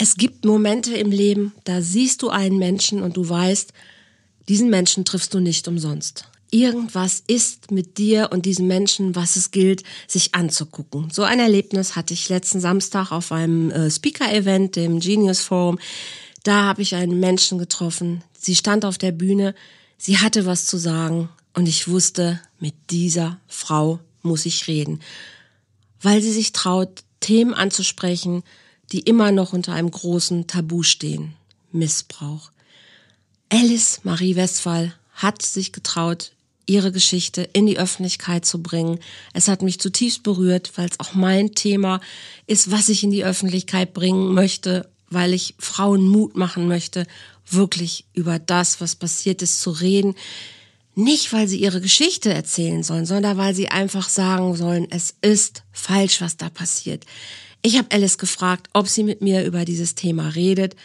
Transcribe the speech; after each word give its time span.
Es 0.00 0.16
gibt 0.16 0.44
Momente 0.44 0.94
im 0.94 1.10
Leben, 1.10 1.52
da 1.64 1.82
siehst 1.82 2.22
du 2.22 2.30
einen 2.30 2.56
Menschen 2.56 3.02
und 3.02 3.16
du 3.16 3.28
weißt, 3.28 3.72
diesen 4.48 4.70
Menschen 4.70 5.04
triffst 5.04 5.34
du 5.34 5.40
nicht 5.40 5.66
umsonst. 5.66 6.24
Irgendwas 6.50 7.22
ist 7.26 7.72
mit 7.72 7.98
dir 7.98 8.30
und 8.32 8.46
diesem 8.46 8.68
Menschen, 8.68 9.16
was 9.16 9.34
es 9.34 9.50
gilt, 9.50 9.82
sich 10.06 10.34
anzugucken. 10.36 11.10
So 11.10 11.24
ein 11.24 11.40
Erlebnis 11.40 11.96
hatte 11.96 12.14
ich 12.14 12.28
letzten 12.28 12.60
Samstag 12.60 13.10
auf 13.10 13.32
einem 13.32 13.70
äh, 13.70 13.90
Speaker-Event, 13.90 14.76
dem 14.76 15.00
Genius 15.00 15.40
Forum. 15.40 15.78
Da 16.44 16.62
habe 16.62 16.80
ich 16.80 16.94
einen 16.94 17.18
Menschen 17.18 17.58
getroffen. 17.58 18.22
Sie 18.38 18.54
stand 18.54 18.84
auf 18.84 18.98
der 18.98 19.12
Bühne, 19.12 19.54
sie 19.98 20.18
hatte 20.18 20.46
was 20.46 20.64
zu 20.64 20.78
sagen 20.78 21.28
und 21.54 21.68
ich 21.68 21.88
wusste, 21.88 22.40
mit 22.60 22.74
dieser 22.90 23.40
Frau 23.48 23.98
muss 24.22 24.46
ich 24.46 24.68
reden, 24.68 25.00
weil 26.00 26.22
sie 26.22 26.32
sich 26.32 26.52
traut, 26.52 27.02
Themen 27.20 27.52
anzusprechen, 27.52 28.44
die 28.92 29.00
immer 29.00 29.32
noch 29.32 29.52
unter 29.52 29.72
einem 29.72 29.90
großen 29.90 30.46
Tabu 30.46 30.82
stehen. 30.82 31.34
Missbrauch. 31.72 32.50
Alice 33.50 34.00
Marie 34.04 34.36
Westphal 34.36 34.94
hat 35.12 35.42
sich 35.42 35.72
getraut, 35.72 36.32
ihre 36.66 36.92
Geschichte 36.92 37.48
in 37.52 37.66
die 37.66 37.78
Öffentlichkeit 37.78 38.44
zu 38.44 38.62
bringen. 38.62 39.00
Es 39.32 39.48
hat 39.48 39.62
mich 39.62 39.80
zutiefst 39.80 40.22
berührt, 40.22 40.72
weil 40.76 40.88
es 40.88 41.00
auch 41.00 41.14
mein 41.14 41.54
Thema 41.54 42.00
ist, 42.46 42.70
was 42.70 42.90
ich 42.90 43.02
in 43.02 43.10
die 43.10 43.24
Öffentlichkeit 43.24 43.94
bringen 43.94 44.34
möchte, 44.34 44.88
weil 45.08 45.32
ich 45.32 45.54
Frauen 45.58 46.06
Mut 46.06 46.36
machen 46.36 46.68
möchte, 46.68 47.06
wirklich 47.50 48.04
über 48.12 48.38
das, 48.38 48.82
was 48.82 48.94
passiert 48.94 49.40
ist, 49.40 49.62
zu 49.62 49.70
reden. 49.70 50.14
Nicht, 50.94 51.32
weil 51.32 51.48
sie 51.48 51.58
ihre 51.58 51.80
Geschichte 51.80 52.34
erzählen 52.34 52.82
sollen, 52.82 53.06
sondern 53.06 53.38
weil 53.38 53.54
sie 53.54 53.68
einfach 53.68 54.08
sagen 54.08 54.54
sollen, 54.54 54.88
es 54.90 55.14
ist 55.22 55.62
falsch, 55.72 56.20
was 56.20 56.36
da 56.36 56.50
passiert. 56.50 57.06
Ich 57.62 57.76
habe 57.76 57.90
Alice 57.90 58.18
gefragt, 58.18 58.68
ob 58.72 58.88
sie 58.88 59.02
mit 59.02 59.20
mir 59.20 59.44
über 59.44 59.64
dieses 59.64 59.94
Thema 59.94 60.28
redet 60.28 60.76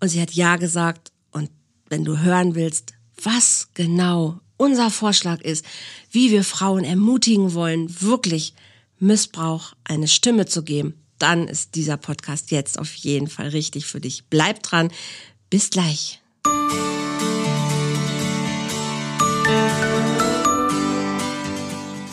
und 0.00 0.08
sie 0.08 0.20
hat 0.20 0.32
ja 0.32 0.56
gesagt. 0.56 1.10
Und 1.32 1.50
wenn 1.88 2.04
du 2.04 2.18
hören 2.18 2.54
willst, 2.54 2.94
was 3.22 3.68
genau 3.74 4.40
unser 4.56 4.90
Vorschlag 4.90 5.40
ist, 5.40 5.64
wie 6.10 6.30
wir 6.30 6.44
Frauen 6.44 6.84
ermutigen 6.84 7.54
wollen, 7.54 8.00
wirklich 8.00 8.54
Missbrauch 8.98 9.74
eine 9.84 10.06
Stimme 10.06 10.46
zu 10.46 10.62
geben, 10.62 10.94
dann 11.18 11.48
ist 11.48 11.74
dieser 11.74 11.96
Podcast 11.96 12.50
jetzt 12.50 12.78
auf 12.78 12.92
jeden 12.94 13.28
Fall 13.28 13.48
richtig 13.48 13.86
für 13.86 14.00
dich. 14.00 14.24
Bleib 14.30 14.62
dran. 14.62 14.90
Bis 15.50 15.70
gleich. 15.70 16.20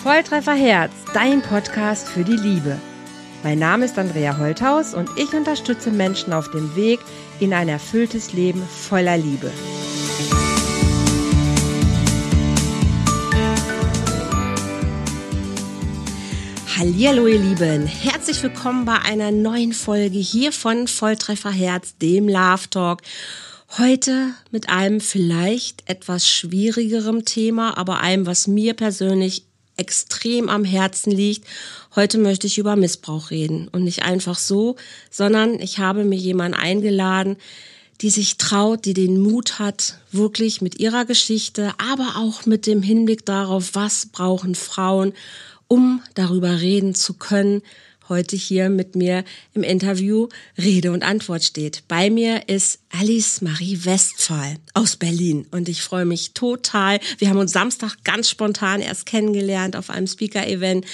Volltreffer 0.04 0.56
Herz, 0.56 0.92
dein 1.14 1.42
Podcast 1.42 2.08
für 2.08 2.24
die 2.24 2.36
Liebe. 2.36 2.80
Mein 3.42 3.60
Name 3.60 3.86
ist 3.86 3.98
Andrea 3.98 4.38
Holthaus 4.38 4.94
und 4.94 5.10
ich 5.16 5.34
unterstütze 5.34 5.92
Menschen 5.92 6.34
auf 6.34 6.52
dem 6.52 6.76
Weg 6.76 7.00
in 7.40 7.54
ein 7.54 7.70
erfülltes 7.70 8.34
Leben 8.34 8.62
voller 8.62 9.18
Liebe. 9.18 9.50
Hallihallo 16.76 17.28
ihr 17.28 17.40
Lieben, 17.40 17.86
herzlich 17.86 18.44
willkommen 18.44 18.84
bei 18.84 19.00
einer 19.00 19.32
neuen 19.32 19.72
Folge 19.72 20.20
hier 20.20 20.52
von 20.52 20.90
Volltreffer 20.90 21.52
Herz, 21.52 21.96
dem 21.98 22.28
Love 22.28 22.70
Talk. 22.70 23.02
Heute 23.78 24.34
mit 24.52 24.68
einem 24.68 25.00
vielleicht 25.00 25.90
etwas 25.90 26.28
schwierigerem 26.28 27.24
Thema, 27.24 27.78
aber 27.78 28.02
einem, 28.02 28.26
was 28.26 28.48
mir 28.48 28.74
persönlich 28.74 29.46
extrem 29.80 30.50
am 30.50 30.66
Herzen 30.66 31.12
liegt. 31.12 31.48
Heute 32.00 32.18
möchte 32.18 32.48
ich 32.48 32.58
über 32.58 32.78
Missbrauch 32.78 33.30
reden. 33.30 33.68
Und 33.68 33.84
nicht 33.84 34.04
einfach 34.04 34.38
so, 34.38 34.78
sondern 35.12 35.60
ich 35.60 35.80
habe 35.80 36.06
mir 36.06 36.16
jemanden 36.16 36.58
eingeladen, 36.58 37.36
die 38.00 38.10
sich 38.10 38.38
traut, 38.38 38.86
die 38.86 38.94
den 38.94 39.20
Mut 39.20 39.60
hat, 39.60 39.96
wirklich 40.14 40.62
mit 40.62 40.80
ihrer 40.80 41.04
Geschichte, 41.04 41.74
aber 41.78 42.14
auch 42.16 42.46
mit 42.46 42.68
dem 42.68 42.82
Hinblick 42.82 43.26
darauf, 43.26 43.72
was 43.76 44.06
brauchen 44.06 44.56
Frauen, 44.56 45.12
um 45.68 46.02
darüber 46.14 46.62
reden 46.62 46.96
zu 46.96 47.16
können, 47.16 47.64
heute 48.10 48.36
hier 48.36 48.70
mit 48.70 48.96
mir 48.96 49.24
im 49.54 49.64
Interview 49.64 50.28
Rede 50.58 50.92
und 50.92 51.04
Antwort 51.04 51.44
steht. 51.44 51.84
Bei 51.88 52.10
mir 52.10 52.50
ist 52.50 52.80
Alice 52.90 53.42
Marie 53.42 53.80
Westphal 53.86 54.56
aus 54.74 54.98
Berlin 54.98 55.48
und 55.52 55.70
ich 55.70 55.82
freue 55.82 56.06
mich 56.06 56.34
total. 56.34 57.00
Wir 57.20 57.30
haben 57.30 57.38
uns 57.38 57.52
Samstag 57.52 58.04
ganz 58.04 58.30
spontan 58.30 58.82
erst 58.82 59.06
kennengelernt 59.06 59.76
auf 59.76 59.90
einem 59.90 60.08
Speaker-Event 60.08 60.86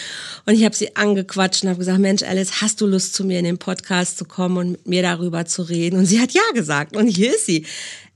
und 0.46 0.54
ich 0.54 0.66
habe 0.66 0.76
sie 0.76 0.96
angequatscht 0.96 1.64
und 1.64 1.70
habe 1.70 1.80
gesagt, 1.80 2.00
Mensch 2.00 2.24
Alice, 2.24 2.62
hast 2.62 2.82
du 2.82 2.86
Lust 2.86 3.16
zu 3.16 3.24
mir 3.24 3.40
in 3.40 3.46
den 3.46 3.58
Podcast 3.58 4.18
zu 4.18 4.26
kommen 4.26 4.58
und 4.58 4.72
mit 4.72 4.88
mir 4.88 5.02
darüber 5.02 5.46
zu 5.46 5.64
reden? 5.64 5.98
Und 5.98 6.06
sie 6.06 6.20
hat 6.20 6.32
ja 6.32 6.44
gesagt 6.54 6.96
und 6.96 7.08
hier 7.08 7.34
ist 7.34 7.46
sie. 7.46 7.66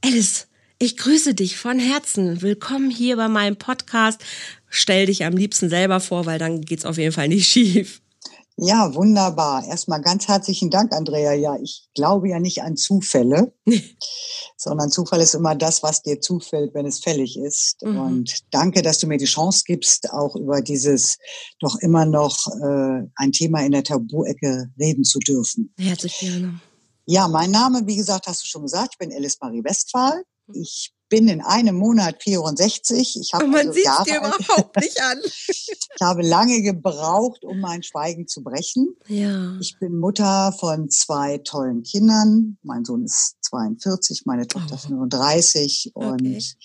Alice, 0.03 0.47
ich 0.77 0.97
grüße 0.97 1.33
dich 1.33 1.57
von 1.57 1.79
Herzen. 1.79 2.41
Willkommen 2.41 2.89
hier 2.89 3.17
bei 3.17 3.27
meinem 3.27 3.57
Podcast. 3.57 4.21
Stell 4.69 5.07
dich 5.07 5.25
am 5.25 5.33
liebsten 5.35 5.69
selber 5.69 5.99
vor, 5.99 6.25
weil 6.25 6.39
dann 6.39 6.61
geht's 6.61 6.85
auf 6.85 6.97
jeden 6.97 7.11
Fall 7.11 7.27
nicht 7.27 7.49
schief. 7.49 8.01
Ja, 8.61 8.93
wunderbar. 8.93 9.65
Erstmal 9.65 10.01
ganz 10.01 10.27
herzlichen 10.27 10.69
Dank, 10.69 10.91
Andrea. 10.91 11.31
Ja, 11.33 11.55
ich 11.61 11.87
glaube 11.95 12.27
ja 12.27 12.39
nicht 12.39 12.61
an 12.61 12.75
Zufälle, 12.75 13.53
sondern 14.57 14.91
Zufall 14.91 15.21
ist 15.21 15.33
immer 15.33 15.55
das, 15.55 15.81
was 15.81 16.01
dir 16.01 16.19
zufällt, 16.19 16.73
wenn 16.73 16.85
es 16.85 16.99
fällig 16.99 17.37
ist. 17.39 17.81
Mhm. 17.83 17.99
Und 17.99 18.39
danke, 18.51 18.81
dass 18.81 18.97
du 18.99 19.07
mir 19.07 19.17
die 19.17 19.25
Chance 19.25 19.63
gibst, 19.65 20.11
auch 20.11 20.35
über 20.35 20.61
dieses 20.61 21.19
doch 21.61 21.77
immer 21.79 22.05
noch 22.05 22.47
äh, 22.61 23.07
ein 23.15 23.31
Thema 23.31 23.61
in 23.63 23.71
der 23.71 23.83
Tabu-Ecke 23.83 24.69
reden 24.77 25.05
zu 25.05 25.19
dürfen. 25.19 25.73
Herzlich 25.77 26.19
gerne. 26.19 26.59
Ja, 27.05 27.29
mein 27.29 27.51
Name, 27.51 27.87
wie 27.87 27.95
gesagt, 27.95 28.27
hast 28.27 28.43
du 28.43 28.47
schon 28.47 28.63
gesagt, 28.63 28.89
ich 28.93 28.97
bin 28.97 29.13
Alice 29.13 29.37
Marie 29.39 29.63
Westphal. 29.63 30.23
Ich 30.53 30.93
bin 31.09 31.27
in 31.27 31.41
einem 31.41 31.75
Monat 31.75 32.21
64. 32.23 33.17
Ich 33.19 33.33
habe 33.33 33.45
Und 33.45 33.51
man 33.51 33.67
also 33.67 33.73
sieht 33.73 33.87
es 33.87 34.03
dir 34.05 34.17
überhaupt 34.17 34.75
nicht 34.79 35.01
an. 35.01 35.17
ich 35.23 35.79
habe 36.01 36.21
lange 36.21 36.61
gebraucht, 36.61 37.43
um 37.43 37.59
mein 37.59 37.83
Schweigen 37.83 38.27
zu 38.27 38.43
brechen. 38.43 38.95
Ja. 39.07 39.57
Ich 39.59 39.77
bin 39.79 39.97
Mutter 39.97 40.53
von 40.59 40.89
zwei 40.89 41.39
tollen 41.39 41.83
Kindern. 41.83 42.57
Mein 42.63 42.85
Sohn 42.85 43.03
ist 43.03 43.37
42, 43.41 44.25
meine 44.25 44.47
Tochter 44.47 44.75
ist 44.75 44.85
35 44.85 45.91
okay. 45.93 46.07
und 46.07 46.55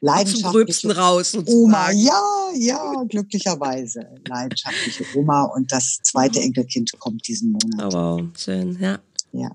leidenschaftliche 0.00 0.96
raus 0.96 1.36
Oma. 1.46 1.90
Ja, 1.92 2.22
ja, 2.54 3.04
glücklicherweise 3.08 4.06
leidenschaftliche 4.26 5.04
Oma 5.16 5.44
und 5.44 5.72
das 5.72 5.98
zweite 6.02 6.40
Enkelkind 6.40 6.92
kommt 6.98 7.26
diesen 7.26 7.52
Monat. 7.52 7.94
Oh, 7.94 7.96
wow, 7.96 8.22
schön, 8.36 8.78
ja. 8.80 8.98
Ja. 9.32 9.50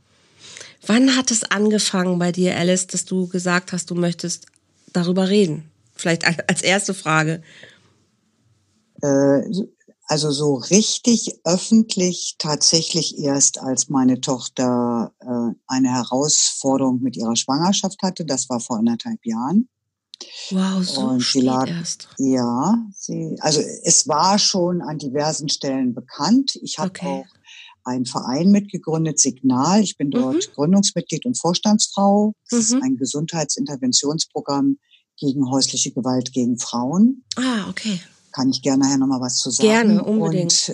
Wann 0.86 1.16
hat 1.16 1.32
es 1.32 1.44
angefangen 1.44 2.18
bei 2.20 2.32
dir, 2.32 2.58
Alice, 2.58 2.88
dass 2.88 3.06
du 3.06 3.28
gesagt 3.28 3.72
hast, 3.72 3.92
du 3.92 3.96
möchtest 3.96 4.48
darüber 4.94 5.30
reden? 5.30 5.70
Vielleicht 5.96 6.26
als 6.26 6.62
erste 6.62 6.94
Frage. 6.94 7.44
Äh, 9.02 9.42
also 10.08 10.32
so 10.32 10.56
richtig 10.56 11.40
öffentlich 11.46 12.36
tatsächlich 12.38 13.18
erst, 13.20 13.62
als 13.62 13.90
meine 13.90 14.20
Tochter 14.20 15.14
äh, 15.20 15.56
eine 15.68 15.94
Herausforderung 15.94 17.02
mit 17.02 17.16
ihrer 17.16 17.36
Schwangerschaft 17.36 18.02
hatte. 18.02 18.26
Das 18.26 18.50
war 18.50 18.60
vor 18.60 18.78
anderthalb 18.78 19.26
Jahren. 19.26 19.70
Wow, 20.50 20.84
so 20.84 21.02
und 21.02 21.22
spät 21.22 21.44
lag, 21.44 21.68
erst. 21.68 22.10
Ja, 22.18 22.78
sie, 22.94 23.38
also 23.40 23.62
es 23.62 24.08
war 24.08 24.38
schon 24.38 24.82
an 24.82 24.98
diversen 24.98 25.50
Stellen 25.50 25.94
bekannt. 25.94 26.60
Ich 26.62 26.78
habe 26.78 26.90
okay. 26.90 27.08
auch 27.08 27.41
einen 27.84 28.06
Verein 28.06 28.52
mitgegründet, 28.52 29.20
Signal. 29.20 29.82
Ich 29.82 29.98
bin 29.98 30.12
dort 30.12 30.36
mhm. 30.36 30.54
Gründungsmitglied 30.54 31.26
und 31.26 31.38
Vorstandsfrau. 31.38 32.34
Das 32.50 32.70
mhm. 32.70 32.78
ist 32.78 32.84
ein 32.84 32.98
Gesundheitsinterventionsprogramm 32.98 34.78
gegen 35.18 35.50
häusliche 35.50 35.92
Gewalt 35.92 36.34
gegen 36.34 36.58
Frauen. 36.58 37.24
Ah, 37.36 37.70
okay. 37.70 38.00
Kann 38.32 38.50
ich 38.50 38.62
gerne 38.62 38.84
nachher 38.84 38.98
nochmal 38.98 39.22
was 39.22 39.38
zu 39.38 39.52
sagen. 39.52 39.70
Gerne, 39.70 40.04
unbedingt. 40.04 40.74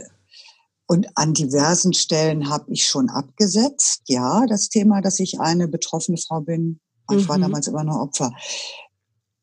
Und, 0.88 1.06
und 1.06 1.18
an 1.18 1.34
diversen 1.34 1.94
Stellen 1.94 2.50
habe 2.50 2.72
ich 2.72 2.88
schon 2.88 3.10
abgesetzt, 3.10 4.04
ja, 4.08 4.46
das 4.46 4.70
Thema, 4.70 5.02
dass 5.02 5.20
ich 5.20 5.40
eine 5.40 5.68
betroffene 5.68 6.18
Frau 6.18 6.42
bin. 6.42 6.80
Ich 7.12 7.24
mhm. 7.24 7.30
war 7.30 7.40
damals 7.40 7.68
immer 7.68 7.84
noch 7.84 8.00
Opfer. 8.00 8.32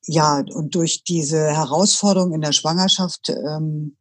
Ja, 0.06 0.44
und 0.54 0.74
durch 0.74 1.02
diese 1.04 1.38
Herausforderung 1.38 2.32
in 2.32 2.42
der 2.42 2.52
Schwangerschaft 2.52 3.30
ähm, 3.30 3.96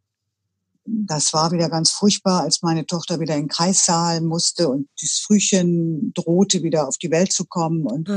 das 0.85 1.33
war 1.33 1.51
wieder 1.51 1.69
ganz 1.69 1.91
furchtbar, 1.91 2.41
als 2.41 2.61
meine 2.61 2.85
Tochter 2.85 3.19
wieder 3.19 3.35
in 3.35 3.43
den 3.43 3.47
Kreissaal 3.49 4.21
musste 4.21 4.69
und 4.69 4.87
das 5.01 5.21
Frühchen 5.25 6.11
drohte, 6.13 6.61
wieder 6.63 6.87
auf 6.87 6.97
die 6.97 7.11
Welt 7.11 7.31
zu 7.31 7.45
kommen. 7.45 7.85
Und 7.85 8.09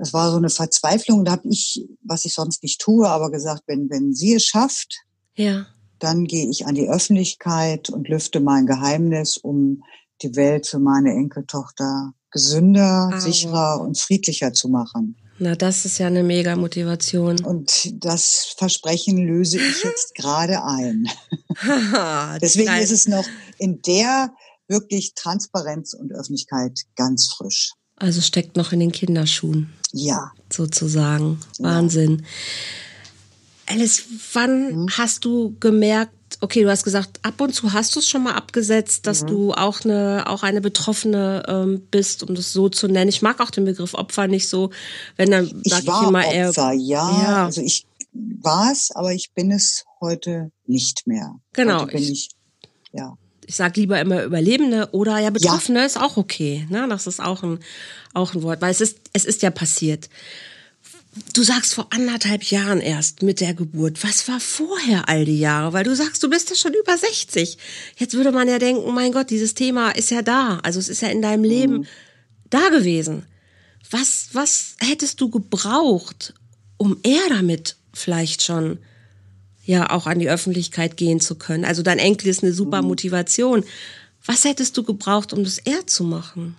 es 0.00 0.12
war 0.12 0.30
so 0.30 0.36
eine 0.36 0.50
Verzweiflung. 0.50 1.24
Da 1.24 1.32
habe 1.32 1.48
ich, 1.48 1.86
was 2.02 2.24
ich 2.24 2.34
sonst 2.34 2.62
nicht 2.62 2.80
tue, 2.80 3.08
aber 3.08 3.30
gesagt, 3.30 3.62
wenn, 3.66 3.88
wenn 3.90 4.12
sie 4.12 4.34
es 4.34 4.44
schafft, 4.44 5.04
ja. 5.36 5.66
dann 5.98 6.24
gehe 6.24 6.48
ich 6.48 6.66
an 6.66 6.74
die 6.74 6.88
Öffentlichkeit 6.88 7.90
und 7.90 8.08
lüfte 8.08 8.40
mein 8.40 8.66
Geheimnis, 8.66 9.36
um 9.36 9.82
die 10.22 10.34
Welt 10.36 10.66
für 10.66 10.80
meine 10.80 11.12
Enkeltochter 11.12 12.12
gesünder, 12.30 13.10
aber. 13.12 13.20
sicherer 13.20 13.80
und 13.80 13.98
friedlicher 13.98 14.52
zu 14.52 14.68
machen. 14.68 15.16
Na, 15.38 15.56
das 15.56 15.84
ist 15.84 15.98
ja 15.98 16.06
eine 16.06 16.22
mega 16.22 16.54
Motivation. 16.54 17.44
Und 17.44 17.92
das 18.04 18.54
Versprechen 18.56 19.18
löse 19.18 19.58
ich 19.58 19.82
jetzt 19.82 20.14
gerade 20.16 20.62
ein. 20.64 21.08
Deswegen 22.40 22.74
ist 22.74 22.92
es 22.92 23.08
noch 23.08 23.26
in 23.58 23.82
der 23.82 24.32
wirklich 24.68 25.14
Transparenz 25.14 25.92
und 25.94 26.12
Öffentlichkeit 26.12 26.80
ganz 26.96 27.32
frisch. 27.36 27.72
Also 27.96 28.20
steckt 28.20 28.56
noch 28.56 28.72
in 28.72 28.80
den 28.80 28.92
Kinderschuhen. 28.92 29.72
Ja. 29.92 30.32
Sozusagen. 30.52 31.40
Wahnsinn. 31.58 32.20
Ja. 32.20 33.74
Alice, 33.74 34.04
wann 34.32 34.68
hm. 34.70 34.86
hast 34.96 35.24
du 35.24 35.56
gemerkt, 35.58 36.12
okay, 36.44 36.62
du 36.62 36.70
hast 36.70 36.84
gesagt, 36.84 37.18
ab 37.22 37.40
und 37.40 37.54
zu 37.54 37.72
hast 37.72 37.96
du 37.96 38.00
es 38.00 38.08
schon 38.08 38.22
mal 38.22 38.34
abgesetzt, 38.34 39.06
dass 39.06 39.22
mhm. 39.22 39.26
du 39.26 39.52
auch 39.54 39.84
eine, 39.84 40.24
auch 40.26 40.42
eine 40.42 40.60
Betroffene 40.60 41.42
ähm, 41.48 41.82
bist, 41.90 42.22
um 42.22 42.34
das 42.34 42.52
so 42.52 42.68
zu 42.68 42.86
nennen. 42.86 43.08
Ich 43.08 43.22
mag 43.22 43.40
auch 43.40 43.50
den 43.50 43.64
Begriff 43.64 43.94
Opfer 43.94 44.28
nicht 44.28 44.48
so, 44.48 44.70
wenn 45.16 45.30
dann 45.30 45.46
sag 45.64 45.82
ich, 45.82 45.88
ich 45.88 46.08
immer 46.08 46.24
eher. 46.24 46.50
Opfer, 46.50 46.72
ja. 46.72 47.22
ja. 47.22 47.44
Also 47.46 47.62
ich 47.62 47.86
war 48.12 48.70
es, 48.70 48.90
aber 48.94 49.12
ich 49.12 49.32
bin 49.32 49.50
es 49.50 49.84
heute 50.00 50.52
nicht 50.66 51.06
mehr. 51.06 51.34
Genau. 51.54 51.80
Heute 51.80 51.92
bin 51.92 52.02
ich, 52.02 52.10
ich 52.10 52.30
ja. 52.92 53.16
Ich 53.46 53.56
sage 53.56 53.80
lieber 53.80 54.00
immer 54.00 54.22
Überlebende 54.22 54.90
oder 54.92 55.18
ja 55.18 55.30
Betroffene 55.30 55.80
ja. 55.80 55.86
ist 55.86 55.98
auch 55.98 56.16
okay. 56.16 56.66
Ne? 56.70 56.86
Das 56.88 57.06
ist 57.06 57.20
auch 57.20 57.42
ein, 57.42 57.58
auch 58.12 58.34
ein 58.34 58.42
Wort, 58.42 58.60
weil 58.60 58.70
es 58.70 58.80
ist, 58.80 58.98
es 59.12 59.24
ist 59.24 59.42
ja 59.42 59.50
passiert. 59.50 60.08
Du 61.32 61.44
sagst 61.44 61.74
vor 61.74 61.86
anderthalb 61.90 62.42
Jahren 62.44 62.80
erst 62.80 63.22
mit 63.22 63.40
der 63.40 63.54
Geburt. 63.54 64.02
Was 64.02 64.26
war 64.26 64.40
vorher 64.40 65.08
all 65.08 65.24
die 65.24 65.38
Jahre? 65.38 65.72
Weil 65.72 65.84
du 65.84 65.94
sagst, 65.94 66.22
du 66.22 66.30
bist 66.30 66.50
ja 66.50 66.56
schon 66.56 66.74
über 66.74 66.96
60. 66.96 67.56
Jetzt 67.96 68.14
würde 68.14 68.32
man 68.32 68.48
ja 68.48 68.58
denken, 68.58 68.92
mein 68.92 69.12
Gott, 69.12 69.30
dieses 69.30 69.54
Thema 69.54 69.90
ist 69.90 70.10
ja 70.10 70.22
da. 70.22 70.58
Also 70.62 70.80
es 70.80 70.88
ist 70.88 71.02
ja 71.02 71.08
in 71.08 71.22
deinem 71.22 71.44
Leben 71.44 71.78
mhm. 71.78 71.86
da 72.50 72.68
gewesen. 72.68 73.26
Was, 73.90 74.30
was 74.32 74.74
hättest 74.80 75.20
du 75.20 75.30
gebraucht, 75.30 76.34
um 76.78 76.96
eher 77.04 77.28
damit 77.28 77.76
vielleicht 77.92 78.42
schon 78.42 78.78
ja 79.64 79.90
auch 79.90 80.06
an 80.06 80.18
die 80.18 80.28
Öffentlichkeit 80.28 80.96
gehen 80.96 81.20
zu 81.20 81.36
können? 81.36 81.64
Also 81.64 81.82
dein 81.82 82.00
Enkel 82.00 82.28
ist 82.28 82.42
eine 82.42 82.52
super 82.52 82.82
mhm. 82.82 82.88
Motivation. 82.88 83.64
Was 84.26 84.44
hättest 84.44 84.76
du 84.76 84.82
gebraucht, 84.82 85.32
um 85.32 85.44
das 85.44 85.58
eher 85.58 85.86
zu 85.86 86.02
machen? 86.02 86.56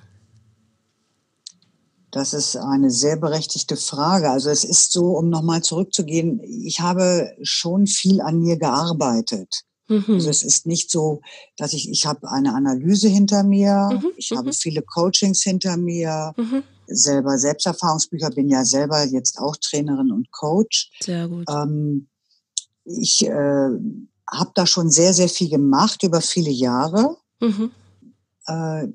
Das 2.15 2.31
ist 2.31 2.56
eine 2.56 2.91
sehr 2.91 3.17
berechtigte 3.17 3.75
Frage. 3.75 4.29
Also 4.29 4.50
es 4.50 4.63
ist 4.63 4.94
so, 4.94 5.17
um 5.17 5.27
nochmal 5.27 5.62
zurückzugehen, 5.62 6.39
ich 6.41 6.79
habe 6.79 7.35
schon 7.41 7.88
viel 7.88 8.21
an 8.21 8.39
mir 8.39 8.57
gearbeitet. 8.57 9.63
Mhm. 9.89 10.06
Also 10.07 10.29
es 10.29 10.41
ist 10.41 10.65
nicht 10.65 10.89
so, 10.89 11.19
dass 11.57 11.73
ich, 11.73 11.89
ich 11.89 12.06
habe 12.06 12.31
eine 12.31 12.53
Analyse 12.53 13.09
hinter 13.09 13.44
mir, 13.44 13.89
mhm. 13.91 14.13
ich 14.15 14.31
mhm. 14.31 14.38
habe 14.38 14.53
viele 14.53 14.81
Coachings 14.81 15.44
hinter 15.44 15.75
mir, 15.75 16.33
mhm. 16.38 16.63
selber 16.88 17.38
Selbsterfahrungsbücher, 17.38 18.29
bin 18.29 18.47
ja 18.47 18.63
selber 18.63 19.03
jetzt 19.03 19.38
auch 19.38 19.57
Trainerin 19.57 20.13
und 20.13 20.31
Coach. 20.31 20.91
Sehr 21.01 21.27
gut. 21.27 21.44
Ähm, 21.50 22.07
ich 22.85 23.25
äh, 23.25 23.69
habe 24.31 24.51
da 24.56 24.65
schon 24.65 24.89
sehr, 24.89 25.13
sehr 25.13 25.27
viel 25.27 25.50
gemacht 25.50 26.01
über 26.01 26.21
viele 26.21 26.51
Jahre. 26.51 27.18
Mhm. 27.41 27.71
Äh, 28.47 28.88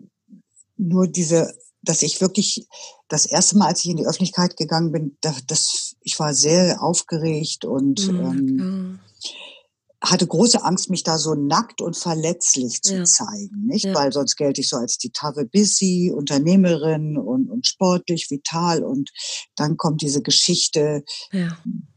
nur 0.78 1.06
diese 1.06 1.52
dass 1.82 2.02
ich 2.02 2.20
wirklich 2.20 2.66
das 3.08 3.26
erste 3.26 3.56
Mal, 3.58 3.68
als 3.68 3.84
ich 3.84 3.90
in 3.90 3.96
die 3.96 4.06
Öffentlichkeit 4.06 4.56
gegangen 4.56 4.92
bin, 4.92 5.16
das, 5.20 5.46
das 5.46 5.96
ich 6.02 6.18
war 6.18 6.34
sehr 6.34 6.82
aufgeregt 6.82 7.64
und 7.64 8.06
mhm, 8.08 8.20
ähm, 8.20 8.98
hatte 10.02 10.26
große 10.26 10.64
Angst, 10.64 10.88
mich 10.88 11.02
da 11.02 11.18
so 11.18 11.34
nackt 11.34 11.82
und 11.82 11.94
verletzlich 11.94 12.80
zu 12.80 12.96
ja. 12.96 13.04
zeigen, 13.04 13.66
nicht? 13.66 13.84
Ja. 13.84 13.94
Weil 13.94 14.12
sonst 14.12 14.36
gelte 14.36 14.62
ich 14.62 14.68
so 14.70 14.76
als 14.76 14.96
die 14.96 15.10
taffe 15.10 15.44
Busy, 15.44 16.10
Unternehmerin 16.14 17.18
und, 17.18 17.50
und 17.50 17.66
sportlich, 17.66 18.30
vital. 18.30 18.82
Und 18.82 19.10
dann 19.56 19.76
kommt 19.76 20.00
diese 20.00 20.22
Geschichte, 20.22 21.04
ja. 21.32 21.54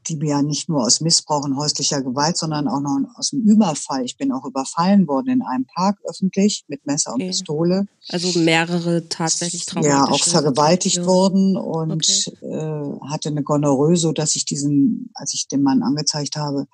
die 0.07 0.17
mir 0.17 0.29
ja 0.31 0.41
nicht 0.41 0.67
nur 0.67 0.83
aus 0.83 0.99
Missbrauch 0.99 1.45
und 1.45 1.55
häuslicher 1.55 2.01
Gewalt, 2.01 2.35
sondern 2.35 2.67
auch 2.67 2.81
noch 2.81 2.99
aus 3.15 3.29
dem 3.29 3.41
Überfall. 3.41 4.03
Ich 4.03 4.17
bin 4.17 4.33
auch 4.33 4.43
überfallen 4.43 5.07
worden 5.07 5.29
in 5.29 5.41
einem 5.41 5.65
Park 5.65 5.99
öffentlich 6.03 6.65
mit 6.67 6.85
Messer 6.85 7.13
und 7.13 7.21
okay. 7.21 7.27
Pistole. 7.27 7.87
Also 8.09 8.37
mehrere 8.37 9.07
tatsächlich 9.07 9.65
traumatische. 9.65 9.95
Ja, 9.95 10.09
auch 10.09 10.23
vergewaltigt 10.23 11.05
worden 11.05 11.55
und 11.55 11.93
okay. 11.93 12.47
äh, 12.47 13.09
hatte 13.09 13.29
eine 13.29 13.43
Gonorrhoe, 13.43 13.95
so 13.95 14.11
dass 14.11 14.35
ich 14.35 14.43
diesen, 14.43 15.09
als 15.13 15.33
ich 15.33 15.47
den 15.47 15.63
Mann 15.63 15.83
angezeigt 15.83 16.35
habe, 16.35 16.67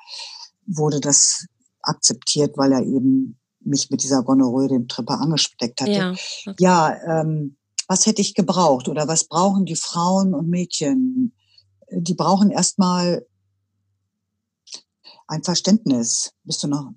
wurde 0.69 0.99
das 0.99 1.45
akzeptiert, 1.81 2.57
weil 2.57 2.71
er 2.71 2.81
eben 2.81 3.39
mich 3.61 3.89
mit 3.89 4.03
dieser 4.03 4.23
Gonorrhoe, 4.23 4.67
dem 4.67 4.87
Tripper, 4.87 5.19
angesteckt 5.19 5.81
hatte. 5.81 5.91
Ja, 5.91 6.11
okay. 6.11 6.55
ja 6.59 7.21
ähm, 7.21 7.57
was 7.87 8.05
hätte 8.05 8.21
ich 8.21 8.35
gebraucht 8.35 8.87
oder 8.87 9.07
was 9.07 9.25
brauchen 9.25 9.65
die 9.65 9.75
Frauen 9.75 10.33
und 10.33 10.47
Mädchen? 10.47 11.33
Die 11.91 12.13
brauchen 12.13 12.51
erstmal 12.51 13.25
ein 15.27 15.43
Verständnis. 15.43 16.31
Bist 16.43 16.63
du 16.63 16.67
noch? 16.67 16.91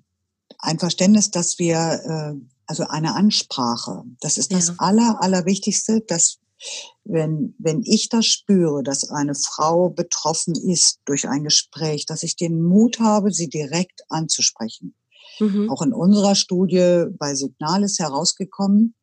Ein 0.59 0.79
Verständnis, 0.79 1.31
dass 1.31 1.57
wir, 1.59 1.77
äh, 1.77 2.39
also 2.67 2.87
eine 2.87 3.15
Ansprache. 3.15 4.03
Das 4.21 4.37
ist 4.37 4.51
das 4.53 4.67
ja. 4.67 4.75
aller, 4.77 5.21
allerwichtigste, 5.21 6.01
dass 6.01 6.37
wenn, 7.03 7.55
wenn 7.57 7.81
ich 7.83 8.09
das 8.09 8.25
spüre, 8.25 8.83
dass 8.83 9.09
eine 9.09 9.35
Frau 9.35 9.89
betroffen 9.89 10.55
ist 10.55 10.99
durch 11.05 11.27
ein 11.27 11.43
Gespräch, 11.43 12.05
dass 12.05 12.23
ich 12.23 12.35
den 12.35 12.61
Mut 12.61 12.99
habe, 12.99 13.31
sie 13.31 13.49
direkt 13.49 14.01
anzusprechen. 14.09 14.95
Mhm. 15.39 15.69
Auch 15.69 15.81
in 15.81 15.93
unserer 15.93 16.35
Studie 16.35 17.05
bei 17.17 17.35
Signal 17.35 17.83
ist 17.83 17.99
herausgekommen, 17.99 18.95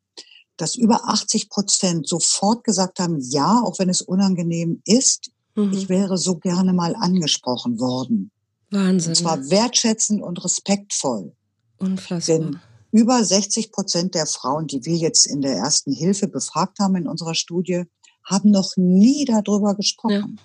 dass 0.57 0.75
über 0.75 1.09
80 1.09 1.49
Prozent 1.49 2.07
sofort 2.07 2.63
gesagt 2.63 2.99
haben, 2.99 3.19
ja, 3.19 3.61
auch 3.63 3.79
wenn 3.79 3.89
es 3.89 4.01
unangenehm 4.01 4.81
ist, 4.85 5.31
mhm. 5.55 5.73
ich 5.73 5.89
wäre 5.89 6.17
so 6.17 6.37
gerne 6.37 6.73
mal 6.73 6.95
angesprochen 6.95 7.79
worden. 7.79 8.31
Wahnsinn. 8.69 9.11
Und 9.11 9.15
zwar 9.15 9.49
wertschätzend 9.49 10.21
und 10.21 10.43
respektvoll. 10.43 11.33
Unfassbar. 11.77 12.37
Denn 12.37 12.59
über 12.91 13.23
60 13.23 13.71
Prozent 13.71 14.15
der 14.15 14.25
Frauen, 14.25 14.67
die 14.67 14.85
wir 14.85 14.95
jetzt 14.95 15.25
in 15.25 15.41
der 15.41 15.53
ersten 15.53 15.93
Hilfe 15.93 16.27
befragt 16.27 16.79
haben 16.79 16.95
in 16.95 17.07
unserer 17.07 17.35
Studie, 17.35 17.83
haben 18.23 18.51
noch 18.51 18.73
nie 18.75 19.25
darüber 19.25 19.75
gesprochen. 19.75 20.37
Ja, 20.37 20.43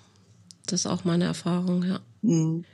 das 0.65 0.81
ist 0.81 0.85
auch 0.87 1.03
meine 1.03 1.25
Erfahrung, 1.25 1.83
ja. 1.83 1.99
Mhm. 2.21 2.65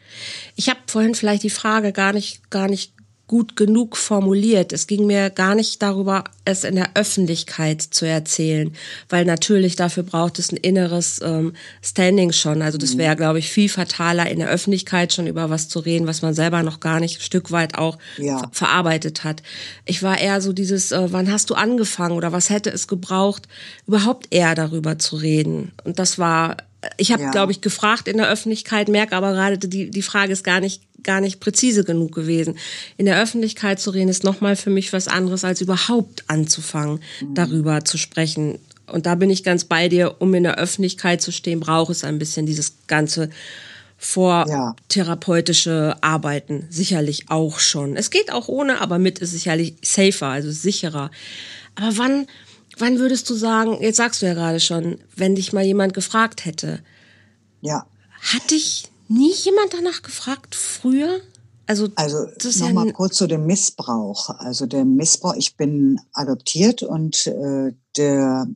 Ich 0.56 0.70
habe 0.70 0.80
vorhin 0.88 1.16
vielleicht 1.16 1.44
die 1.44 1.50
Frage 1.50 1.92
gar 1.92 2.14
nicht, 2.14 2.50
gar 2.50 2.68
nicht 2.68 2.94
gut 3.34 3.56
genug 3.56 3.98
formuliert. 3.98 4.74
Es 4.74 4.86
ging 4.86 5.08
mir 5.08 5.32
gar 5.32 5.56
nicht 5.56 5.82
darüber, 5.82 6.24
es 6.46 6.64
in 6.64 6.76
der 6.76 6.92
Öffentlichkeit 6.94 7.82
zu 7.82 8.06
erzählen, 8.06 8.76
weil 9.10 9.26
natürlich 9.26 9.76
dafür 9.76 10.04
braucht 10.04 10.38
es 10.38 10.52
ein 10.52 10.58
inneres 10.58 11.20
ähm, 11.24 11.54
Standing 11.82 12.32
schon. 12.32 12.62
Also 12.62 12.78
das 12.78 12.96
wäre, 12.96 13.16
mhm. 13.16 13.18
glaube 13.18 13.40
ich, 13.40 13.50
viel 13.50 13.70
fataler, 13.70 14.30
in 14.30 14.38
der 14.38 14.50
Öffentlichkeit 14.50 15.14
schon 15.14 15.26
über 15.26 15.50
was 15.50 15.68
zu 15.68 15.80
reden, 15.80 16.06
was 16.06 16.22
man 16.22 16.36
selber 16.36 16.62
noch 16.62 16.80
gar 16.80 17.00
nicht 17.00 17.18
ein 17.18 17.24
Stück 17.24 17.50
weit 17.50 17.76
auch 17.76 17.98
ja. 18.20 18.38
ver 18.38 18.50
verarbeitet 18.52 19.24
hat. 19.24 19.42
Ich 19.86 20.04
war 20.04 20.20
eher 20.20 20.40
so 20.40 20.54
dieses, 20.54 20.92
äh, 20.92 21.12
wann 21.12 21.32
hast 21.32 21.50
du 21.50 21.56
angefangen 21.56 22.16
oder 22.16 22.34
was 22.34 22.52
hätte 22.52 22.70
es 22.70 22.88
gebraucht, 22.88 23.48
überhaupt 23.88 24.28
eher 24.30 24.54
darüber 24.54 25.00
zu 25.00 25.16
reden. 25.16 25.72
Und 25.84 25.98
das 25.98 26.20
war 26.20 26.58
ich 26.98 27.12
habe, 27.12 27.24
ja. 27.24 27.32
glaube 27.32 27.54
ich, 27.54 27.62
gefragt 27.62 28.08
in 28.08 28.18
der 28.18 28.30
Öffentlichkeit, 28.30 28.90
merke 28.90 29.16
aber 29.16 29.32
gerade, 29.32 29.58
die, 29.58 29.90
die 29.90 30.02
Frage 30.02 30.34
ist 30.34 30.44
gar 30.44 30.60
nicht 30.60 30.82
gar 31.04 31.22
nicht 31.22 31.40
präzise 31.40 31.84
genug 31.84 32.14
gewesen. 32.14 32.58
In 32.98 33.06
der 33.06 33.22
Öffentlichkeit 33.22 33.80
zu 33.80 33.90
reden 33.90 34.10
ist 34.10 34.24
nochmal 34.24 34.56
für 34.56 34.70
mich 34.70 34.94
was 34.94 35.08
anderes, 35.08 35.44
als 35.44 35.62
überhaupt 35.62 36.24
anzufangen, 36.28 37.00
mhm. 37.22 37.36
darüber 37.36 37.86
zu 37.86 37.98
sprechen. 37.98 38.60
Und 38.88 39.06
da 39.06 39.16
bin 39.16 39.30
ich 39.30 39.44
ganz 39.44 39.66
bei 39.66 39.90
dir, 39.90 40.16
um 40.20 40.34
in 40.34 40.44
der 40.44 40.58
Öffentlichkeit 40.58 41.22
zu 41.22 41.32
stehen, 41.32 41.60
braucht 41.60 41.92
es 41.92 42.04
ein 42.04 42.20
bisschen 42.20 42.46
dieses 42.46 42.74
ganze 42.88 43.30
vortherapeutische 43.98 45.96
Arbeiten. 46.02 46.68
Sicherlich 46.70 47.30
auch 47.30 47.60
schon. 47.60 47.96
Es 47.96 48.10
geht 48.10 48.32
auch 48.32 48.50
ohne, 48.50 48.82
aber 48.82 49.00
mit 49.00 49.20
ist 49.20 49.32
sicherlich 49.32 49.76
safer, 49.82 50.28
also 50.28 50.52
sicherer. 50.52 51.10
Aber 51.76 51.98
wann, 51.98 52.28
wann 52.78 53.00
würdest 53.00 53.30
du 53.30 53.36
sagen, 53.36 53.82
jetzt 53.82 53.98
sagst 53.98 54.22
du 54.22 54.26
ja 54.26 54.34
gerade 54.34 54.60
schon, 54.60 55.00
wenn 55.16 55.36
dich 55.36 55.54
mal 55.54 55.64
jemand 55.64 55.94
gefragt 55.94 56.44
hätte. 56.44 56.80
Ja. 57.62 57.86
Hat 58.34 58.52
dich 58.52 58.92
nie 59.14 59.32
jemand 59.32 59.74
danach 59.74 60.02
gefragt 60.02 60.56
früher? 60.56 61.22
Also, 61.66 61.88
also 61.96 62.28
nochmal 62.66 62.88
ja 62.88 62.92
kurz 62.92 63.16
zu 63.16 63.28
dem 63.28 63.46
Missbrauch. 63.46 64.30
Also 64.30 64.66
der 64.66 64.84
Missbrauch, 64.84 65.36
ich 65.36 65.56
bin 65.56 66.00
adoptiert 66.12 66.84
und 66.84 67.28
äh, 67.28 67.74
der 67.96 68.48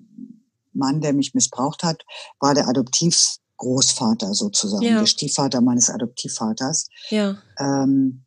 Mann, 0.74 1.02
der 1.02 1.14
mich 1.14 1.34
missbraucht 1.34 1.84
hat, 1.84 2.04
war 2.40 2.54
der 2.54 2.68
Adoptivgroßvater 2.68 4.34
sozusagen, 4.34 4.84
ja. 4.84 5.00
der 5.00 5.06
Stiefvater 5.06 5.62
meines 5.62 5.90
Adoptivvaters. 5.90 6.90
Ja. 7.10 7.38
Ähm, 7.58 8.24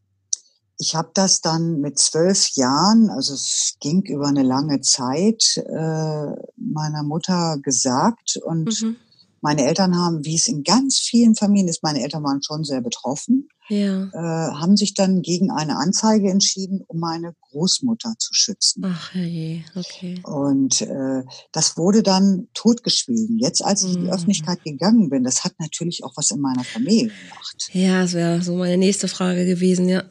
ich 0.78 0.94
habe 0.94 1.10
das 1.12 1.42
dann 1.42 1.80
mit 1.80 1.98
zwölf 1.98 2.48
Jahren, 2.54 3.10
also 3.10 3.34
es 3.34 3.76
ging 3.80 4.00
über 4.02 4.28
eine 4.28 4.42
lange 4.42 4.80
Zeit, 4.80 5.58
äh, 5.58 6.26
meiner 6.56 7.02
Mutter 7.02 7.58
gesagt 7.62 8.38
und 8.42 8.80
mhm 8.80 8.96
meine 9.40 9.66
Eltern 9.66 9.96
haben, 9.96 10.24
wie 10.24 10.36
es 10.36 10.48
in 10.48 10.62
ganz 10.62 10.98
vielen 10.98 11.34
Familien 11.34 11.68
ist, 11.68 11.82
meine 11.82 12.02
Eltern 12.02 12.22
waren 12.24 12.42
schon 12.42 12.64
sehr 12.64 12.80
betroffen, 12.80 13.48
ja. 13.68 14.04
äh, 14.04 14.52
haben 14.54 14.76
sich 14.76 14.94
dann 14.94 15.22
gegen 15.22 15.50
eine 15.50 15.76
Anzeige 15.76 16.30
entschieden, 16.30 16.82
um 16.86 17.00
meine 17.00 17.34
Großmutter 17.50 18.14
zu 18.18 18.34
schützen. 18.34 18.84
Ach 18.84 19.14
je, 19.14 19.62
okay. 19.74 20.20
Und 20.24 20.82
äh, 20.82 21.22
das 21.52 21.76
wurde 21.76 22.02
dann 22.02 22.48
totgeschwiegen. 22.54 23.38
Jetzt, 23.38 23.64
als 23.64 23.82
ich 23.82 23.94
in 23.94 24.00
die 24.02 24.06
mhm. 24.06 24.12
Öffentlichkeit 24.12 24.62
gegangen 24.62 25.08
bin, 25.08 25.24
das 25.24 25.44
hat 25.44 25.54
natürlich 25.58 26.04
auch 26.04 26.12
was 26.16 26.30
in 26.30 26.40
meiner 26.40 26.64
Familie 26.64 27.08
gemacht. 27.08 27.70
Ja, 27.72 28.02
das 28.02 28.12
wäre 28.12 28.42
so 28.42 28.56
meine 28.56 28.76
nächste 28.76 29.08
Frage 29.08 29.46
gewesen, 29.46 29.88
ja. 29.88 30.04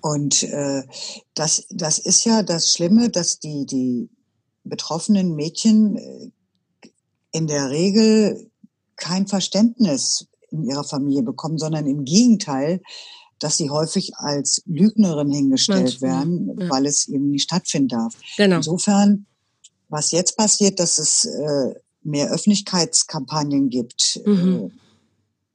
Und 0.00 0.42
äh, 0.44 0.82
das, 1.34 1.66
das 1.70 1.98
ist 1.98 2.24
ja 2.24 2.42
das 2.42 2.72
Schlimme, 2.72 3.10
dass 3.10 3.40
die, 3.40 3.66
die 3.66 4.08
betroffenen 4.62 5.34
Mädchen 5.34 5.96
äh, 5.96 6.30
in 7.32 7.46
der 7.46 7.70
Regel 7.70 8.50
kein 8.96 9.26
Verständnis 9.26 10.26
in 10.50 10.64
ihrer 10.64 10.84
Familie 10.84 11.22
bekommen, 11.22 11.58
sondern 11.58 11.86
im 11.86 12.04
Gegenteil, 12.04 12.80
dass 13.38 13.56
sie 13.56 13.70
häufig 13.70 14.16
als 14.16 14.62
Lügnerin 14.66 15.30
hingestellt 15.30 16.00
werden, 16.00 16.56
ja. 16.58 16.70
weil 16.70 16.86
es 16.86 17.06
eben 17.08 17.30
nicht 17.30 17.44
stattfinden 17.44 17.88
darf. 17.88 18.14
Genau. 18.36 18.56
Insofern, 18.56 19.26
was 19.88 20.10
jetzt 20.10 20.36
passiert, 20.36 20.80
dass 20.80 20.98
es 20.98 21.24
äh, 21.26 21.74
mehr 22.02 22.30
Öffentlichkeitskampagnen 22.30 23.68
gibt, 23.68 24.20
mhm. 24.24 24.70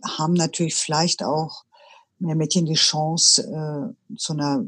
äh, 0.03 0.07
haben 0.07 0.33
natürlich 0.33 0.75
vielleicht 0.75 1.23
auch 1.23 1.63
mehr 2.19 2.35
Mädchen 2.35 2.65
die 2.65 2.75
Chance, 2.75 3.43
äh, 3.43 4.15
zu 4.15 4.33
einer 4.33 4.63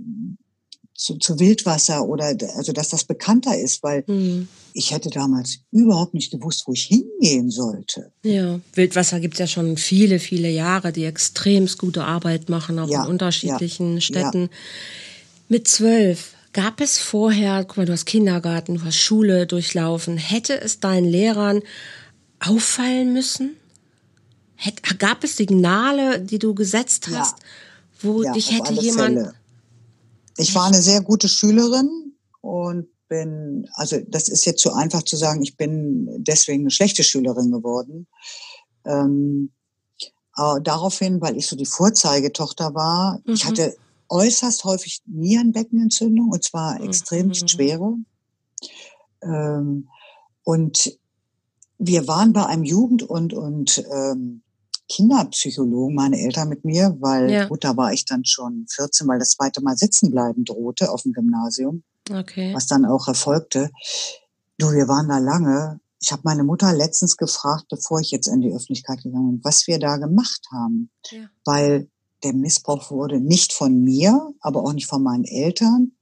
zu, 0.96 1.18
zu 1.18 1.40
Wildwasser 1.40 2.06
oder 2.08 2.36
also 2.56 2.72
dass 2.72 2.90
das 2.90 3.04
bekannter 3.04 3.58
ist, 3.58 3.84
weil 3.84 4.04
mhm. 4.08 4.48
ich 4.74 4.92
hätte 4.92 5.10
damals 5.10 5.60
überhaupt 5.72 6.14
nicht 6.14 6.32
gewusst, 6.32 6.64
wo 6.68 6.74
ich 6.74 6.86
hingehen 6.86 7.50
sollte. 7.50 8.12
Ja, 8.24 8.60
Wildwasser 8.74 9.20
gibt 9.20 9.36
es 9.36 9.40
ja 9.40 9.48
schon 9.48 9.78
viele, 9.78 10.20
viele 10.20 10.50
Jahre, 10.50 10.92
die 10.92 11.06
extremst 11.06 11.80
gute 11.80 12.04
Arbeit 12.04 12.50
machen, 12.50 12.80
auch 12.80 12.90
ja, 12.90 13.04
in 13.04 13.10
unterschiedlichen 13.10 13.96
ja, 13.96 14.02
Städten. 14.02 14.42
Ja. 14.44 14.50
Mit 15.50 15.68
zwölf 15.68 16.34
gab 16.54 16.80
es 16.80 17.00
vorher, 17.00 17.66
guck 17.66 17.78
mal, 17.78 17.86
du 17.86 17.94
hast 17.94 18.06
Kindergarten, 18.06 18.76
du 18.76 18.86
hast 18.86 18.98
Schule 18.98 19.48
durchlaufen, 19.48 20.18
hätte 20.18 20.62
es 20.62 20.80
deinen 20.80 21.06
Lehrern 21.06 21.62
auffallen 22.40 23.14
müssen? 23.14 23.56
Hätt, 24.56 25.00
gab 25.00 25.24
es 25.24 25.38
Signale, 25.38 26.22
die 26.22 26.40
du 26.40 26.54
gesetzt 26.54 27.10
hast, 27.12 27.38
wo 28.02 28.22
dich 28.34 28.52
hätte 28.52 28.74
jemand 28.74 29.18
Fälle 29.18 29.34
ich 30.38 30.56
war 30.56 30.66
eine 30.66 30.82
sehr 30.82 31.02
gute 31.02 31.30
Schülerin 31.30 32.16
und 32.42 32.88
bin, 33.08 33.68
also 33.74 33.98
das 34.08 34.28
ist 34.28 34.46
jetzt 34.46 34.62
zu 34.62 34.70
so 34.70 34.75
einfach 34.75 35.04
zu 35.04 35.16
sagen, 35.16 35.44
ich 35.44 35.56
bin 35.56 36.10
deswegen 36.24 36.63
eine 36.63 36.72
schlechte 36.72 37.04
Schülerin 37.04 37.52
geworden. 37.52 38.08
Ähm, 38.86 39.52
aber 40.34 40.60
daraufhin, 40.60 41.22
weil 41.22 41.38
ich 41.38 41.46
so 41.46 41.56
die 41.56 41.68
Vorzeigetochter 41.68 42.74
war, 42.74 43.20
mhm. 43.25 43.34
ich 43.34 43.46
hatte 43.46 43.75
äußerst 44.10 44.63
häufig 44.63 45.02
Nierenbeckenentzündung 45.06 46.30
und 46.30 46.44
zwar 46.44 46.80
mhm. 46.80 46.86
extremst 46.88 47.50
schwere. 47.50 47.96
Ähm, 49.22 49.90
und 50.44 50.98
wir 51.78 52.08
waren 52.08 52.34
bei 52.34 52.46
einem 52.46 52.63
Jugend- 52.63 53.04
und, 53.04 53.34
und 53.34 53.84
ähm, 53.92 54.42
Kinderpsychologen, 54.90 55.96
meine 55.96 56.20
Eltern 56.20 56.50
mit 56.50 56.66
mir, 56.66 56.96
weil 57.00 57.32
ja. 57.32 57.48
gut, 57.48 57.63
da 57.63 57.75
war 57.78 57.94
ich 57.94 58.06
dann 58.06 58.25
schon 58.25 58.66
14, 58.70 59.08
weil 59.08 59.20
das 59.20 59.32
zweite 59.32 59.62
Mal 59.62 59.78
sitzen 59.78 60.12
bleiben 60.12 60.46
drohte 60.46 60.92
auf 60.92 61.04
dem 61.04 61.13
Gymnasium, 61.13 61.84
okay. 62.12 62.54
was 62.54 62.68
dann 62.68 62.86
auch 62.86 63.08
erfolgte. 63.08 63.70
Du, 64.58 64.72
wir 64.72 64.88
waren 64.88 65.08
da 65.08 65.20
lange. 65.20 65.80
Ich 66.02 66.12
habe 66.12 66.24
meine 66.25 66.44
Mutter 66.44 66.74
letztens 66.74 67.16
gefragt, 67.16 67.66
bevor 67.70 68.02
ich 68.02 68.12
jetzt 68.12 68.28
in 68.28 68.42
die 68.42 68.52
Öffentlichkeit 68.52 69.02
gegangen 69.04 69.38
bin, 69.38 69.44
was 69.44 69.68
wir 69.68 69.80
da 69.80 69.98
gemacht 69.98 70.46
haben, 70.52 70.90
ja. 71.12 71.30
weil 71.46 71.88
der 72.24 72.34
Missbrauch 72.34 72.92
wurde 72.92 73.20
nicht 73.20 73.54
von 73.54 73.84
mir, 73.84 74.34
aber 74.42 74.63
auch 74.63 74.74
nicht 74.74 74.88
von 74.88 75.02
meinen 75.04 75.25
Eltern, 75.25 75.94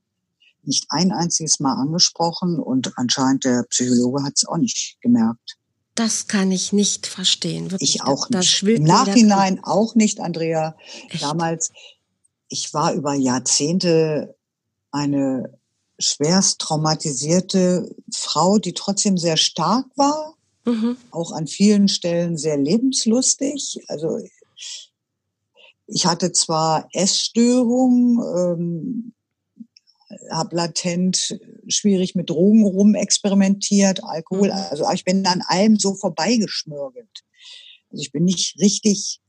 nicht 0.63 0.85
ein 0.89 1.11
einziges 1.11 1.59
Mal 1.59 1.73
angesprochen 1.73 2.59
und 2.59 2.97
anscheinend 2.97 3.45
der 3.45 3.63
Psychologe 3.69 4.23
hat 4.23 4.33
es 4.35 4.45
auch 4.45 4.57
nicht 4.57 4.97
gemerkt. 5.01 5.57
Das 6.01 6.25
kann 6.25 6.51
ich 6.51 6.73
nicht 6.73 7.05
verstehen. 7.05 7.69
Wirklich. 7.69 7.97
Ich 7.97 8.01
auch 8.01 8.27
nicht. 8.31 8.63
Im 8.63 8.85
Nachhinein 8.85 9.63
auch 9.63 9.93
nicht, 9.93 10.19
Andrea. 10.19 10.75
Echt? 11.11 11.21
Damals, 11.21 11.71
ich 12.49 12.73
war 12.73 12.93
über 12.93 13.13
Jahrzehnte 13.13 14.35
eine 14.89 15.59
schwerst 15.99 16.57
traumatisierte 16.57 17.93
Frau, 18.11 18.57
die 18.57 18.73
trotzdem 18.73 19.19
sehr 19.19 19.37
stark 19.37 19.85
war, 19.95 20.33
mhm. 20.65 20.97
auch 21.11 21.33
an 21.33 21.45
vielen 21.45 21.87
Stellen 21.87 22.35
sehr 22.35 22.57
lebenslustig. 22.57 23.83
Also 23.87 24.17
ich 25.85 26.05
hatte 26.07 26.31
zwar 26.31 26.89
Essstörungen, 26.93 28.17
ähm, 28.35 29.13
habe 30.31 30.55
latent 30.55 31.39
schwierig 31.67 32.15
mit 32.15 32.29
Drogen 32.29 32.65
rumexperimentiert, 32.65 34.03
Alkohol. 34.03 34.47
Mhm. 34.47 34.53
Also 34.69 34.85
ich 34.93 35.03
bin 35.03 35.25
an 35.25 35.41
allem 35.45 35.77
so 35.77 35.93
vorbeigeschmürgelt. 35.95 37.23
Also 37.91 38.01
ich 38.01 38.11
bin 38.11 38.23
nicht 38.23 38.59
richtig 38.59 39.21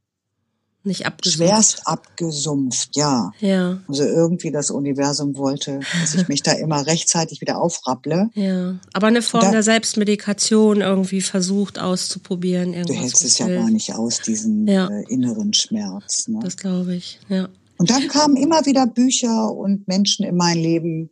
nicht 0.84 1.06
abgesumpft. 1.06 1.48
Schwerst 1.48 1.86
abgesumpft, 1.86 2.96
ja. 2.96 3.30
Ja. 3.38 3.80
Also 3.86 4.02
irgendwie 4.02 4.50
das 4.50 4.70
Universum 4.70 5.36
wollte, 5.36 5.80
dass 6.00 6.14
ich 6.14 6.26
mich 6.26 6.42
da 6.42 6.52
immer 6.52 6.84
rechtzeitig 6.86 7.40
wieder 7.40 7.60
aufrapple. 7.60 8.30
Ja. 8.34 8.80
Aber 8.92 9.06
eine 9.06 9.22
Form 9.22 9.44
da, 9.44 9.50
der 9.52 9.62
Selbstmedikation 9.62 10.80
irgendwie 10.80 11.20
versucht 11.20 11.78
auszuprobieren. 11.78 12.72
Du 12.72 12.94
hältst 12.94 13.24
es 13.24 13.38
ja 13.38 13.46
gar 13.46 13.70
nicht 13.70 13.94
aus, 13.94 14.20
diesen 14.20 14.66
ja. 14.66 14.88
äh, 14.88 15.04
inneren 15.08 15.54
Schmerz. 15.54 16.26
Ne? 16.26 16.40
Das 16.42 16.56
glaube 16.56 16.96
ich, 16.96 17.20
ja. 17.28 17.48
Und 17.82 17.90
dann 17.90 18.06
kamen 18.06 18.36
immer 18.36 18.64
wieder 18.64 18.86
Bücher 18.86 19.50
und 19.50 19.88
Menschen 19.88 20.24
in 20.24 20.36
mein 20.36 20.56
Leben, 20.56 21.10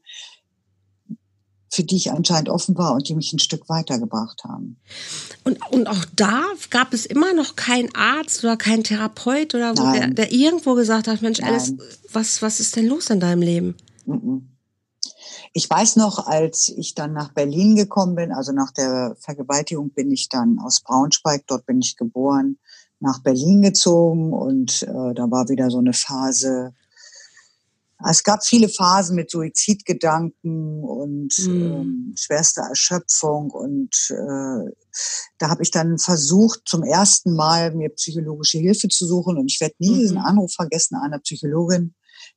für 1.68 1.82
die 1.82 1.96
ich 1.96 2.12
anscheinend 2.12 2.48
offen 2.48 2.78
war 2.78 2.94
und 2.94 3.08
die 3.08 3.16
mich 3.16 3.32
ein 3.32 3.40
Stück 3.40 3.68
weitergebracht 3.68 4.44
haben. 4.44 4.76
Und, 5.42 5.58
und 5.72 5.88
auch 5.88 6.04
da 6.14 6.44
gab 6.70 6.94
es 6.94 7.06
immer 7.06 7.34
noch 7.34 7.56
keinen 7.56 7.92
Arzt 7.96 8.44
oder 8.44 8.56
keinen 8.56 8.84
Therapeut 8.84 9.52
oder 9.56 9.76
wo 9.76 9.92
der, 9.92 10.10
der, 10.10 10.30
irgendwo 10.30 10.74
gesagt 10.74 11.08
hat, 11.08 11.22
Mensch, 11.22 11.42
Alice, 11.42 11.74
was, 12.12 12.40
was 12.40 12.60
ist 12.60 12.76
denn 12.76 12.86
los 12.86 13.10
in 13.10 13.18
deinem 13.18 13.42
Leben? 13.42 13.74
Ich 15.52 15.68
weiß 15.68 15.96
noch, 15.96 16.28
als 16.28 16.68
ich 16.68 16.94
dann 16.94 17.12
nach 17.12 17.32
Berlin 17.32 17.74
gekommen 17.74 18.14
bin, 18.14 18.30
also 18.30 18.52
nach 18.52 18.70
der 18.70 19.16
Vergewaltigung 19.18 19.90
bin 19.90 20.12
ich 20.12 20.28
dann 20.28 20.60
aus 20.60 20.82
Braunschweig, 20.82 21.48
dort 21.48 21.66
bin 21.66 21.80
ich 21.80 21.96
geboren, 21.96 22.58
nach 23.00 23.22
Berlin 23.22 23.62
gezogen 23.62 24.32
und 24.32 24.82
äh, 24.82 25.14
da 25.14 25.30
war 25.30 25.48
wieder 25.48 25.70
so 25.70 25.78
eine 25.78 25.92
Phase. 25.92 26.72
Es 28.08 28.22
gab 28.22 28.44
viele 28.44 28.68
Phasen 28.68 29.14
mit 29.14 29.30
Suizidgedanken 29.30 30.82
und 30.82 31.38
mhm. 31.38 31.62
ähm, 31.62 32.14
schwerster 32.16 32.62
Erschöpfung 32.62 33.50
und 33.50 33.94
äh, 34.10 34.70
da 35.38 35.50
habe 35.50 35.62
ich 35.62 35.70
dann 35.70 35.98
versucht, 35.98 36.62
zum 36.66 36.82
ersten 36.82 37.34
Mal 37.34 37.74
mir 37.74 37.90
psychologische 37.90 38.58
Hilfe 38.58 38.88
zu 38.88 39.06
suchen 39.06 39.36
und 39.36 39.50
ich 39.50 39.60
werde 39.60 39.74
nie 39.78 39.90
mhm. 39.90 39.98
diesen 39.98 40.18
Anruf 40.18 40.52
vergessen 40.52 40.96
einer 40.96 41.18
Psychologin, 41.18 41.94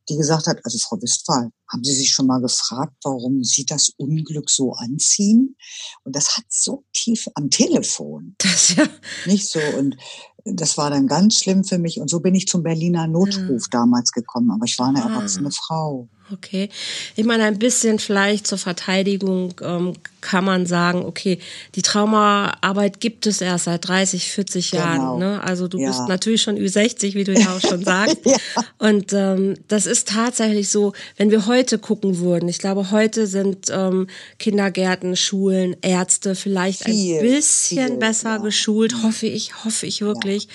die 0.10 0.18
gesagt 0.18 0.48
hat, 0.48 0.60
also 0.64 0.78
Frau 0.80 1.02
Wistphal, 1.02 1.50
haben 1.72 1.84
Sie 1.84 1.94
sich 1.94 2.12
schon 2.12 2.28
mal 2.28 2.42
gefragt, 2.42 2.94
warum 3.04 3.44
Sie 3.44 3.66
das 3.66 3.92
Unglück 3.98 4.50
so 4.50 4.74
anziehen? 4.74 5.56
Und 6.04 6.16
das 6.16 6.38
hat 6.38 6.46
so 6.50 6.84
tief 6.94 7.28
am 7.36 7.50
Telefon. 7.50 8.36
Das 8.38 8.76
ja. 8.76 8.88
Nicht 9.26 9.50
so. 9.50 9.60
Und 9.78 9.96
das 10.46 10.78
war 10.78 10.90
dann 10.90 11.08
ganz 11.08 11.40
schlimm 11.40 11.64
für 11.64 11.80
mich. 11.80 12.00
Und 12.00 12.10
so 12.10 12.20
bin 12.20 12.36
ich 12.36 12.48
zum 12.48 12.64
Berliner 12.64 13.08
Notruf 13.08 13.64
ja. 13.64 13.68
damals 13.72 14.12
gekommen. 14.12 14.52
Aber 14.52 14.66
ich 14.66 14.78
war 14.78 14.88
eine 14.88 15.04
ah. 15.04 15.10
erwachsene 15.10 15.52
Frau. 15.52 16.08
Okay. 16.34 16.70
Ich 17.16 17.26
meine, 17.26 17.44
ein 17.44 17.60
bisschen 17.60 18.00
vielleicht 18.00 18.48
zur 18.48 18.58
Verteidigung 18.58 19.54
ähm, 19.62 19.94
kann 20.24 20.46
man 20.46 20.66
sagen, 20.66 21.06
okay, 21.06 21.38
die 21.76 21.82
Traumaarbeit 21.82 23.00
gibt 23.00 23.28
es 23.28 23.42
erst 23.42 23.66
seit 23.66 23.88
30, 23.88 24.32
40 24.32 24.72
Jahren. 24.72 25.00
Genau. 25.00 25.18
Ne? 25.20 25.44
Also 25.44 25.68
du 25.68 25.78
ja. 25.78 25.90
bist 25.90 26.08
natürlich 26.08 26.42
schon 26.42 26.58
Ü60, 26.58 27.14
wie 27.14 27.26
du 27.26 27.34
ja 27.34 27.56
auch 27.56 27.60
schon 27.60 27.84
sagst. 27.86 28.20
ja. 28.26 28.38
Und 28.80 29.14
ähm, 29.14 29.56
das 29.68 29.86
ist 29.86 30.08
tatsächlich 30.08 30.70
so, 30.70 30.94
wenn 31.18 31.30
wir 31.30 31.46
heute 31.46 31.78
gucken 31.78 32.20
würden, 32.20 32.48
ich 32.50 32.60
glaube, 32.60 32.90
heute 32.92 33.28
sind 33.28 33.68
ähm, 33.70 34.08
Kindergärten, 34.40 35.16
Schulen, 35.16 35.76
Ärzte 35.82 36.36
vielleicht 36.36 36.86
viel, 36.86 37.18
ein 37.18 37.22
bisschen 37.22 37.88
viel, 37.88 37.98
besser 37.98 38.36
ja. 38.36 38.38
geschult, 38.38 39.04
hoffe 39.04 39.28
ich, 39.28 39.64
hoffe 39.66 39.86
ich 39.86 40.02
wirklich, 40.02 40.48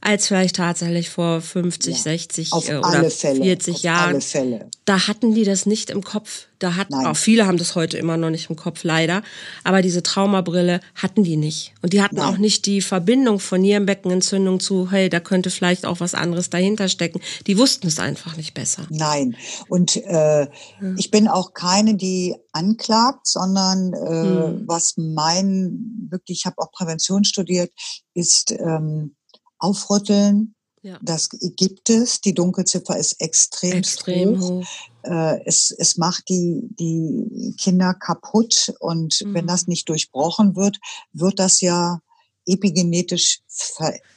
als 0.00 0.28
vielleicht 0.28 0.56
tatsächlich 0.56 1.10
vor 1.10 1.40
50, 1.40 2.02
60 2.02 2.52
Auf 2.52 2.68
oder 2.68 3.10
40 3.10 3.74
Auf 3.74 3.82
Jahren. 3.82 4.08
Alle 4.10 4.20
Fälle. 4.20 4.70
Da 4.84 5.06
hatten 5.06 5.34
die 5.34 5.44
das 5.44 5.66
nicht 5.66 5.90
im 5.90 6.02
Kopf. 6.02 6.46
Da 6.58 6.76
hatten 6.76 6.94
auch 6.94 7.16
viele 7.16 7.46
haben 7.46 7.56
das 7.56 7.74
heute 7.74 7.96
immer 7.96 8.16
noch 8.16 8.28
nicht 8.30 8.50
im 8.50 8.56
Kopf, 8.56 8.84
leider. 8.84 9.22
Aber 9.64 9.82
diese 9.82 10.02
Traumabrille 10.02 10.80
hatten 10.94 11.24
die 11.24 11.36
nicht. 11.36 11.72
Und 11.80 11.92
die 11.92 12.02
hatten 12.02 12.16
Nein. 12.16 12.26
auch 12.26 12.38
nicht 12.38 12.66
die 12.66 12.82
Verbindung 12.82 13.40
von 13.40 13.60
Nierenbeckenentzündung 13.60 14.60
zu, 14.60 14.90
hey, 14.90 15.08
da 15.08 15.20
könnte 15.20 15.50
vielleicht 15.50 15.86
auch 15.86 16.00
was 16.00 16.14
anderes 16.14 16.50
dahinter 16.50 16.88
stecken. 16.88 17.20
Die 17.46 17.56
wussten 17.56 17.86
es 17.86 17.98
einfach 17.98 18.36
nicht 18.36 18.52
besser. 18.52 18.86
Nein. 18.90 19.36
Und 19.68 19.96
äh, 19.96 20.42
ja. 20.42 20.48
ich 20.96 21.10
bin 21.10 21.28
auch 21.28 21.54
keine, 21.54 21.94
die 21.94 22.34
anklagt, 22.52 23.26
sondern 23.26 23.92
äh, 23.94 24.48
hm. 24.48 24.64
was 24.66 24.94
mein, 24.96 26.08
wirklich, 26.10 26.40
ich 26.40 26.46
habe 26.46 26.58
auch 26.58 26.72
Prävention 26.72 27.24
studiert, 27.24 27.70
ist 28.12 28.50
ähm, 28.50 29.14
aufrütteln, 29.60 30.54
ja. 30.82 30.98
Das 31.02 31.28
gibt 31.28 31.90
es. 31.90 32.20
Die 32.20 32.34
Dunkelziffer 32.34 32.96
ist 32.96 33.20
extrem, 33.20 33.78
extrem 33.78 34.40
hoch. 34.40 34.50
hoch. 34.50 34.66
Äh, 35.02 35.44
es, 35.44 35.70
es 35.76 35.98
macht 35.98 36.28
die, 36.28 36.68
die 36.78 37.54
Kinder 37.58 37.92
kaputt. 37.94 38.72
Und 38.80 39.20
mhm. 39.20 39.34
wenn 39.34 39.46
das 39.46 39.66
nicht 39.66 39.88
durchbrochen 39.88 40.56
wird, 40.56 40.78
wird 41.12 41.38
das 41.38 41.60
ja 41.60 42.00
epigenetisch 42.46 43.40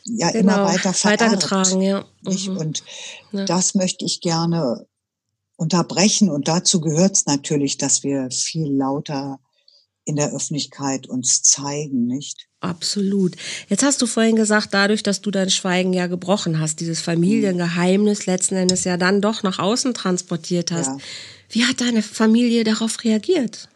ja 0.06 0.32
genau, 0.32 0.40
immer 0.40 0.66
weiter 0.66 0.94
vererbt, 0.94 1.22
weitergetragen. 1.22 1.82
Ja. 1.82 2.06
Mhm. 2.22 2.58
Und 2.58 2.84
ja. 3.34 3.46
das 3.46 3.76
möchte 3.76 4.06
ich 4.06 4.22
gerne 4.22 4.88
unterbrechen. 5.58 6.30
Und 6.30 6.48
dazu 6.48 6.80
gehört 6.80 7.18
es 7.18 7.26
natürlich, 7.26 7.78
dass 7.78 8.04
wir 8.04 8.32
viel 8.32 8.74
lauter 8.74 9.40
in 10.06 10.16
der 10.16 10.34
Öffentlichkeit 10.34 11.08
uns 11.08 11.42
zeigen, 11.42 12.08
nicht? 12.08 12.48
Absolut. 12.60 13.36
Jetzt 13.68 13.84
hast 13.84 14.02
du 14.02 14.06
vorhin 14.06 14.36
gesagt, 14.36 14.70
dadurch, 14.74 15.04
dass 15.04 15.22
du 15.22 15.32
dein 15.32 15.50
Schweigen 15.50 15.94
ja 15.94 16.08
gebrochen 16.08 16.60
hast, 16.60 16.80
dieses 16.80 17.02
Familiengeheimnis 17.02 18.26
letzten 18.26 18.56
Endes 18.56 18.84
ja 18.84 18.98
dann 18.98 19.22
doch 19.22 19.44
nach 19.44 19.60
außen 19.60 19.94
transportiert 19.94 20.72
hast. 20.72 20.88
Ja. 20.88 20.98
Wie 21.50 21.66
hat 21.66 21.82
deine 21.82 22.02
Familie 22.02 22.64
darauf 22.64 23.04
reagiert? 23.04 23.70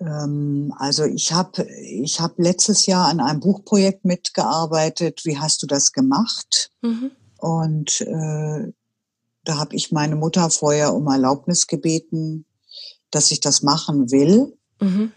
Ähm, 0.00 0.72
also 0.78 1.04
ich 1.04 1.32
habe 1.32 1.64
ich 1.64 2.20
hab 2.20 2.38
letztes 2.38 2.86
Jahr 2.86 3.08
an 3.08 3.20
einem 3.20 3.40
Buchprojekt 3.40 4.04
mitgearbeitet. 4.04 5.22
Wie 5.24 5.38
hast 5.38 5.62
du 5.62 5.66
das 5.66 5.92
gemacht? 5.92 6.70
Mhm. 6.82 7.10
Und 7.38 8.00
äh, 8.02 8.72
da 9.44 9.58
habe 9.58 9.74
ich 9.74 9.92
meine 9.92 10.16
Mutter 10.16 10.50
vorher 10.50 10.94
um 10.94 11.06
Erlaubnis 11.06 11.66
gebeten, 11.66 12.44
dass 13.10 13.30
ich 13.30 13.40
das 13.40 13.62
machen 13.62 14.10
will. 14.10 14.56
Mhm. 14.80 15.12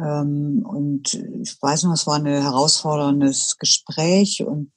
Ähm, 0.00 0.64
und 0.66 1.14
ich 1.14 1.60
weiß 1.60 1.84
noch, 1.84 1.92
es 1.92 2.06
war 2.06 2.16
ein 2.16 2.26
herausforderndes 2.26 3.56
Gespräch 3.58 4.42
und 4.44 4.72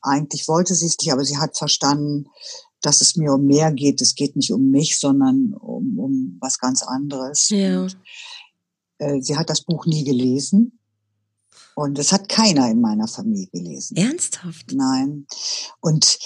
eigentlich 0.00 0.48
wollte 0.48 0.74
sie 0.74 0.86
es 0.86 0.98
nicht, 0.98 1.12
aber 1.12 1.24
sie 1.24 1.38
hat 1.38 1.56
verstanden, 1.56 2.26
dass 2.80 3.00
es 3.00 3.16
mir 3.16 3.32
um 3.32 3.46
mehr 3.46 3.72
geht. 3.72 4.00
Es 4.00 4.14
geht 4.14 4.36
nicht 4.36 4.52
um 4.52 4.70
mich, 4.70 4.98
sondern 4.98 5.54
um, 5.54 5.98
um 5.98 6.38
was 6.40 6.58
ganz 6.58 6.82
anderes. 6.82 7.48
Ja. 7.48 7.82
Und, 7.82 7.96
äh, 8.98 9.20
sie 9.20 9.36
hat 9.36 9.50
das 9.50 9.62
Buch 9.62 9.86
nie 9.86 10.04
gelesen. 10.04 10.78
Und 11.74 11.98
es 11.98 12.12
hat 12.12 12.28
keiner 12.28 12.70
in 12.70 12.80
meiner 12.80 13.06
Familie 13.06 13.48
gelesen. 13.48 13.96
Ernsthaft? 13.96 14.72
Nein. 14.72 15.26
Und 15.80 16.18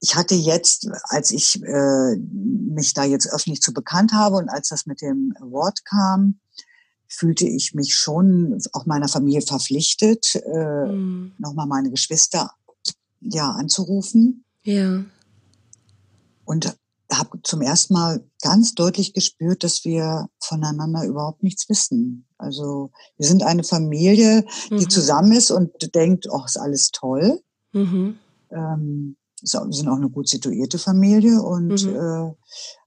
ich 0.00 0.14
hatte 0.14 0.34
jetzt, 0.34 0.88
als 1.04 1.30
ich 1.30 1.60
äh, 1.62 2.16
mich 2.16 2.92
da 2.94 3.04
jetzt 3.04 3.32
öffentlich 3.32 3.60
zu 3.60 3.72
bekannt 3.72 4.12
habe 4.12 4.36
und 4.36 4.48
als 4.48 4.68
das 4.68 4.86
mit 4.86 5.00
dem 5.00 5.34
Wort 5.40 5.84
kam, 5.84 6.38
fühlte 7.08 7.46
ich 7.46 7.74
mich 7.74 7.94
schon 7.94 8.58
auch 8.72 8.86
meiner 8.86 9.08
Familie 9.08 9.42
verpflichtet, 9.42 10.34
äh, 10.36 10.86
mhm. 10.86 11.32
nochmal 11.38 11.66
meine 11.66 11.90
Geschwister 11.90 12.50
ja 13.20 13.50
anzurufen. 13.50 14.44
Ja. 14.64 15.04
Und 16.44 16.76
habe 17.12 17.40
zum 17.42 17.62
ersten 17.62 17.94
Mal 17.94 18.24
ganz 18.42 18.74
deutlich 18.74 19.12
gespürt, 19.12 19.62
dass 19.62 19.84
wir 19.84 20.28
voneinander 20.40 21.04
überhaupt 21.04 21.42
nichts 21.42 21.68
wissen. 21.68 22.26
Also 22.38 22.90
wir 23.16 23.26
sind 23.26 23.42
eine 23.42 23.64
Familie, 23.64 24.44
die 24.70 24.84
mhm. 24.84 24.90
zusammen 24.90 25.32
ist 25.32 25.50
und 25.50 25.94
denkt, 25.94 26.26
oh, 26.30 26.42
ist 26.44 26.58
alles 26.58 26.90
toll. 26.90 27.40
Mhm. 27.72 28.18
Ähm, 28.50 29.16
wir 29.40 29.72
sind 29.72 29.88
auch 29.88 29.96
eine 29.96 30.08
gut 30.08 30.28
situierte 30.28 30.78
Familie 30.78 31.42
und 31.42 31.84
mhm. 31.84 31.94
äh, 31.94 32.32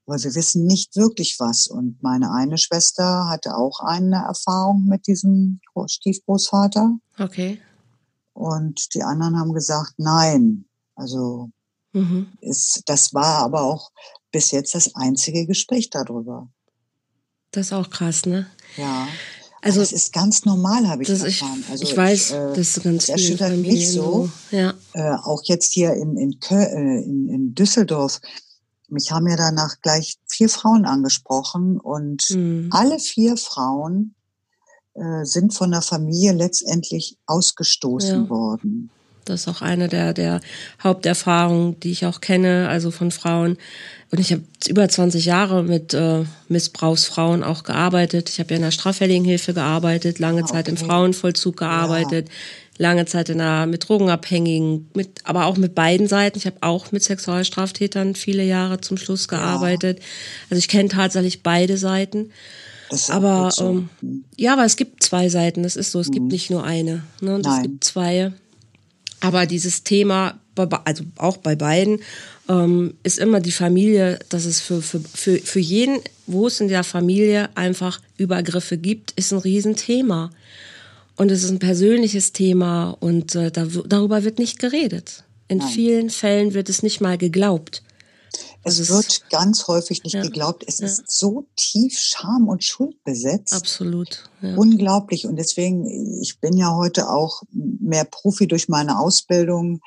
aber 0.08 0.24
wir 0.24 0.36
wissen 0.36 0.66
nicht 0.66 0.96
wirklich 0.96 1.36
was. 1.38 1.68
Und 1.68 2.02
meine 2.02 2.32
eine 2.32 2.58
Schwester 2.58 3.28
hatte 3.30 3.56
auch 3.56 3.82
eine 3.82 4.24
Erfahrung 4.26 4.86
mit 4.86 5.06
diesem 5.06 5.60
Stiefgroßvater. 5.86 6.98
Okay. 7.20 7.60
Und 8.34 8.94
die 8.94 9.04
anderen 9.04 9.38
haben 9.38 9.54
gesagt, 9.54 9.96
nein. 9.98 10.66
Also 10.96 11.50
mhm. 11.92 12.28
ist, 12.40 12.84
das 12.86 13.14
war 13.14 13.40
aber 13.40 13.62
auch 13.62 13.92
bis 14.32 14.52
jetzt 14.52 14.76
das 14.76 14.96
einzige 14.96 15.46
Gespräch 15.46 15.90
darüber. 15.90 16.50
Das 17.52 17.68
ist 17.68 17.74
auch 17.74 17.90
krass, 17.90 18.26
ne? 18.26 18.48
Ja. 18.78 19.08
Also 19.62 19.82
das 19.82 19.92
ist 19.92 20.14
ganz 20.14 20.46
normal, 20.46 20.88
habe 20.88 21.02
ich 21.02 21.10
das 21.10 21.24
erfahren. 21.24 21.64
Also 21.70 21.84
ich, 21.84 21.98
weiß, 21.98 22.30
ich, 22.30 22.36
äh, 22.36 22.54
das 22.56 22.78
ist 22.78 22.84
ganz 22.84 23.08
das 23.08 23.10
erschüttert 23.10 23.58
mich 23.58 23.92
so. 23.92 24.30
Ja. 24.52 24.74
Äh, 24.94 25.16
auch 25.24 25.42
jetzt 25.44 25.74
hier 25.74 25.94
in, 25.94 26.16
in, 26.16 26.40
äh, 26.50 27.04
in, 27.04 27.28
in 27.28 27.56
Düsseldorf 27.56 28.22
mich 28.90 29.12
haben 29.12 29.28
ja 29.28 29.36
danach 29.36 29.82
gleich 29.82 30.18
vier 30.28 30.50
Frauen 30.50 30.86
angesprochen 30.86 31.80
und 31.80 32.30
mhm. 32.30 32.70
alle 32.72 33.00
vier 33.00 33.38
Frauen 33.38 34.16
äh, 34.94 35.26
sind 35.26 35.54
von 35.54 35.72
der 35.72 35.82
Familie 35.82 36.34
letztendlich 36.34 37.18
ausgestoßen 37.26 38.24
ja. 38.24 38.30
worden. 38.30 38.90
Das 39.26 39.42
ist 39.42 39.48
auch 39.50 39.62
eine 39.62 39.90
der, 39.90 40.14
der 40.14 40.40
Haupterfahrungen, 40.82 41.80
die 41.82 41.92
ich 41.92 42.06
auch 42.06 42.22
kenne, 42.22 42.70
also 42.70 42.92
von 42.92 43.12
Frauen. 43.12 43.58
Und 44.10 44.20
ich 44.20 44.32
habe 44.32 44.44
über 44.70 44.88
20 44.88 45.26
Jahre 45.26 45.64
mit 45.64 45.94
äh, 45.94 46.24
Missbrauchsfrauen 46.48 47.44
auch 47.44 47.64
gearbeitet. 47.64 48.30
Ich 48.30 48.40
habe 48.40 48.52
ja 48.52 48.56
in 48.56 48.62
der 48.62 48.72
Straffälligenhilfe 48.72 49.54
gearbeitet, 49.54 50.20
lange 50.20 50.44
okay. 50.44 50.52
Ah, 50.52 50.54
Zeit 50.54 50.68
im 50.70 50.78
Frauenvollzug 50.78 51.58
gearbeitet. 51.58 52.30
Ja 52.30 52.34
lange 52.78 53.06
Zeit 53.06 53.30
in 53.30 53.42
einer, 53.42 53.66
mit 53.66 53.88
Drogenabhängigen, 53.88 54.90
mit, 54.94 55.22
aber 55.24 55.46
auch 55.46 55.58
mit 55.58 55.76
beiden 55.76 56.08
Seiten. 56.08 56.38
Ich 56.38 56.46
habe 56.46 56.58
auch 56.62 56.92
mit 56.92 57.04
Sexualstraftätern 57.04 58.16
viele 58.16 58.44
Jahre 58.44 58.82
zum 58.82 58.98
Schluss 58.98 59.28
gearbeitet. 59.28 60.00
Ja. 60.00 60.06
Also 60.52 60.60
ich 60.60 60.68
kenne 60.68 60.90
tatsächlich 60.90 61.44
beide 61.44 61.78
Seiten. 61.78 62.32
aber 63.10 63.52
so. 63.52 63.70
ähm, 63.70 63.90
hm. 64.02 64.24
ja, 64.38 64.54
aber 64.54 64.66
es 64.66 64.76
gibt 64.76 65.04
zwei 65.04 65.30
Seiten. 65.30 65.64
Das 65.64 65.76
ist 65.76 65.92
so. 65.92 66.00
Es 66.00 66.10
mhm. 66.10 66.14
gibt 66.14 66.26
nicht 66.28 66.50
nur 66.50 66.64
eine. 66.64 67.04
Ne? 67.22 67.36
Und 67.36 67.46
es 67.46 67.62
gibt 67.62 67.84
zwei. 67.84 68.32
Aber 69.20 69.46
dieses 69.46 69.84
Thema, 69.84 70.40
also 70.86 71.04
auch 71.18 71.38
bei 71.38 71.56
beiden, 71.56 72.00
ähm, 72.50 72.94
ist 73.04 73.18
immer 73.18 73.40
die 73.40 73.52
Familie, 73.52 74.20
dass 74.30 74.46
es 74.46 74.62
für, 74.62 74.82
für, 74.82 75.00
für, 75.00 75.38
für 75.40 75.60
jeden, 75.60 76.00
wo 76.28 76.48
es 76.48 76.62
in 76.62 76.68
der 76.68 76.84
Familie 76.84 77.50
einfach 77.56 78.00
Übergriffe 78.18 78.78
gibt, 78.78 79.12
ist 79.12 79.32
ein 79.34 79.40
Riesenthema. 79.40 80.30
Und 81.18 81.32
es 81.32 81.44
ist 81.44 81.50
ein 81.50 81.60
persönliches 81.60 82.32
Thema 82.32 82.92
und 82.92 83.36
äh, 83.36 83.52
da, 83.52 83.66
darüber 83.66 84.24
wird 84.24 84.38
nicht 84.40 84.60
geredet. 84.60 85.24
In 85.48 85.60
Nein. 85.60 85.68
vielen 85.68 86.10
Fällen 86.10 86.54
wird 86.54 86.70
es 86.70 86.84
nicht 86.84 87.02
mal 87.02 87.18
geglaubt. 87.18 87.82
Es 88.64 88.80
also 88.80 88.96
wird 88.96 89.08
es, 89.08 89.30
ganz 89.30 89.68
häufig 89.68 90.04
nicht 90.04 90.14
ja, 90.14 90.22
geglaubt. 90.22 90.64
Es 90.68 90.80
ja. 90.80 90.88
ist 90.88 91.10
so 91.10 91.48
tief 91.56 91.98
Scham 91.98 92.50
und 92.50 92.64
Schuld 92.64 93.02
besetzt. 93.04 93.54
Absolut. 93.54 94.24
Ja. 94.42 94.56
Unglaublich. 94.56 95.26
Und 95.26 95.38
deswegen, 95.38 95.88
ich 96.22 96.40
bin 96.40 96.58
ja 96.58 96.76
heute 96.76 97.10
auch 97.10 97.44
mehr 97.52 98.04
Profi 98.04 98.48
durch 98.48 98.68
meine 98.68 99.00
Ausbildung, 99.00 99.80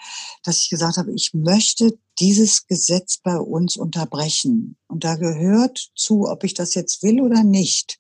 dass 0.43 0.63
ich 0.63 0.71
gesagt 0.71 0.97
habe, 0.97 1.13
ich 1.13 1.33
möchte 1.35 1.97
dieses 2.19 2.67
Gesetz 2.67 3.19
bei 3.19 3.37
uns 3.37 3.77
unterbrechen. 3.77 4.77
Und 4.89 5.05
da 5.05 5.17
gehört 5.17 5.91
zu, 5.95 6.27
ob 6.27 6.43
ich 6.43 6.55
das 6.55 6.75
jetzt 6.75 7.03
will 7.03 7.21
oder 7.21 7.45
nicht, 7.45 7.99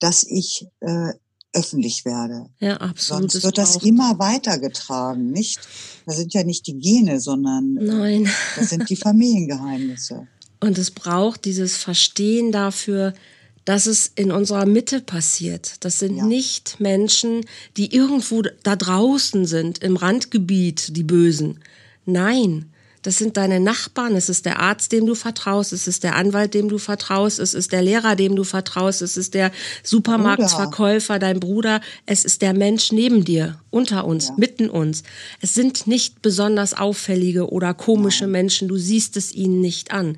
dass 0.00 0.24
ich 0.24 0.66
äh, 0.80 1.12
öffentlich 1.52 2.04
werde. 2.04 2.46
Ja, 2.60 2.76
absolut. 2.78 3.30
Sonst 3.30 3.44
wird 3.44 3.58
das 3.58 3.76
immer 3.76 4.18
weitergetragen, 4.18 5.30
nicht? 5.30 5.60
Das 6.06 6.16
sind 6.16 6.32
ja 6.34 6.44
nicht 6.44 6.66
die 6.66 6.78
Gene, 6.78 7.20
sondern 7.20 7.74
Nein. 7.74 8.28
das 8.56 8.70
sind 8.70 8.88
die 8.88 8.96
Familiengeheimnisse. 8.96 10.26
Und 10.60 10.78
es 10.78 10.90
braucht 10.90 11.44
dieses 11.44 11.76
Verstehen 11.76 12.52
dafür, 12.52 13.14
dass 13.64 13.86
es 13.86 14.10
in 14.14 14.32
unserer 14.32 14.66
Mitte 14.66 15.00
passiert. 15.00 15.84
Das 15.84 15.98
sind 15.98 16.16
ja. 16.16 16.24
nicht 16.24 16.80
Menschen, 16.80 17.44
die 17.76 17.94
irgendwo 17.94 18.42
da 18.62 18.76
draußen 18.76 19.46
sind, 19.46 19.78
im 19.78 19.96
Randgebiet, 19.96 20.96
die 20.96 21.04
Bösen. 21.04 21.60
Nein, 22.04 22.71
das 23.02 23.18
sind 23.18 23.36
deine 23.36 23.58
Nachbarn, 23.58 24.14
es 24.14 24.28
ist 24.28 24.46
der 24.46 24.60
Arzt, 24.60 24.92
dem 24.92 25.06
du 25.06 25.14
vertraust, 25.14 25.72
es 25.72 25.88
ist 25.88 26.04
der 26.04 26.14
Anwalt, 26.14 26.54
dem 26.54 26.68
du 26.68 26.78
vertraust, 26.78 27.40
es 27.40 27.52
ist 27.52 27.72
der 27.72 27.82
Lehrer, 27.82 28.14
dem 28.14 28.36
du 28.36 28.44
vertraust, 28.44 29.02
es 29.02 29.16
ist 29.16 29.34
der 29.34 29.50
Supermarktverkäufer, 29.82 31.18
dein 31.18 31.40
Bruder, 31.40 31.80
es 32.06 32.24
ist 32.24 32.42
der 32.42 32.54
Mensch 32.54 32.92
neben 32.92 33.24
dir, 33.24 33.58
unter 33.70 34.04
uns, 34.06 34.28
ja. 34.28 34.34
mitten 34.36 34.70
uns. 34.70 35.02
Es 35.40 35.54
sind 35.54 35.86
nicht 35.88 36.22
besonders 36.22 36.74
auffällige 36.74 37.50
oder 37.50 37.74
komische 37.74 38.24
Nein. 38.24 38.32
Menschen, 38.32 38.68
du 38.68 38.76
siehst 38.76 39.16
es 39.16 39.34
ihnen 39.34 39.60
nicht 39.60 39.90
an. 39.90 40.16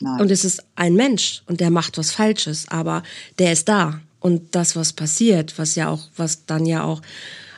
Nein. 0.00 0.20
Und 0.20 0.30
es 0.30 0.44
ist 0.44 0.64
ein 0.74 0.94
Mensch 0.94 1.42
und 1.46 1.60
der 1.60 1.70
macht 1.70 1.98
was 1.98 2.12
Falsches, 2.12 2.66
aber 2.68 3.02
der 3.38 3.52
ist 3.52 3.68
da. 3.68 4.00
Und 4.20 4.54
das, 4.54 4.74
was 4.74 4.92
passiert, 4.92 5.58
was 5.58 5.74
ja 5.74 5.88
auch, 5.88 6.08
was 6.16 6.46
dann 6.46 6.64
ja 6.64 6.84
auch 6.84 7.02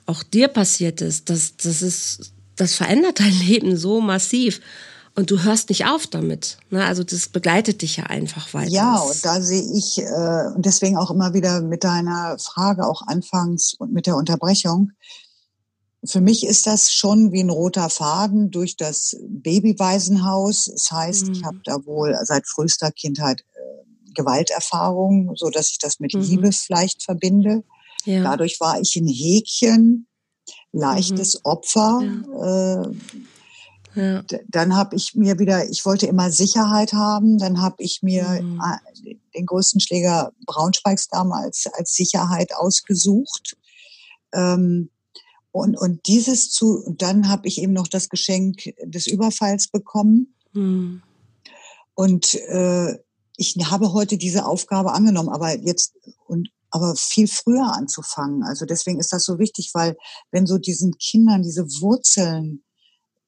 auch 0.06 0.22
dir 0.22 0.48
passiert 0.48 1.00
ist, 1.00 1.30
das, 1.30 1.56
das 1.56 1.80
ist 1.80 2.34
das 2.57 2.75
verändert 2.75 3.21
dein 3.21 3.33
Leben 3.33 3.77
so 3.77 4.01
massiv. 4.01 4.61
Und 5.17 5.31
du 5.31 5.45
hörst 5.45 5.69
nicht 5.69 5.87
auf 5.87 6.09
damit. 6.09 6.59
Ne? 6.71 6.85
Also 6.85 7.05
das 7.05 7.29
begleitet 7.29 7.83
dich 7.83 7.97
ja 7.97 8.05
einfach 8.05 8.53
weiter. 8.53 8.71
Ja, 8.71 8.97
und 8.99 9.25
da 9.25 9.40
sehe 9.40 9.62
ich, 9.62 9.99
äh, 9.99 10.53
und 10.55 10.67
deswegen 10.67 10.97
auch 10.97 11.11
immer 11.11 11.35
wieder 11.35 11.61
mit 11.61 11.85
deiner 11.85 12.37
Frage 12.38 12.85
auch 12.85 13.03
anfangs 13.07 13.75
und 13.75 13.93
mit 13.93 14.07
der 14.07 14.17
Unterbrechung. 14.17 14.90
Für 16.05 16.21
mich 16.21 16.45
ist 16.45 16.67
das 16.67 16.93
schon 16.93 17.31
wie 17.31 17.43
ein 17.43 17.51
roter 17.51 17.90
Faden 17.90 18.51
durch 18.51 18.77
das 18.77 19.17
Babywaisenhaus. 19.23 20.64
Das 20.64 20.90
heißt, 20.90 21.29
mhm. 21.29 21.33
ich 21.33 21.45
habe 21.45 21.61
da 21.64 21.87
wohl 21.87 22.19
seit 22.25 22.49
frühester 22.49 22.90
Kindheit 22.90 23.43
äh, 23.55 24.12
Gewalterfahrung, 24.14 25.35
so 25.37 25.49
dass 25.49 25.71
ich 25.71 25.79
das 25.79 26.01
mit 26.01 26.12
mhm. 26.12 26.23
Liebe 26.23 26.51
vielleicht 26.51 27.05
verbinde. 27.05 27.62
Ja. 28.05 28.25
Dadurch 28.25 28.59
war 28.59 28.81
ich 28.81 28.97
ein 28.97 29.07
Häkchen 29.07 30.09
leichtes 30.74 31.37
mhm. 31.37 31.40
Opfer. 31.44 32.00
Ja. 32.02 32.82
Äh, 32.82 32.90
ja. 33.96 34.22
Dann 34.48 34.76
habe 34.76 34.96
ich 34.96 35.14
mir 35.14 35.38
wieder, 35.38 35.68
ich 35.70 35.84
wollte 35.87 36.06
immer 36.06 36.30
Sicherheit 36.30 36.92
haben. 36.92 37.38
Dann 37.38 37.60
habe 37.60 37.76
ich 37.78 38.02
mir 38.02 38.42
mhm. 38.42 38.60
den 39.34 39.46
größten 39.46 39.80
Schläger 39.80 40.32
Braunschweigs 40.46 41.08
damals 41.08 41.66
als 41.72 41.94
Sicherheit 41.94 42.54
ausgesucht. 42.54 43.56
Ähm, 44.32 44.90
und, 45.52 45.78
und 45.78 46.08
dieses 46.08 46.50
zu, 46.50 46.82
dann 46.98 47.28
habe 47.28 47.46
ich 47.46 47.62
eben 47.62 47.72
noch 47.72 47.87
das 47.87 48.08
Geschenk 48.08 48.74
des 48.82 49.06
Überfalls 49.06 49.68
bekommen. 49.68 50.34
Mhm. 50.52 51.02
Und 51.94 52.34
äh, 52.34 52.98
ich 53.37 53.54
habe 53.70 53.92
heute 53.92 54.16
diese 54.16 54.46
Aufgabe 54.46 54.92
angenommen, 54.92 55.28
aber 55.28 55.56
jetzt 55.56 55.94
und 56.26 56.48
aber 56.74 56.96
viel 56.96 57.28
früher 57.28 57.72
anzufangen. 57.72 58.42
Also 58.42 58.66
deswegen 58.66 58.98
ist 58.98 59.12
das 59.12 59.24
so 59.24 59.38
wichtig, 59.38 59.70
weil 59.74 59.96
wenn 60.32 60.44
so 60.44 60.58
diesen 60.58 60.98
Kindern 60.98 61.42
diese 61.42 61.64
Wurzeln 61.80 62.64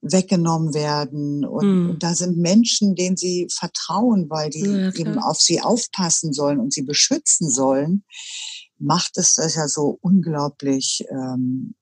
weggenommen 0.00 0.74
werden 0.74 1.44
und, 1.44 1.94
mm. 1.94 1.98
da 2.00 2.14
sind 2.16 2.38
Menschen, 2.38 2.96
denen 2.96 3.16
sie 3.16 3.46
vertrauen, 3.56 4.28
weil 4.28 4.50
die 4.50 4.64
ja, 4.64 4.92
eben 4.94 5.18
auf 5.20 5.40
sie 5.40 5.60
aufpassen 5.60 6.32
sollen 6.32 6.58
und 6.58 6.72
sie 6.72 6.82
beschützen 6.82 7.48
sollen, 7.48 8.04
macht 8.78 9.16
es 9.16 9.36
das 9.36 9.54
ja 9.54 9.68
so 9.68 9.96
unglaublich 10.00 11.04
ähm, 11.08 11.76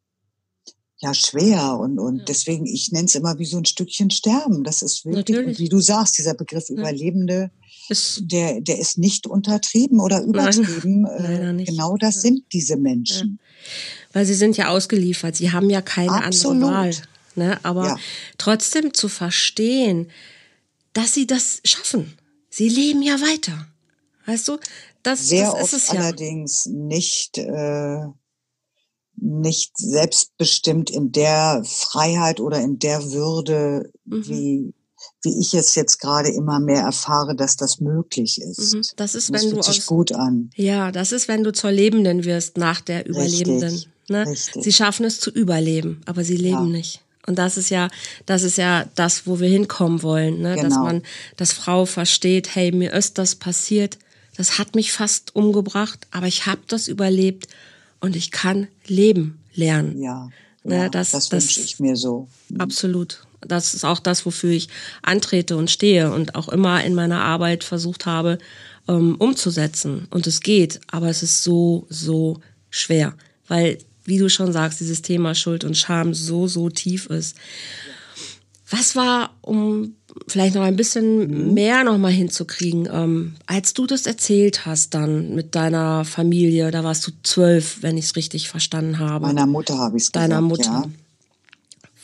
ja 0.98 1.14
schwer 1.14 1.78
und 1.78 1.98
und 1.98 2.18
ja. 2.18 2.24
deswegen 2.26 2.66
ich 2.66 2.92
nenne 2.92 3.06
es 3.06 3.14
immer 3.14 3.38
wie 3.38 3.46
so 3.46 3.56
ein 3.56 3.64
Stückchen 3.64 4.10
Sterben. 4.10 4.64
Das 4.64 4.82
ist 4.82 5.06
wirklich, 5.06 5.58
wie 5.58 5.68
du 5.70 5.80
sagst, 5.80 6.18
dieser 6.18 6.34
Begriff 6.34 6.68
ja. 6.68 6.76
Überlebende, 6.76 7.50
ist, 7.88 8.22
der 8.24 8.60
der 8.60 8.78
ist 8.78 8.98
nicht 8.98 9.26
untertrieben 9.26 10.00
oder 10.00 10.22
übertrieben. 10.22 11.02
Nein, 11.02 11.58
äh, 11.58 11.64
genau 11.64 11.96
das 11.96 12.22
sind 12.22 12.44
diese 12.52 12.76
Menschen. 12.76 13.38
Weil 14.12 14.26
sie 14.26 14.34
sind 14.34 14.56
ja 14.56 14.68
ausgeliefert. 14.68 15.36
Sie 15.36 15.52
haben 15.52 15.70
ja 15.70 15.82
keine 15.82 16.24
Absolut. 16.24 16.62
andere 16.64 16.72
Wahl. 16.72 16.94
Ne? 17.36 17.58
Aber 17.64 17.86
ja. 17.86 17.96
trotzdem 18.38 18.94
zu 18.94 19.08
verstehen, 19.08 20.08
dass 20.92 21.14
sie 21.14 21.26
das 21.26 21.60
schaffen. 21.64 22.14
Sie 22.48 22.68
leben 22.68 23.02
ja 23.02 23.20
weiter. 23.20 23.66
Weißt 24.26 24.48
du? 24.48 24.58
Das, 25.02 25.28
Sehr 25.28 25.50
das 25.52 25.72
ist 25.72 25.72
es 25.74 25.92
ja. 25.92 26.00
allerdings 26.00 26.66
nicht, 26.66 27.36
äh, 27.36 28.06
nicht 29.16 29.76
selbstbestimmt 29.76 30.90
in 30.90 31.12
der 31.12 31.62
Freiheit 31.66 32.40
oder 32.40 32.60
in 32.60 32.78
der 32.78 33.12
Würde, 33.12 33.90
mhm. 34.04 34.28
wie, 34.28 34.74
wie 35.24 35.38
ich 35.40 35.54
es 35.54 35.74
jetzt 35.74 35.98
gerade 35.98 36.28
immer 36.28 36.60
mehr 36.60 36.82
erfahre, 36.82 37.34
dass 37.34 37.56
das 37.56 37.80
möglich 37.80 38.40
ist. 38.40 38.74
Mhm. 38.74 38.82
Das 38.96 39.14
ist, 39.14 39.32
das 39.32 39.42
wenn 39.42 39.50
du 39.50 39.58
aus, 39.58 39.66
sich 39.66 39.86
gut 39.86 40.12
an. 40.12 40.50
Ja, 40.54 40.92
das 40.92 41.12
ist, 41.12 41.28
wenn 41.28 41.42
du 41.42 41.52
zur 41.52 41.72
Lebenden 41.72 42.24
wirst 42.24 42.58
nach 42.58 42.80
der 42.80 43.06
Überlebenden. 43.06 43.70
Richtig, 43.70 43.88
ne? 44.08 44.26
Richtig. 44.26 44.62
Sie 44.62 44.72
schaffen 44.72 45.04
es 45.04 45.20
zu 45.20 45.30
überleben, 45.30 46.02
aber 46.06 46.24
sie 46.24 46.36
leben 46.36 46.66
ja. 46.66 46.78
nicht. 46.78 47.00
Und 47.26 47.38
das 47.38 47.56
ist 47.56 47.70
ja, 47.70 47.88
das 48.26 48.42
ist 48.42 48.58
ja 48.58 48.84
das, 48.96 49.26
wo 49.26 49.40
wir 49.40 49.48
hinkommen 49.48 50.02
wollen, 50.02 50.42
ne? 50.42 50.56
Genau. 50.56 50.68
dass 50.68 50.78
man, 50.78 51.02
dass 51.36 51.52
Frau 51.52 51.86
versteht, 51.86 52.54
hey, 52.54 52.70
mir 52.70 52.92
ist 52.92 53.16
das 53.16 53.34
passiert, 53.34 53.98
das 54.36 54.58
hat 54.58 54.74
mich 54.74 54.92
fast 54.92 55.34
umgebracht, 55.34 56.06
aber 56.10 56.26
ich 56.26 56.46
habe 56.46 56.60
das 56.68 56.88
überlebt 56.88 57.48
und 58.00 58.16
ich 58.16 58.30
kann 58.30 58.68
leben 58.86 59.38
lernen. 59.54 60.02
Ja, 60.02 60.28
ne? 60.64 60.76
ja 60.76 60.88
das, 60.88 61.12
das, 61.12 61.28
das 61.30 61.44
wünsche 61.44 61.60
ich 61.60 61.80
mir 61.80 61.96
so. 61.96 62.28
Mhm. 62.50 62.60
Absolut. 62.60 63.26
Das 63.46 63.74
ist 63.74 63.84
auch 63.84 64.00
das, 64.00 64.26
wofür 64.26 64.50
ich 64.50 64.68
antrete 65.02 65.56
und 65.56 65.70
stehe 65.70 66.12
und 66.12 66.34
auch 66.34 66.48
immer 66.48 66.82
in 66.84 66.94
meiner 66.94 67.20
Arbeit 67.20 67.64
versucht 67.64 68.06
habe, 68.06 68.38
ähm, 68.88 69.16
umzusetzen. 69.16 70.06
Und 70.10 70.26
es 70.26 70.40
geht, 70.40 70.80
aber 70.90 71.08
es 71.08 71.22
ist 71.22 71.42
so, 71.42 71.86
so 71.88 72.40
schwer, 72.70 73.14
weil 73.48 73.78
wie 74.04 74.18
du 74.18 74.28
schon 74.28 74.52
sagst, 74.52 74.80
dieses 74.80 75.02
Thema 75.02 75.34
Schuld 75.34 75.64
und 75.64 75.76
Scham 75.76 76.14
so, 76.14 76.46
so 76.46 76.68
tief 76.68 77.06
ist. 77.06 77.36
Was 78.68 78.96
war, 78.96 79.36
um 79.42 79.94
vielleicht 80.26 80.54
noch 80.54 80.62
ein 80.62 80.76
bisschen 80.76 81.54
mehr 81.54 81.84
noch 81.84 81.98
mal 81.98 82.12
hinzukriegen, 82.12 82.88
ähm, 82.90 83.34
als 83.46 83.74
du 83.74 83.86
das 83.86 84.06
erzählt 84.06 84.66
hast 84.66 84.94
dann 84.94 85.34
mit 85.34 85.54
deiner 85.54 86.04
Familie, 86.04 86.70
da 86.70 86.82
warst 86.82 87.06
du 87.06 87.12
zwölf, 87.22 87.82
wenn 87.82 87.96
ich 87.96 88.06
es 88.06 88.16
richtig 88.16 88.48
verstanden 88.48 88.98
habe. 88.98 89.26
Meiner 89.26 89.46
Mutter 89.46 89.78
habe 89.78 89.96
ich 89.96 90.04
es 90.04 90.12
Deiner 90.12 90.40
Mutter. 90.40 90.64
Ja. 90.64 90.90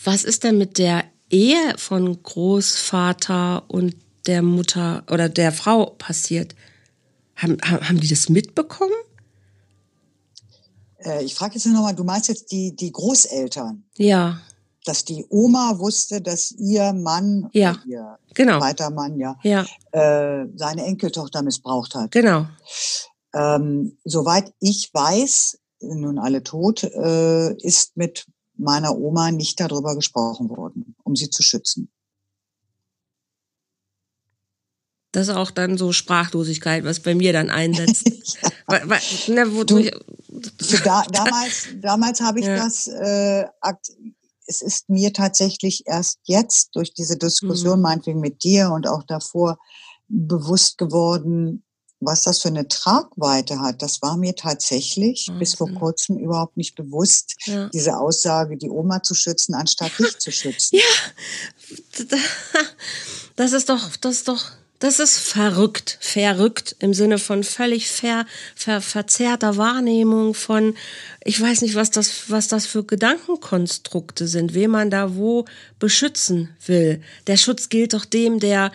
Was 0.04 0.24
ist 0.24 0.44
denn 0.44 0.58
mit 0.58 0.78
der 0.78 1.04
Ehe 1.30 1.74
von 1.78 2.22
Großvater 2.22 3.64
und 3.68 3.96
der 4.26 4.42
Mutter 4.42 5.04
oder 5.10 5.28
der 5.28 5.52
Frau 5.52 5.86
passiert? 5.86 6.54
Haben, 7.36 7.58
haben 7.62 8.00
die 8.00 8.08
das 8.08 8.28
mitbekommen? 8.28 8.92
Äh, 11.04 11.24
ich 11.24 11.34
frage 11.34 11.54
jetzt 11.54 11.66
nochmal, 11.66 11.94
du 11.94 12.04
meinst 12.04 12.28
jetzt 12.28 12.52
die, 12.52 12.74
die 12.74 12.92
Großeltern? 12.92 13.84
Ja. 13.96 14.40
Dass 14.84 15.04
die 15.04 15.24
Oma 15.28 15.78
wusste, 15.78 16.20
dass 16.20 16.52
ihr 16.52 16.92
Mann, 16.92 17.48
ja, 17.52 17.76
ihr 17.86 18.18
genau. 18.34 18.58
zweiter 18.58 18.90
Mann, 18.90 19.18
ja, 19.18 19.38
ja. 19.42 19.66
Äh, 19.92 20.46
seine 20.56 20.84
Enkeltochter 20.84 21.42
missbraucht 21.42 21.94
hat. 21.94 22.10
Genau. 22.12 22.46
Ähm, 23.34 23.98
soweit 24.04 24.52
ich 24.58 24.90
weiß, 24.92 25.58
nun 25.80 26.18
alle 26.18 26.42
tot, 26.42 26.84
äh, 26.84 27.54
ist 27.62 27.96
mit 27.96 28.26
meiner 28.56 28.96
Oma 28.96 29.30
nicht 29.30 29.60
darüber 29.60 29.94
gesprochen 29.94 30.50
worden, 30.50 30.89
um 31.10 31.16
sie 31.16 31.28
zu 31.28 31.42
schützen. 31.42 31.90
Das 35.12 35.26
ist 35.26 35.34
auch 35.34 35.50
dann 35.50 35.76
so 35.76 35.92
Sprachlosigkeit, 35.92 36.84
was 36.84 37.00
bei 37.00 37.16
mir 37.16 37.32
dann 37.32 37.50
einsetzt. 37.50 38.08
ja. 38.42 38.50
weil, 38.66 38.88
weil, 38.88 39.00
ne, 39.26 39.54
wo 39.54 39.64
du, 39.64 39.78
ich, 39.78 39.90
da, 40.84 41.02
damals 41.10 41.68
damals 41.80 42.20
habe 42.20 42.38
ich 42.38 42.46
ja. 42.46 42.56
das, 42.56 42.86
äh, 42.86 43.44
es 44.46 44.62
ist 44.62 44.88
mir 44.88 45.12
tatsächlich 45.12 45.82
erst 45.86 46.20
jetzt 46.24 46.76
durch 46.76 46.94
diese 46.94 47.18
Diskussion, 47.18 47.78
mhm. 47.78 47.82
meinetwegen 47.82 48.20
mit 48.20 48.44
dir 48.44 48.70
und 48.70 48.86
auch 48.86 49.02
davor, 49.02 49.58
bewusst 50.06 50.78
geworden, 50.78 51.64
was 52.00 52.22
das 52.22 52.40
für 52.40 52.48
eine 52.48 52.66
Tragweite 52.68 53.60
hat. 53.60 53.82
Das 53.82 54.02
war 54.02 54.16
mir 54.16 54.34
tatsächlich 54.34 55.26
Wahnsinn. 55.28 55.38
bis 55.38 55.54
vor 55.54 55.70
kurzem 55.72 56.18
überhaupt 56.18 56.56
nicht 56.56 56.74
bewusst, 56.74 57.36
ja. 57.44 57.68
diese 57.68 57.98
Aussage, 57.98 58.56
die 58.56 58.70
Oma 58.70 59.02
zu 59.02 59.14
schützen, 59.14 59.54
anstatt 59.54 59.92
dich 59.98 60.18
zu 60.18 60.32
schützen. 60.32 60.78
Ja, 60.78 62.18
das 63.36 63.52
ist 63.52 63.68
doch, 63.68 63.96
das 63.96 64.16
ist 64.16 64.28
doch 64.28 64.50
das 64.80 64.98
ist 64.98 65.18
verrückt, 65.18 65.98
verrückt 66.00 66.74
im 66.78 66.94
Sinne 66.94 67.18
von 67.18 67.44
völlig 67.44 67.88
ver, 67.90 68.24
ver, 68.56 68.80
verzerrter 68.80 69.58
Wahrnehmung 69.58 70.32
von, 70.32 70.74
ich 71.22 71.38
weiß 71.38 71.60
nicht, 71.60 71.74
was 71.74 71.90
das, 71.90 72.30
was 72.30 72.48
das 72.48 72.64
für 72.64 72.82
Gedankenkonstrukte 72.82 74.26
sind, 74.26 74.54
wen 74.54 74.70
man 74.70 74.88
da 74.88 75.16
wo 75.16 75.44
beschützen 75.78 76.56
will. 76.64 77.02
Der 77.26 77.36
Schutz 77.36 77.68
gilt 77.68 77.92
doch 77.92 78.06
dem, 78.06 78.40
der, 78.40 78.72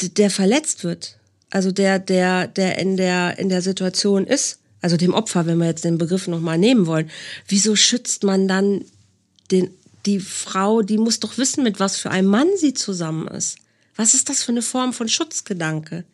der 0.00 0.30
verletzt 0.30 0.82
wird. 0.82 1.18
Also 1.54 1.70
der, 1.70 2.00
der, 2.00 2.48
der 2.48 2.78
in 2.78 2.96
der, 2.96 3.38
in 3.38 3.48
der 3.48 3.62
Situation 3.62 4.26
ist. 4.26 4.58
Also 4.80 4.96
dem 4.96 5.14
Opfer, 5.14 5.46
wenn 5.46 5.58
wir 5.58 5.66
jetzt 5.66 5.84
den 5.84 5.98
Begriff 5.98 6.26
nochmal 6.26 6.58
nehmen 6.58 6.88
wollen. 6.88 7.08
Wieso 7.46 7.76
schützt 7.76 8.24
man 8.24 8.48
dann 8.48 8.84
den, 9.52 9.70
die 10.04 10.18
Frau, 10.18 10.82
die 10.82 10.98
muss 10.98 11.20
doch 11.20 11.38
wissen, 11.38 11.62
mit 11.62 11.78
was 11.78 11.96
für 11.96 12.10
einem 12.10 12.26
Mann 12.26 12.48
sie 12.56 12.74
zusammen 12.74 13.28
ist. 13.28 13.58
Was 13.94 14.14
ist 14.14 14.28
das 14.28 14.42
für 14.42 14.50
eine 14.50 14.62
Form 14.62 14.92
von 14.92 15.08
Schutzgedanke? 15.08 16.04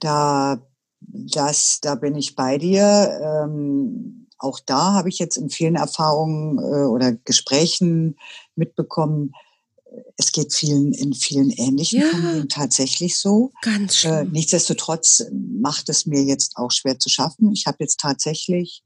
Da, 0.00 0.60
das, 1.00 1.80
da 1.80 1.94
bin 1.94 2.14
ich 2.14 2.36
bei 2.36 2.58
dir. 2.58 3.18
Ähm, 3.22 4.26
auch 4.36 4.60
da 4.60 4.92
habe 4.92 5.08
ich 5.08 5.18
jetzt 5.18 5.38
in 5.38 5.48
vielen 5.48 5.76
Erfahrungen 5.76 6.58
äh, 6.58 6.84
oder 6.84 7.12
Gesprächen 7.12 8.18
mitbekommen, 8.54 9.32
es 10.16 10.32
geht 10.32 10.52
vielen 10.54 10.92
in 10.92 11.12
vielen 11.12 11.50
ähnlichen 11.50 12.00
ja, 12.00 12.08
Familien 12.08 12.48
tatsächlich 12.48 13.18
so. 13.18 13.52
Ganz 13.62 13.96
schön. 13.96 14.12
Äh, 14.12 14.24
nichtsdestotrotz 14.24 15.24
macht 15.32 15.88
es 15.88 16.06
mir 16.06 16.22
jetzt 16.22 16.56
auch 16.56 16.70
schwer 16.70 16.98
zu 16.98 17.08
schaffen. 17.08 17.52
Ich 17.52 17.66
habe 17.66 17.78
jetzt 17.80 18.00
tatsächlich 18.00 18.82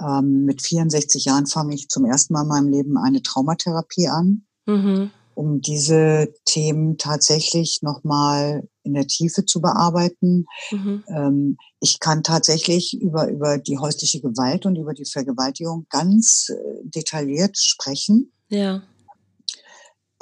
ähm, 0.00 0.44
mit 0.44 0.62
64 0.62 1.24
Jahren 1.24 1.46
fange 1.46 1.74
ich 1.74 1.88
zum 1.88 2.04
ersten 2.04 2.34
Mal 2.34 2.42
in 2.42 2.48
meinem 2.48 2.68
Leben 2.68 2.98
eine 2.98 3.22
Traumatherapie 3.22 4.08
an. 4.08 4.44
Mhm 4.66 5.10
um 5.34 5.60
diese 5.60 6.32
Themen 6.44 6.98
tatsächlich 6.98 7.80
nochmal 7.82 8.68
in 8.82 8.94
der 8.94 9.06
Tiefe 9.06 9.44
zu 9.44 9.60
bearbeiten. 9.60 10.46
Mhm. 10.70 11.04
Ähm, 11.08 11.56
ich 11.80 12.00
kann 12.00 12.22
tatsächlich 12.22 13.00
über, 13.00 13.28
über 13.28 13.58
die 13.58 13.78
häusliche 13.78 14.20
Gewalt 14.20 14.66
und 14.66 14.76
über 14.76 14.94
die 14.94 15.04
Vergewaltigung 15.04 15.86
ganz 15.88 16.50
äh, 16.50 16.54
detailliert 16.82 17.56
sprechen. 17.58 18.32
Ja. 18.48 18.82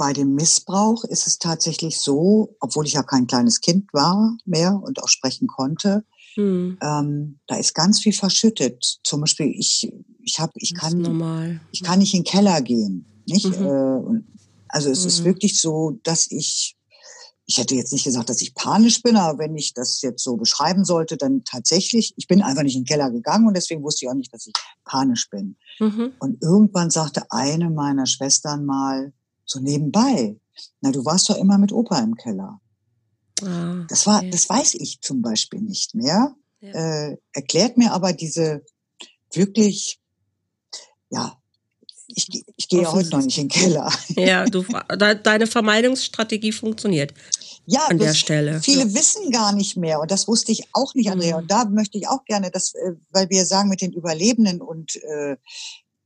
Bei 0.01 0.15
dem 0.15 0.35
Missbrauch 0.35 1.05
ist 1.05 1.27
es 1.27 1.39
tatsächlich 1.39 2.01
so, 2.01 2.57
obwohl 2.61 2.87
ich 2.87 2.95
ja 2.95 3.03
kein 3.03 3.27
kleines 3.27 3.61
Kind 3.61 3.93
war 3.93 4.35
mehr 4.47 4.81
und 4.83 5.03
auch 5.03 5.09
sprechen 5.09 5.47
konnte, 5.47 6.07
mhm. 6.37 6.79
ähm, 6.81 7.39
da 7.47 7.57
ist 7.57 7.75
ganz 7.75 8.01
viel 8.01 8.15
verschüttet. 8.15 8.99
Zum 9.05 9.21
Beispiel, 9.21 9.53
ich, 9.55 9.93
ich 10.25 10.39
habe, 10.41 10.53
ich 10.55 10.73
kann, 10.73 11.61
ich 11.71 11.83
kann 11.83 11.99
nicht 11.99 12.15
in 12.15 12.21
den 12.23 12.25
Keller 12.25 12.63
gehen, 12.63 13.05
nicht? 13.27 13.61
Mhm. 13.61 13.67
Äh, 13.67 14.23
also 14.69 14.89
es 14.89 15.03
mhm. 15.03 15.09
ist 15.09 15.25
wirklich 15.25 15.61
so, 15.61 16.01
dass 16.03 16.31
ich, 16.31 16.79
ich 17.45 17.59
hätte 17.59 17.75
jetzt 17.75 17.93
nicht 17.93 18.05
gesagt, 18.05 18.31
dass 18.31 18.41
ich 18.41 18.55
panisch 18.55 19.03
bin, 19.03 19.17
aber 19.17 19.39
wenn 19.39 19.55
ich 19.55 19.75
das 19.75 20.01
jetzt 20.01 20.25
so 20.25 20.39
beschreiben 20.39 20.87
sollte, 20.87 21.19
dann 21.19 21.45
tatsächlich, 21.45 22.15
ich 22.17 22.27
bin 22.27 22.41
einfach 22.41 22.63
nicht 22.63 22.75
in 22.75 22.85
den 22.85 22.89
Keller 22.89 23.11
gegangen 23.11 23.47
und 23.47 23.55
deswegen 23.55 23.83
wusste 23.83 24.07
ich 24.07 24.11
auch 24.11 24.15
nicht, 24.15 24.33
dass 24.33 24.47
ich 24.47 24.55
panisch 24.87 25.29
bin. 25.29 25.59
Mhm. 25.79 26.13
Und 26.21 26.43
irgendwann 26.43 26.89
sagte 26.89 27.31
eine 27.31 27.69
meiner 27.69 28.07
Schwestern 28.07 28.65
mal 28.65 29.13
so 29.51 29.59
nebenbei, 29.59 30.37
na, 30.81 30.93
du 30.93 31.05
warst 31.05 31.29
doch 31.29 31.37
immer 31.37 31.59
mit 31.59 31.73
Opa 31.73 31.99
im 31.99 32.15
Keller. 32.15 32.61
Ah, 33.43 33.85
das 33.89 34.07
war, 34.07 34.19
okay. 34.19 34.31
das 34.31 34.49
weiß 34.49 34.75
ich 34.75 35.01
zum 35.01 35.23
Beispiel 35.23 35.61
nicht 35.61 35.95
mehr. 35.95 36.35
Ja. 36.61 36.71
Äh, 36.73 37.17
erklärt 37.33 37.79
mir 37.79 37.93
aber 37.93 38.13
diese 38.13 38.63
wirklich, 39.33 39.99
ja, 41.09 41.37
ich, 42.07 42.29
ich 42.57 42.69
gehe 42.69 42.83
ja 42.83 42.93
heute 42.93 43.11
noch 43.11 43.23
nicht 43.23 43.39
in 43.39 43.49
den 43.49 43.61
Keller. 43.61 43.91
Ja, 44.11 44.45
du, 44.45 44.65
deine 45.23 45.47
Vermeidungsstrategie 45.47 46.53
funktioniert. 46.53 47.15
ja, 47.67 47.87
an 47.87 47.99
der 47.99 48.15
Stelle. 48.15 48.61
Viele 48.61 48.85
ja. 48.85 48.95
wissen 48.95 49.31
gar 49.31 49.53
nicht 49.53 49.77
mehr 49.77 50.01
und 50.01 50.11
das 50.11 50.29
wusste 50.29 50.53
ich 50.53 50.65
auch 50.73 50.95
nicht, 50.95 51.11
Andrea. 51.11 51.37
Mhm. 51.37 51.43
Und 51.43 51.51
da 51.51 51.65
möchte 51.65 51.99
ich 51.99 52.09
auch 52.09 52.25
gerne, 52.25 52.51
dass, 52.51 52.75
äh, 52.75 52.95
weil 53.11 53.31
wir 53.31 53.47
sagen 53.47 53.69
mit 53.69 53.81
den 53.81 53.93
Überlebenden 53.93 54.61
und 54.61 54.97
äh, 54.97 55.37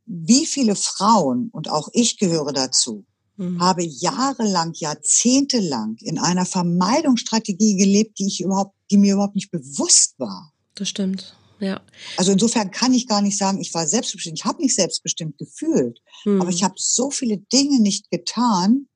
wie 0.07 0.47
viele 0.47 0.77
Frauen 0.77 1.49
und 1.53 1.71
auch 1.71 1.89
ich 1.93 2.19
gehöre 2.19 2.53
dazu, 2.53 3.05
mhm. 3.37 3.61
habe 3.61 3.85
jahrelang, 3.85 4.73
jahrzehntelang 4.75 5.97
in 6.01 6.19
einer 6.19 6.47
Vermeidungsstrategie 6.47 7.77
gelebt, 7.77 8.19
die 8.19 8.27
ich 8.27 8.41
überhaupt, 8.41 8.75
die 8.91 8.97
mir 8.97 9.15
überhaupt 9.15 9.35
nicht 9.35 9.51
bewusst 9.51 10.15
war. 10.19 10.53
Das 10.75 10.89
stimmt. 10.89 11.37
Ja. 11.61 11.81
Also 12.17 12.33
insofern 12.33 12.71
kann 12.71 12.93
ich 12.93 13.07
gar 13.07 13.23
nicht 13.23 13.39
sagen, 13.39 13.61
ich 13.61 13.73
war 13.75 13.87
selbstbestimmt. 13.87 14.39
Ich 14.39 14.45
habe 14.45 14.63
mich 14.63 14.75
selbstbestimmt 14.75 15.39
gefühlt, 15.39 16.01
mhm. 16.25 16.41
aber 16.41 16.51
ich 16.51 16.63
habe 16.63 16.75
so 16.77 17.11
viele 17.11 17.39
Dinge 17.39 17.81
nicht 17.81 18.11
getan, 18.11 18.87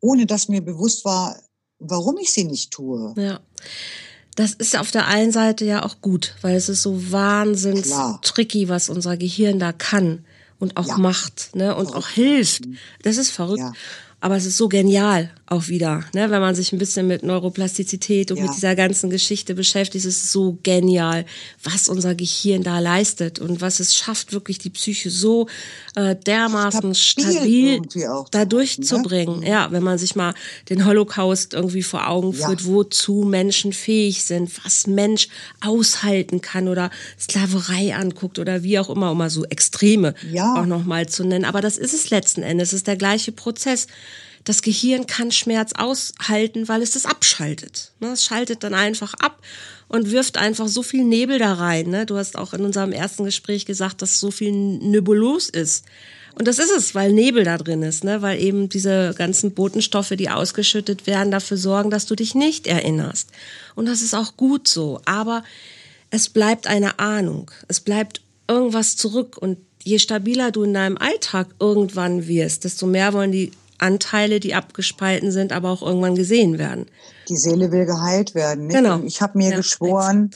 ohne 0.00 0.26
dass 0.26 0.48
mir 0.48 0.60
bewusst 0.60 1.04
war, 1.04 1.36
warum 1.78 2.18
ich 2.18 2.32
sie 2.32 2.44
nicht 2.44 2.70
tue. 2.72 3.14
Ja. 3.16 3.40
Das 4.36 4.52
ist 4.52 4.76
auf 4.76 4.92
der 4.92 5.08
einen 5.08 5.32
Seite 5.32 5.64
ja 5.64 5.84
auch 5.84 6.00
gut, 6.00 6.36
weil 6.42 6.54
es 6.54 6.68
ist 6.68 6.82
so 6.82 7.10
wahnsinnig 7.10 7.86
tricky, 8.22 8.68
was 8.68 8.88
unser 8.88 9.16
Gehirn 9.16 9.58
da 9.58 9.72
kann 9.72 10.24
und 10.58 10.76
auch 10.76 10.88
ja. 10.88 10.98
macht, 10.98 11.54
ne, 11.54 11.74
und 11.74 11.86
verrückt. 11.86 11.96
auch 11.96 12.08
hilft. 12.08 12.64
Das 13.02 13.16
ist 13.16 13.30
verrückt. 13.30 13.60
Ja. 13.60 13.72
Aber 14.20 14.36
es 14.36 14.44
ist 14.44 14.56
so 14.56 14.68
genial 14.68 15.30
auch 15.50 15.68
wieder, 15.68 16.04
ne? 16.12 16.30
wenn 16.30 16.40
man 16.40 16.54
sich 16.54 16.72
ein 16.72 16.78
bisschen 16.78 17.06
mit 17.06 17.22
Neuroplastizität 17.22 18.30
und 18.30 18.36
ja. 18.36 18.44
mit 18.44 18.54
dieser 18.54 18.76
ganzen 18.76 19.08
Geschichte 19.08 19.54
beschäftigt, 19.54 20.04
ist 20.04 20.24
es 20.24 20.32
so 20.32 20.58
genial, 20.62 21.24
was 21.62 21.88
unser 21.88 22.14
Gehirn 22.14 22.62
da 22.62 22.80
leistet 22.80 23.38
und 23.38 23.62
was 23.62 23.80
es 23.80 23.96
schafft, 23.96 24.32
wirklich 24.32 24.58
die 24.58 24.68
Psyche 24.68 25.10
so 25.10 25.48
äh, 25.96 26.14
dermaßen 26.16 26.94
stabil 26.94 27.80
da 28.30 28.44
durchzubringen. 28.44 29.40
Ne? 29.40 29.48
Ja, 29.48 29.72
wenn 29.72 29.82
man 29.82 29.96
sich 29.96 30.14
mal 30.14 30.34
den 30.68 30.84
Holocaust 30.84 31.54
irgendwie 31.54 31.82
vor 31.82 32.08
Augen 32.08 32.34
führt, 32.34 32.60
ja. 32.60 32.66
wozu 32.66 33.24
Menschen 33.24 33.72
fähig 33.72 34.24
sind, 34.24 34.50
was 34.64 34.86
Mensch 34.86 35.28
aushalten 35.62 36.42
kann 36.42 36.68
oder 36.68 36.90
Sklaverei 37.18 37.94
anguckt 37.94 38.38
oder 38.38 38.62
wie 38.62 38.78
auch 38.78 38.90
immer, 38.90 39.12
um 39.12 39.18
mal 39.18 39.30
so 39.30 39.46
Extreme 39.46 40.14
ja. 40.30 40.60
auch 40.60 40.66
nochmal 40.66 41.08
zu 41.08 41.24
nennen. 41.24 41.46
Aber 41.46 41.62
das 41.62 41.78
ist 41.78 41.94
es 41.94 42.10
letzten 42.10 42.42
Endes, 42.42 42.68
es 42.68 42.74
ist 42.74 42.86
der 42.86 42.96
gleiche 42.96 43.32
Prozess 43.32 43.86
das 44.48 44.62
Gehirn 44.62 45.06
kann 45.06 45.30
Schmerz 45.30 45.72
aushalten, 45.74 46.68
weil 46.68 46.80
es 46.80 46.92
das 46.92 47.04
abschaltet. 47.04 47.92
Ne? 48.00 48.12
Es 48.12 48.24
schaltet 48.24 48.64
dann 48.64 48.72
einfach 48.72 49.12
ab 49.12 49.42
und 49.88 50.10
wirft 50.10 50.38
einfach 50.38 50.68
so 50.68 50.82
viel 50.82 51.04
Nebel 51.04 51.38
da 51.38 51.52
rein. 51.52 51.88
Ne? 51.88 52.06
Du 52.06 52.16
hast 52.16 52.38
auch 52.38 52.54
in 52.54 52.64
unserem 52.64 52.92
ersten 52.92 53.24
Gespräch 53.24 53.66
gesagt, 53.66 54.00
dass 54.00 54.18
so 54.18 54.30
viel 54.30 54.52
nebulos 54.52 55.50
ist. 55.50 55.84
Und 56.34 56.48
das 56.48 56.58
ist 56.58 56.70
es, 56.70 56.94
weil 56.94 57.12
Nebel 57.12 57.44
da 57.44 57.58
drin 57.58 57.82
ist, 57.82 58.04
ne? 58.04 58.22
weil 58.22 58.40
eben 58.40 58.70
diese 58.70 59.14
ganzen 59.18 59.52
Botenstoffe, 59.52 60.14
die 60.16 60.30
ausgeschüttet 60.30 61.06
werden, 61.06 61.30
dafür 61.30 61.58
sorgen, 61.58 61.90
dass 61.90 62.06
du 62.06 62.14
dich 62.14 62.34
nicht 62.34 62.66
erinnerst. 62.66 63.28
Und 63.74 63.84
das 63.84 64.00
ist 64.00 64.14
auch 64.14 64.34
gut 64.38 64.66
so. 64.66 65.02
Aber 65.04 65.44
es 66.08 66.30
bleibt 66.30 66.68
eine 66.68 66.98
Ahnung. 66.98 67.50
Es 67.66 67.80
bleibt 67.80 68.22
irgendwas 68.48 68.96
zurück. 68.96 69.36
Und 69.36 69.58
je 69.84 69.98
stabiler 69.98 70.52
du 70.52 70.62
in 70.62 70.72
deinem 70.72 70.96
Alltag 70.96 71.48
irgendwann 71.60 72.26
wirst, 72.26 72.64
desto 72.64 72.86
mehr 72.86 73.12
wollen 73.12 73.32
die 73.32 73.52
Anteile, 73.78 74.40
die 74.40 74.54
abgespalten 74.54 75.30
sind, 75.30 75.52
aber 75.52 75.70
auch 75.70 75.82
irgendwann 75.82 76.14
gesehen 76.14 76.58
werden. 76.58 76.86
Die 77.28 77.36
Seele 77.36 77.70
will 77.72 77.86
geheilt 77.86 78.34
werden. 78.34 78.66
Nicht? 78.66 78.76
Genau. 78.76 78.96
Und 78.96 79.06
ich 79.06 79.20
habe 79.22 79.38
mir 79.38 79.50
ja, 79.50 79.56
geschworen, 79.56 80.30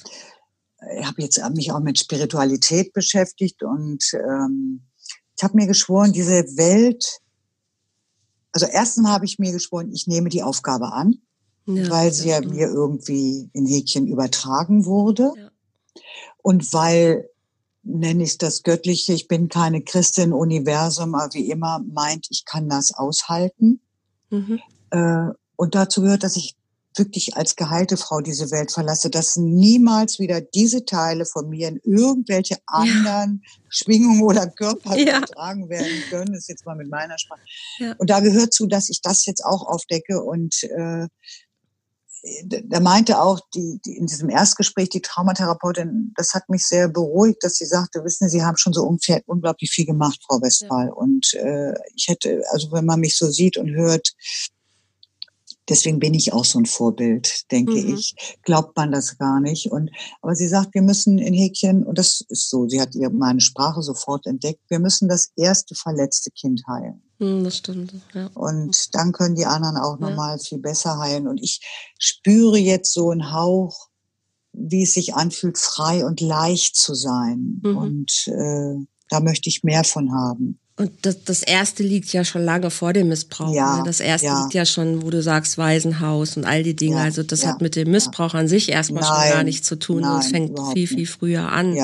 ich 0.99 1.07
habe 1.07 1.23
jetzt 1.23 1.41
mich 1.51 1.73
auch 1.73 1.81
mit 1.81 1.99
Spiritualität 1.99 2.93
beschäftigt 2.93 3.63
und 3.63 4.03
ähm, 4.15 4.83
ich 5.37 5.43
habe 5.43 5.57
mir 5.57 5.67
geschworen, 5.67 6.13
diese 6.13 6.45
Welt, 6.57 7.21
also 8.53 8.67
erstens 8.67 9.09
habe 9.09 9.25
ich 9.25 9.39
mir 9.39 9.53
geschworen, 9.53 9.91
ich 9.93 10.07
nehme 10.07 10.29
die 10.29 10.43
Aufgabe 10.43 10.93
an, 10.93 11.19
ja, 11.67 11.91
weil 11.91 12.13
sie 12.13 12.29
ja 12.29 12.41
mir 12.41 12.69
irgendwie 12.69 13.51
in 13.53 13.67
Häkchen 13.67 14.07
übertragen 14.07 14.85
wurde. 14.85 15.33
Ja. 15.37 15.51
Und 16.43 16.73
weil 16.73 17.29
nenne 17.83 18.23
ich 18.23 18.39
das 18.39 18.63
Göttliche. 18.63 19.13
Ich 19.13 19.29
bin 19.29 19.49
keine 19.49 19.83
Christin, 19.83 20.33
Universum, 20.33 21.15
aber 21.15 21.35
wie 21.35 21.51
immer 21.51 21.81
meint, 21.93 22.27
ich 22.31 22.45
kann 22.45 22.69
das 22.69 22.93
aushalten. 22.93 23.81
Mhm. 24.31 24.61
Äh, 24.91 25.29
und 25.57 25.75
dazu 25.75 26.03
gehört, 26.03 26.23
dass 26.23 26.37
ich 26.37 26.57
wirklich 26.97 27.37
als 27.37 27.57
geheilte 27.57 27.97
Frau 27.97 28.21
diese 28.21 28.51
Welt 28.51 28.71
verlasse, 28.71 29.09
dass 29.11 29.37
niemals 29.37 30.19
wieder 30.19 30.41
diese 30.41 30.85
Teile 30.85 31.25
von 31.25 31.49
mir 31.49 31.69
in 31.69 31.81
irgendwelche 31.85 32.57
anderen 32.67 33.43
ja. 33.43 33.51
Schwingungen 33.71 34.23
oder 34.23 34.47
Körper 34.49 34.97
ja. 34.97 35.19
übertragen 35.19 35.69
werden 35.69 36.03
können. 36.11 36.33
Das 36.33 36.43
ist 36.43 36.49
jetzt 36.49 36.67
mal 36.67 36.77
mit 36.77 36.91
meiner 36.91 37.19
Sprache. 37.19 37.41
Ja. 37.79 37.95
Und 37.99 38.11
da 38.11 38.21
gehört 38.21 38.53
zu, 38.53 38.67
dass 38.67 38.91
ich 38.91 39.01
das 39.01 39.25
jetzt 39.27 39.45
auch 39.45 39.67
aufdecke 39.67 40.23
und 40.23 40.63
äh, 40.65 41.07
da 42.45 42.79
meinte 42.79 43.21
auch 43.21 43.41
die, 43.55 43.81
die, 43.85 43.97
in 43.97 44.07
diesem 44.07 44.31
Erstgespräch 44.31 44.89
die 44.91 45.03
Traumatherapeutin, 45.03 46.13
das 46.17 46.35
hat 46.35 46.49
mich 46.49 46.65
sehr 46.67 46.89
beruhigt, 46.89 47.43
dass 47.43 47.57
sie 47.57 47.67
sagte, 47.67 48.05
wissen 48.05 48.29
Sie, 48.29 48.39
Sie 48.39 48.45
haben 48.45 48.57
schon 48.57 48.73
so 48.73 48.89
unglaublich 49.27 49.71
viel 49.71 49.87
gemacht, 49.87 50.21
Frau 50.27 50.41
Westphal. 50.41 50.87
Ja. 50.87 50.93
Und 50.93 51.35
äh, 51.35 51.75
ich 51.95 52.07
hätte, 52.09 52.43
also 52.51 52.71
wenn 52.73 52.85
man 52.85 53.01
mich 53.01 53.17
so 53.17 53.29
sieht 53.29 53.57
und 53.57 53.71
hört, 53.71 54.13
deswegen 55.69 55.99
bin 55.99 56.15
ich 56.15 56.33
auch 56.33 56.45
so 56.45 56.59
ein 56.59 56.67
Vorbild, 56.67 57.51
denke 57.51 57.73
mhm. 57.73 57.97
ich. 57.97 58.15
Glaubt 58.43 58.77
man 58.77 58.93
das 58.93 59.19
gar 59.19 59.41
nicht. 59.41 59.71
Und 59.71 59.91
aber 60.21 60.35
sie 60.35 60.49
sagt, 60.49 60.75
wir 60.75 60.83
müssen 60.83 61.19
in 61.19 61.35
Häkchen, 61.35 61.85
und 61.85 61.99
das 61.99 62.25
ist 62.29 62.51
so, 62.51 62.69
sie 62.69 62.81
hat 62.81 62.95
ihr 62.95 63.11
meine 63.11 63.41
Sprache 63.41 63.83
sofort 63.83 64.27
entdeckt, 64.27 64.61
wir 64.69 64.79
müssen 64.79 65.09
das 65.09 65.31
erste 65.37 65.75
verletzte 65.75 66.31
Kind 66.31 66.63
heilen. 66.67 67.03
Hm, 67.19 67.45
das 67.45 67.59
stimmt, 67.59 67.95
ja. 68.15 68.29
Und 68.35 68.95
dann 68.95 69.13
können 69.13 69.37
die 69.37 69.47
anderen 69.47 69.77
auch 69.77 70.01
ja. 70.01 70.09
nochmal 70.09 70.39
viel 70.39 70.59
besser 70.59 70.99
heilen. 70.99 71.29
Und 71.29 71.41
ich 71.43 71.61
spüre 71.99 72.59
jetzt 72.59 72.93
so 72.93 73.11
einen 73.11 73.33
Hauch, 73.33 73.89
wie 74.53 74.83
es 74.83 74.95
sich 74.95 75.15
anfühlt, 75.15 75.57
frei 75.57 76.05
und 76.05 76.21
leicht 76.21 76.77
zu 76.77 76.95
sein. 76.95 77.61
Mhm. 77.63 77.77
Und 77.77 78.27
äh, 78.27 78.75
da 79.09 79.21
möchte 79.21 79.49
ich 79.49 79.63
mehr 79.63 79.85
von 79.85 80.13
haben. 80.13 80.59
Und 80.83 80.91
das, 81.03 81.23
das 81.23 81.43
erste 81.45 81.85
liegt 81.85 82.13
ja 82.13 82.25
schon 82.25 82.45
lange 82.45 82.69
vor 82.69 82.93
dem 82.93 83.07
Missbrauch. 83.07 83.55
Ja, 83.55 83.77
ne? 83.77 83.83
Das 83.85 84.01
erste 84.01 84.27
ja. 84.27 84.43
liegt 84.43 84.55
ja 84.55 84.67
schon, 84.67 85.03
wo 85.03 85.11
du 85.11 85.23
sagst, 85.23 85.57
Waisenhaus 85.57 86.37
und 86.37 86.45
all 86.45 86.65
die 86.65 86.75
Dinge. 86.75 86.97
Ja, 86.97 87.03
also 87.03 87.23
das 87.23 87.47
hat 87.47 87.61
mit 87.61 87.77
dem 87.77 87.93
Missbrauch 87.93 88.35
an 88.35 88.49
sich 88.49 88.69
erstmal 88.69 89.05
schon 89.05 89.33
gar 89.33 89.45
nichts 89.45 89.69
zu 89.69 89.77
tun. 89.77 90.01
Nein, 90.01 90.19
es 90.19 90.27
fängt 90.27 90.59
viel, 90.73 90.89
viel 90.89 91.07
früher 91.07 91.53
an. 91.53 91.77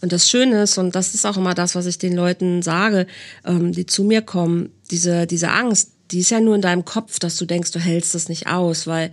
Und 0.00 0.12
das 0.12 0.30
Schöne 0.30 0.62
ist, 0.62 0.78
und 0.78 0.94
das 0.94 1.12
ist 1.12 1.26
auch 1.26 1.36
immer 1.36 1.54
das, 1.54 1.74
was 1.74 1.86
ich 1.86 1.98
den 1.98 2.14
Leuten 2.14 2.62
sage, 2.62 3.08
ähm, 3.44 3.72
die 3.72 3.84
zu 3.84 4.04
mir 4.04 4.22
kommen, 4.22 4.70
diese, 4.92 5.26
diese 5.26 5.50
Angst, 5.50 5.90
die 6.12 6.20
ist 6.20 6.30
ja 6.30 6.38
nur 6.38 6.54
in 6.54 6.62
deinem 6.62 6.84
Kopf, 6.84 7.18
dass 7.18 7.34
du 7.36 7.46
denkst, 7.46 7.72
du 7.72 7.80
hältst 7.80 8.14
das 8.14 8.28
nicht 8.28 8.46
aus, 8.46 8.86
weil 8.86 9.10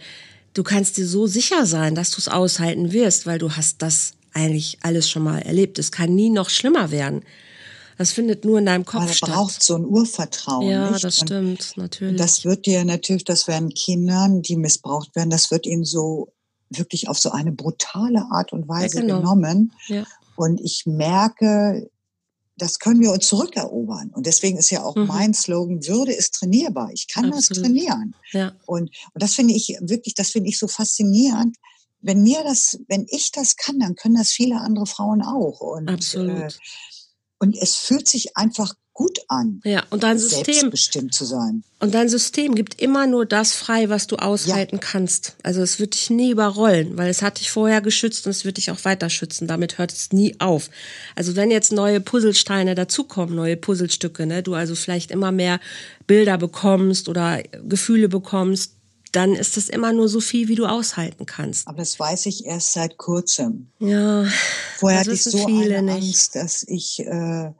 du 0.53 0.61
kannst 0.61 0.97
dir 0.97 1.07
so 1.07 1.25
sicher 1.25 1.65
sein, 1.65 1.95
dass 1.95 2.11
du 2.11 2.19
es 2.19 2.27
aushalten 2.27 2.93
wirst, 2.93 3.25
weil 3.25 3.39
du 3.39 3.51
hast 3.51 3.81
das 3.81 4.13
eigentlich 4.33 4.77
alles 4.81 5.09
schon 5.09 5.23
mal 5.23 5.39
erlebt. 5.39 5.79
Es 5.79 5.91
kann 5.91 6.13
nie 6.13 6.29
noch 6.29 6.51
schlimmer 6.51 6.91
werden. 6.91 7.23
Das 7.97 8.11
findet 8.11 8.45
nur 8.45 8.59
in 8.59 8.65
deinem 8.65 8.85
Kopf 8.85 9.05
Man 9.05 9.13
statt. 9.13 9.29
Man 9.29 9.37
braucht 9.39 9.63
so 9.63 9.75
ein 9.75 9.85
Urvertrauen. 9.85 10.69
Ja, 10.69 10.91
nicht? 10.91 11.03
das 11.03 11.17
stimmt, 11.17 11.73
natürlich. 11.77 12.17
Das 12.17 12.45
wird 12.45 12.65
dir 12.65 12.85
natürlich, 12.85 13.23
das 13.23 13.47
werden 13.47 13.69
Kindern, 13.69 14.41
die 14.41 14.55
missbraucht 14.55 15.15
werden, 15.15 15.29
das 15.29 15.49
wird 15.51 15.65
ihnen 15.65 15.83
so 15.83 16.33
wirklich 16.69 17.09
auf 17.09 17.17
so 17.17 17.31
eine 17.31 17.51
brutale 17.51 18.27
Art 18.31 18.53
und 18.53 18.67
Weise 18.67 18.97
ja, 18.97 19.01
genau. 19.01 19.19
genommen. 19.19 19.73
Ja. 19.87 20.05
Und 20.35 20.61
ich 20.61 20.83
merke, 20.85 21.89
das 22.57 22.79
können 22.79 23.01
wir 23.01 23.11
uns 23.11 23.27
zurückerobern. 23.27 24.11
Und 24.13 24.25
deswegen 24.25 24.57
ist 24.57 24.69
ja 24.69 24.83
auch 24.83 24.95
mhm. 24.95 25.07
mein 25.07 25.33
Slogan, 25.33 25.85
Würde 25.87 26.11
ist 26.11 26.33
trainierbar. 26.35 26.91
Ich 26.93 27.07
kann 27.07 27.25
Absolut. 27.25 27.49
das 27.49 27.57
trainieren. 27.61 28.15
Ja. 28.31 28.53
Und, 28.65 28.89
und 29.13 29.23
das 29.23 29.35
finde 29.35 29.53
ich 29.53 29.75
wirklich, 29.81 30.15
das 30.15 30.29
finde 30.29 30.49
ich 30.49 30.59
so 30.59 30.67
faszinierend. 30.67 31.55
Wenn 32.01 32.21
mir 32.21 32.43
das, 32.43 32.79
wenn 32.87 33.05
ich 33.09 33.31
das 33.31 33.55
kann, 33.55 33.79
dann 33.79 33.95
können 33.95 34.15
das 34.15 34.29
viele 34.29 34.59
andere 34.59 34.85
Frauen 34.85 35.21
auch. 35.21 35.61
Und, 35.61 35.89
Absolut. 35.89 36.53
Äh, 36.53 36.57
und 37.39 37.55
es 37.55 37.75
fühlt 37.75 38.07
sich 38.07 38.35
einfach 38.35 38.73
gut 38.97 39.19
an. 39.27 39.61
Ja, 39.63 39.83
und 39.91 40.01
dein 40.01 40.17
System 40.17 40.71
bestimmt 40.71 41.13
zu 41.13 41.23
sein. 41.23 41.63
Und 41.79 41.93
dein 41.93 42.09
System 42.09 42.55
gibt 42.55 42.81
immer 42.81 43.05
nur 43.05 43.27
das 43.27 43.53
frei, 43.53 43.89
was 43.89 44.07
du 44.07 44.15
aushalten 44.15 44.77
ja. 44.77 44.81
kannst. 44.81 45.35
Also 45.43 45.61
es 45.61 45.79
wird 45.79 45.93
dich 45.93 46.09
nie 46.09 46.31
überrollen, 46.31 46.97
weil 46.97 47.07
es 47.07 47.21
hat 47.21 47.39
dich 47.39 47.51
vorher 47.51 47.81
geschützt 47.81 48.25
und 48.25 48.31
es 48.31 48.43
wird 48.43 48.57
dich 48.57 48.71
auch 48.71 48.83
weiter 48.85 49.11
schützen. 49.11 49.47
Damit 49.47 49.77
hört 49.77 49.93
es 49.93 50.11
nie 50.13 50.35
auf. 50.39 50.71
Also 51.15 51.35
wenn 51.35 51.51
jetzt 51.51 51.71
neue 51.71 52.01
Puzzlesteine 52.01 52.73
dazukommen, 52.73 53.35
neue 53.35 53.55
Puzzlestücke, 53.55 54.25
ne, 54.25 54.41
du 54.41 54.55
also 54.55 54.73
vielleicht 54.73 55.11
immer 55.11 55.31
mehr 55.31 55.59
Bilder 56.07 56.39
bekommst 56.39 57.07
oder 57.07 57.43
Gefühle 57.67 58.09
bekommst, 58.09 58.76
dann 59.17 59.33
ist 59.33 59.57
es 59.57 59.67
immer 59.67 59.93
nur 59.93 60.07
so 60.07 60.19
viel, 60.19 60.47
wie 60.47 60.53
du 60.53 60.67
aushalten 60.67 61.25
kannst. 61.25 61.67
Aber 61.67 61.79
das 61.79 61.99
weiß 61.99 62.27
ich 62.27 62.45
erst 62.45 62.73
seit 62.73 62.97
kurzem. 62.97 63.71
Ja. 63.79 64.25
Vorher 64.77 64.99
hatte 64.99 65.11
ich 65.11 65.23
so 65.23 65.43
eine 65.45 65.81
nicht. 65.81 65.93
Angst, 65.93 66.35
dass 66.35 66.63
ich 66.67 66.99
äh, 66.99 67.51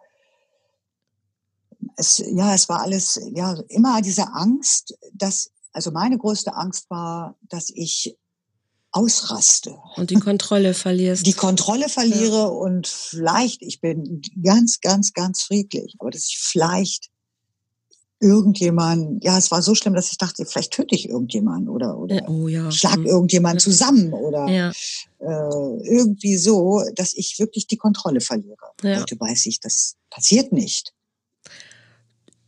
es, 1.95 2.19
ja, 2.19 2.53
es 2.53 2.69
war 2.69 2.81
alles, 2.81 3.19
ja, 3.33 3.59
immer 3.69 4.01
diese 4.03 4.33
Angst, 4.33 4.95
dass, 5.13 5.49
also 5.73 5.89
meine 5.89 6.19
größte 6.19 6.55
Angst 6.55 6.89
war, 6.91 7.35
dass 7.49 7.71
ich 7.73 8.15
ausraste. 8.91 9.77
Und 9.95 10.11
die 10.11 10.15
Kontrolle 10.15 10.75
verlierst. 10.75 11.25
Die 11.25 11.33
Kontrolle 11.33 11.89
verliere 11.89 12.37
ja. 12.37 12.45
und 12.45 12.87
vielleicht, 12.87 13.63
ich 13.63 13.81
bin 13.81 14.21
ganz, 14.43 14.79
ganz, 14.79 15.13
ganz 15.13 15.41
friedlich, 15.41 15.95
aber 15.99 16.11
dass 16.11 16.27
ich 16.29 16.39
vielleicht 16.39 17.09
irgendjemand, 18.19 19.23
ja, 19.23 19.37
es 19.37 19.51
war 19.51 19.61
so 19.61 19.75
schlimm, 19.75 19.93
dass 19.93 20.11
ich 20.11 20.17
dachte, 20.17 20.45
vielleicht 20.45 20.71
töte 20.73 20.95
ich 20.95 21.07
irgendjemanden 21.09 21.69
oder, 21.69 21.97
oder 21.97 22.27
oh, 22.27 22.47
ja. 22.47 22.71
schlag 22.71 22.97
Mhm. 22.97 23.05
irgendjemand 23.05 23.55
Ja. 23.55 23.59
zusammen 23.59 24.13
oder 24.13 24.47
Ja. 24.47 24.69
äh, 25.19 25.87
irgendwie 25.87 26.37
so, 26.37 26.81
dass 26.95 27.13
ich 27.13 27.37
wirklich 27.39 27.67
die 27.67 27.77
Kontrolle 27.77 28.21
verliere. 28.21 28.57
Heute 28.83 29.19
weiß 29.19 29.45
ich, 29.45 29.59
das 29.59 29.95
passiert 30.09 30.51
nicht. 30.51 30.93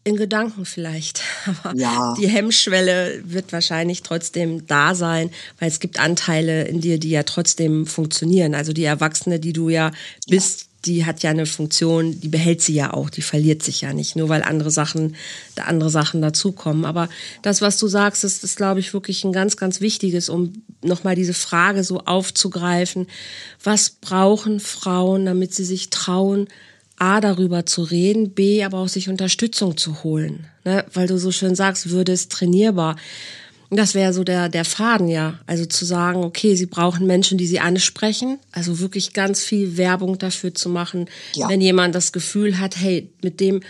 In 0.05 0.15
Gedanken 0.15 0.65
vielleicht. 0.65 1.21
Aber 1.63 1.77
Ja. 1.77 2.15
die 2.17 2.27
Hemmschwelle 2.27 3.21
wird 3.25 3.51
wahrscheinlich 3.51 4.01
trotzdem 4.01 4.65
da 4.65 4.95
sein, 4.95 5.29
weil 5.59 5.67
es 5.69 5.79
gibt 5.79 5.99
Anteile 5.99 6.63
in 6.63 6.81
dir, 6.81 6.97
die 6.99 7.09
ja 7.11 7.23
trotzdem 7.23 7.85
funktionieren. 7.85 8.55
Also 8.55 8.73
die 8.73 8.85
Erwachsene, 8.85 9.39
die 9.39 9.53
du 9.53 9.69
ja 9.69 9.91
bist, 10.27 10.68
die 10.85 11.05
hat 11.05 11.23
ja 11.23 11.31
eine 11.31 11.45
Funktion, 11.45 12.19
die 12.21 12.29
behält 12.29 12.61
sie 12.61 12.73
ja 12.73 12.93
auch, 12.93 13.09
die 13.09 13.21
verliert 13.21 13.63
sich 13.63 13.81
ja 13.81 13.93
nicht, 13.93 14.15
nur 14.15 14.29
weil 14.29 14.43
andere 14.43 14.71
Sachen, 14.71 15.15
andere 15.57 15.89
Sachen 15.89 16.21
dazukommen. 16.21 16.85
Aber 16.85 17.09
das, 17.41 17.61
was 17.61 17.77
du 17.77 17.87
sagst, 17.87 18.23
ist, 18.23 18.43
ist 18.43 18.55
glaube 18.55 18.79
ich, 18.79 18.93
wirklich 18.93 19.23
ein 19.23 19.33
ganz, 19.33 19.57
ganz 19.57 19.81
wichtiges, 19.81 20.29
um 20.29 20.63
nochmal 20.81 21.15
diese 21.15 21.33
Frage 21.33 21.83
so 21.83 21.99
aufzugreifen. 21.99 23.07
Was 23.63 23.89
brauchen 23.89 24.59
Frauen, 24.59 25.25
damit 25.25 25.53
sie 25.53 25.65
sich 25.65 25.89
trauen, 25.89 26.47
A, 26.99 27.21
darüber 27.21 27.65
zu 27.65 27.83
reden, 27.83 28.31
B, 28.31 28.63
aber 28.63 28.79
auch 28.79 28.89
sich 28.89 29.07
Unterstützung 29.07 29.77
zu 29.77 30.03
holen. 30.03 30.47
Ne? 30.65 30.85
Weil 30.93 31.07
du 31.07 31.17
so 31.17 31.31
schön 31.31 31.55
sagst, 31.55 31.89
Würde 31.89 32.11
ist 32.11 32.29
trainierbar. 32.29 32.97
Das 33.71 33.93
wäre 33.93 34.13
so 34.13 34.23
der, 34.23 34.49
der 34.49 34.65
Faden, 34.65 35.07
ja. 35.07 35.39
Also 35.45 35.65
zu 35.65 35.85
sagen, 35.85 36.23
okay, 36.23 36.55
sie 36.55 36.65
brauchen 36.65 37.05
Menschen, 37.05 37.37
die 37.37 37.45
sie 37.45 37.59
ansprechen. 37.59 38.39
Also 38.51 38.79
wirklich 38.79 39.13
ganz 39.13 39.43
viel 39.43 39.77
Werbung 39.77 40.17
dafür 40.17 40.55
zu 40.55 40.69
machen, 40.69 41.07
Ja. 41.35 41.49
wenn 41.49 41.61
jemand 41.61 41.93
das 41.93 42.11
Gefühl 42.11 42.59
hat, 42.59 42.77
hey, 42.77 43.13
mit 43.21 43.39
dem 43.39 43.61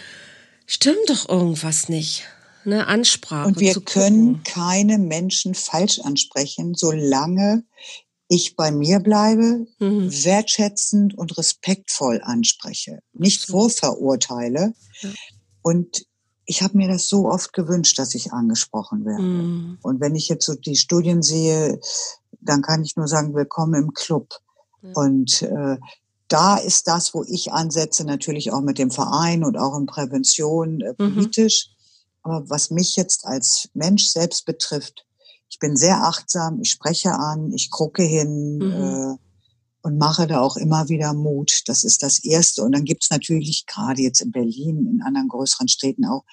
stimmt 0.68 1.10
doch 1.10 1.28
irgendwas 1.28 1.90
nicht. 1.90 2.24
Ne? 2.66 2.88
Ansprache. 2.88 3.48
Und 3.48 3.60
wir 3.60 3.74
können 3.82 4.44
keine 4.44 4.98
Menschen 5.00 5.54
falsch 5.56 6.00
ansprechen, 6.00 6.76
solange 6.76 7.64
ich 8.30 8.56
bei 8.56 8.72
mir 8.72 9.00
bleibe, 9.00 9.66
Mhm. 9.80 10.12
wertschätzend 10.24 11.18
und 11.18 11.38
respektvoll 11.38 12.22
anspreche, 12.24 13.00
nicht 13.14 13.46
vorverurteile. 13.48 14.74
Ja. 15.02 15.10
Und 15.62 16.04
ich 16.50 16.64
habe 16.64 16.76
mir 16.76 16.88
das 16.88 17.08
so 17.08 17.30
oft 17.30 17.54
gewünscht, 17.54 18.00
dass 18.00 18.16
ich 18.16 18.34
angesprochen 18.34 19.06
werde. 19.06 19.22
Mhm. 19.22 19.78
Und 19.84 20.02
wenn 20.02 20.16
ich 20.16 20.30
jetzt 20.30 20.48
so 20.48 20.56
die 20.56 20.76
Studien 20.76 21.22
sehe, 21.22 21.80
dann 22.42 22.64
kann 22.64 22.84
ich 22.84 22.96
nur 22.96 23.08
sagen, 23.08 23.36
willkommen 23.36 23.76
im 23.84 23.94
Club. 23.94 24.34
Ja. 24.82 24.92
Und 24.96 25.44
äh, 25.44 25.78
da 26.28 26.58
ist 26.58 26.88
das, 26.88 27.14
wo 27.14 27.24
ich 27.24 27.54
ansetze, 27.54 28.04
natürlich 28.04 28.52
auch 28.52 28.62
mit 28.62 28.80
dem 28.80 28.90
Verein 28.90 29.44
und 29.44 29.58
auch 29.58 29.78
in 29.78 29.86
Prävention 29.86 30.82
äh, 30.82 30.96
Mhm. 30.98 31.14
politisch. 31.14 31.70
Aber 32.24 32.50
was 32.50 32.72
mich 32.72 32.96
jetzt 32.96 33.26
als 33.26 33.70
Mensch 33.76 34.08
selbst 34.08 34.46
betrifft, 34.46 35.06
ich 35.50 35.60
bin 35.60 35.78
sehr 35.78 36.04
achtsam, 36.04 36.62
ich 36.62 36.72
spreche 36.72 37.12
an, 37.12 37.52
ich 37.54 37.70
gucke 37.70 38.02
hin 38.02 38.58
Mhm. 38.58 38.72
äh, 38.72 39.18
und 39.82 39.98
mache 39.98 40.28
da 40.28 40.42
auch 40.42 40.58
immer 40.58 40.90
wieder 40.90 41.14
Mut. 41.14 41.62
Das 41.68 41.84
ist 41.84 42.04
das 42.04 42.24
Erste. 42.24 42.64
Und 42.64 42.74
dann 42.74 42.84
gibt's 42.86 43.10
natürlich 43.10 43.66
gerade 43.66 44.02
jetzt 44.02 44.22
in 44.22 44.32
Berlin, 44.32 44.86
in 44.92 45.02
anderen 45.02 45.28
größeren 45.30 45.68
Städten 45.68 46.06
auch 46.06 46.24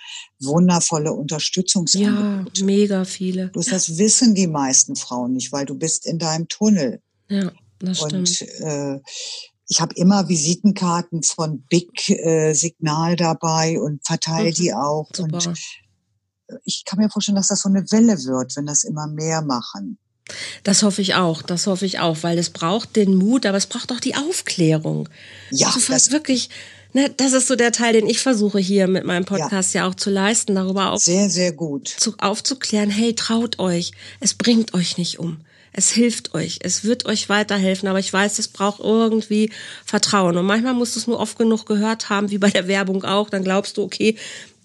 wundervolle 0.40 1.06
Ja, 1.06 1.11
Unterstützungsangebote. 1.12 2.64
mega 2.64 3.04
viele. 3.04 3.48
Bloß 3.48 3.66
das 3.66 3.98
wissen 3.98 4.35
die 4.35 4.48
meisten 4.48 4.96
Frauen 4.96 5.32
nicht, 5.35 5.52
weil 5.52 5.64
du 5.66 5.74
bist 5.76 6.06
in 6.06 6.18
deinem 6.18 6.48
Tunnel. 6.48 7.00
Ja, 7.28 7.52
das 7.78 7.98
stimmt. 7.98 8.14
Und 8.14 8.42
äh, 8.61 9.00
ich 9.68 9.80
habe 9.80 9.94
immer 9.96 10.28
Visitenkarten 10.28 11.22
von 11.22 11.62
Big 11.68 12.09
äh, 12.09 12.52
Signal 12.52 13.16
dabei 13.16 13.80
und 13.80 14.04
verteile 14.06 14.50
Mhm, 14.50 14.54
die 14.54 14.74
auch. 14.74 15.09
Super. 15.14 15.37
Und 15.48 15.59
ich 16.64 16.85
kann 16.85 17.00
mir 17.00 17.11
vorstellen, 17.11 17.37
dass 17.37 17.48
das 17.48 17.62
so 17.62 17.68
eine 17.68 17.82
Welle 17.90 18.22
wird, 18.24 18.56
wenn 18.56 18.66
das 18.66 18.85
immer 18.85 19.06
mehr 19.09 19.42
machen. 19.42 19.98
Das 20.64 20.82
hoffe 20.82 21.02
ich 21.02 21.14
auch, 21.14 21.42
das 21.42 21.66
hoffe 21.66 21.86
ich 21.86 21.98
auch, 22.00 22.18
weil 22.22 22.38
es 22.38 22.50
braucht 22.50 22.96
den 22.96 23.14
Mut, 23.14 23.46
aber 23.46 23.56
es 23.58 23.66
braucht 23.66 23.92
auch 23.92 24.00
die 24.00 24.16
Aufklärung. 24.16 25.08
Ja, 25.50 25.68
also 25.68 25.92
das- 25.92 26.10
wirklich, 26.10 26.50
ne, 26.92 27.10
das 27.16 27.32
ist 27.32 27.46
so 27.48 27.54
der 27.56 27.72
Teil, 27.72 27.92
den 27.92 28.06
ich 28.08 28.18
versuche 28.20 28.58
hier 28.58 28.88
mit 28.88 29.04
meinem 29.04 29.24
Podcast 29.24 29.74
ja, 29.74 29.86
auch 29.88 29.94
zu 29.94 30.10
leisten, 30.10 30.54
darüber 30.56 30.92
auch 30.92 30.98
Sehr, 30.98 31.30
sehr 31.30 31.52
gut. 31.52 31.88
zu, 31.88 32.14
aufzuklären, 32.18 32.90
hey, 32.90 33.14
traut 33.14 33.58
euch, 33.58 33.92
es 34.20 34.34
bringt 34.34 34.74
euch 34.74 34.98
nicht 34.98 35.18
um. 35.18 35.38
Es 35.78 35.90
hilft 35.90 36.32
euch, 36.34 36.60
es 36.62 36.84
wird 36.84 37.04
euch 37.04 37.28
weiterhelfen, 37.28 37.86
aber 37.86 37.98
ich 37.98 38.10
weiß, 38.10 38.38
es 38.38 38.48
braucht 38.48 38.80
irgendwie 38.80 39.50
Vertrauen. 39.84 40.38
Und 40.38 40.46
manchmal 40.46 40.72
musst 40.72 40.96
du 40.96 41.00
es 41.00 41.06
nur 41.06 41.20
oft 41.20 41.36
genug 41.36 41.66
gehört 41.66 42.08
haben, 42.08 42.30
wie 42.30 42.38
bei 42.38 42.48
der 42.48 42.66
Werbung 42.66 43.04
auch, 43.04 43.28
dann 43.28 43.44
glaubst 43.44 43.76
du, 43.76 43.82
okay, 43.82 44.16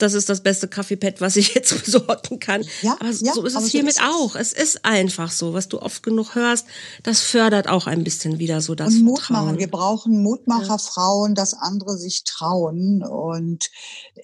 das 0.01 0.13
ist 0.13 0.29
das 0.29 0.41
beste 0.41 0.67
Kaffeepad, 0.67 1.21
was 1.21 1.35
ich 1.35 1.53
jetzt 1.55 1.71
besorgen 1.85 2.39
kann. 2.39 2.63
Ja, 2.81 2.95
aber 2.99 3.09
ja, 3.11 3.33
so 3.33 3.43
ist 3.45 3.55
es 3.55 3.63
so 3.63 3.67
hiermit 3.69 3.95
es. 3.97 4.01
auch. 4.01 4.35
Es 4.35 4.53
ist 4.53 4.83
einfach 4.85 5.31
so, 5.31 5.53
was 5.53 5.67
du 5.67 5.81
oft 5.81 6.03
genug 6.03 6.35
hörst, 6.35 6.65
das 7.03 7.19
fördert 7.21 7.67
auch 7.67 7.87
ein 7.87 8.03
bisschen 8.03 8.39
wieder 8.39 8.61
so 8.61 8.75
das 8.75 8.93
und 8.95 9.03
Mut 9.03 9.19
Vertrauen. 9.19 9.45
machen. 9.45 9.59
Wir 9.59 9.69
brauchen 9.69 10.21
Mutmacherfrauen, 10.23 11.35
dass 11.35 11.53
andere 11.53 11.97
sich 11.97 12.23
trauen. 12.23 13.03
Und 13.03 13.69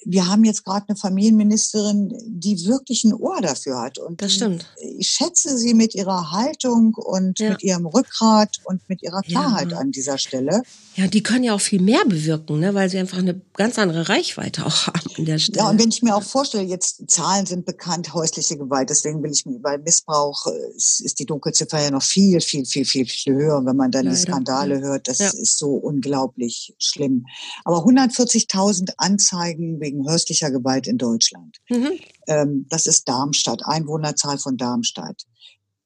wir 0.06 0.28
haben 0.28 0.44
jetzt 0.44 0.64
gerade 0.66 0.86
eine 0.88 0.98
Familienministerin, 0.98 2.14
die 2.28 2.66
wirklich 2.66 3.04
ein 3.04 3.14
Ohr 3.14 3.42
dafür 3.42 3.80
hat. 3.82 3.98
Und 3.98 4.22
Das 4.22 4.34
stimmt. 4.34 4.66
Ich 4.98 5.10
schätze 5.10 5.58
sie 5.58 5.74
mit 5.74 5.96
ihrer 5.96 6.32
Haltung 6.32 6.94
und 6.96 7.40
Ja. 7.40 7.52
mit 7.52 7.64
ihrem 7.64 7.86
Rückgrat 7.86 8.58
und 8.66 8.88
mit 8.90 9.02
ihrer 9.04 9.22
Ja. 9.26 9.40
Klarheit 9.42 9.74
an 9.74 9.92
dieser 9.92 10.18
Stelle. 10.18 10.64
Ja, 10.96 11.08
die 11.08 11.22
können 11.24 11.44
ja 11.44 11.54
auch 11.54 11.62
viel 11.62 11.82
mehr 11.82 12.04
bewirken, 12.06 12.60
ne, 12.60 12.74
weil 12.74 12.90
sie 12.90 12.98
einfach 12.98 13.18
eine 13.20 13.40
ganz 13.56 13.78
andere 13.78 14.10
Reichweite 14.10 14.66
auch 14.66 14.88
haben 14.88 15.10
an 15.18 15.26
der 15.26 15.40
Stelle. 15.40 15.67
Ja, 15.68 15.72
und 15.72 15.80
wenn 15.80 15.90
ich 15.90 16.02
mir 16.02 16.16
auch 16.16 16.24
vorstelle, 16.24 16.64
jetzt 16.64 17.10
Zahlen 17.10 17.46
sind 17.46 17.66
bekannt, 17.66 18.14
häusliche 18.14 18.58
Gewalt, 18.58 18.90
deswegen 18.90 19.22
will 19.22 19.32
ich 19.32 19.46
mir 19.46 19.60
bei 19.60 19.78
Missbrauch 19.78 20.48
äh, 20.48 20.76
ist, 20.76 21.02
ist 21.02 21.20
die 21.20 21.26
Dunkelziffer 21.26 21.82
ja 21.82 21.92
noch 21.92 22.04
viel, 22.04 22.42
viel, 22.42 22.66
viel, 22.66 22.86
viel, 22.86 23.06
viel 23.06 23.34
höher. 23.36 23.66
Wenn 23.66 23.76
man 23.76 23.92
dann 23.92 24.04
die 24.06 24.10
Leider, 24.10 24.22
Skandale 24.22 24.76
ja. 24.76 24.82
hört, 24.82 25.08
das 25.08 25.20
Ja. 25.20 25.30
ist 25.30 25.58
so 25.60 25.76
unglaublich 25.76 26.74
schlimm. 26.80 27.26
Aber 27.64 27.86
140.000 27.86 28.94
Anzeigen 28.98 29.80
wegen 29.80 30.08
häuslicher 30.10 30.52
Gewalt 30.52 30.88
in 30.88 30.98
Deutschland. 30.98 31.58
mhm. 31.70 31.92
Ähm, 32.28 32.66
das 32.70 32.88
ist 32.88 33.08
Darmstadt, 33.08 33.62
Einwohnerzahl 33.66 34.38
von 34.38 34.58
Darmstadt. 34.58 35.24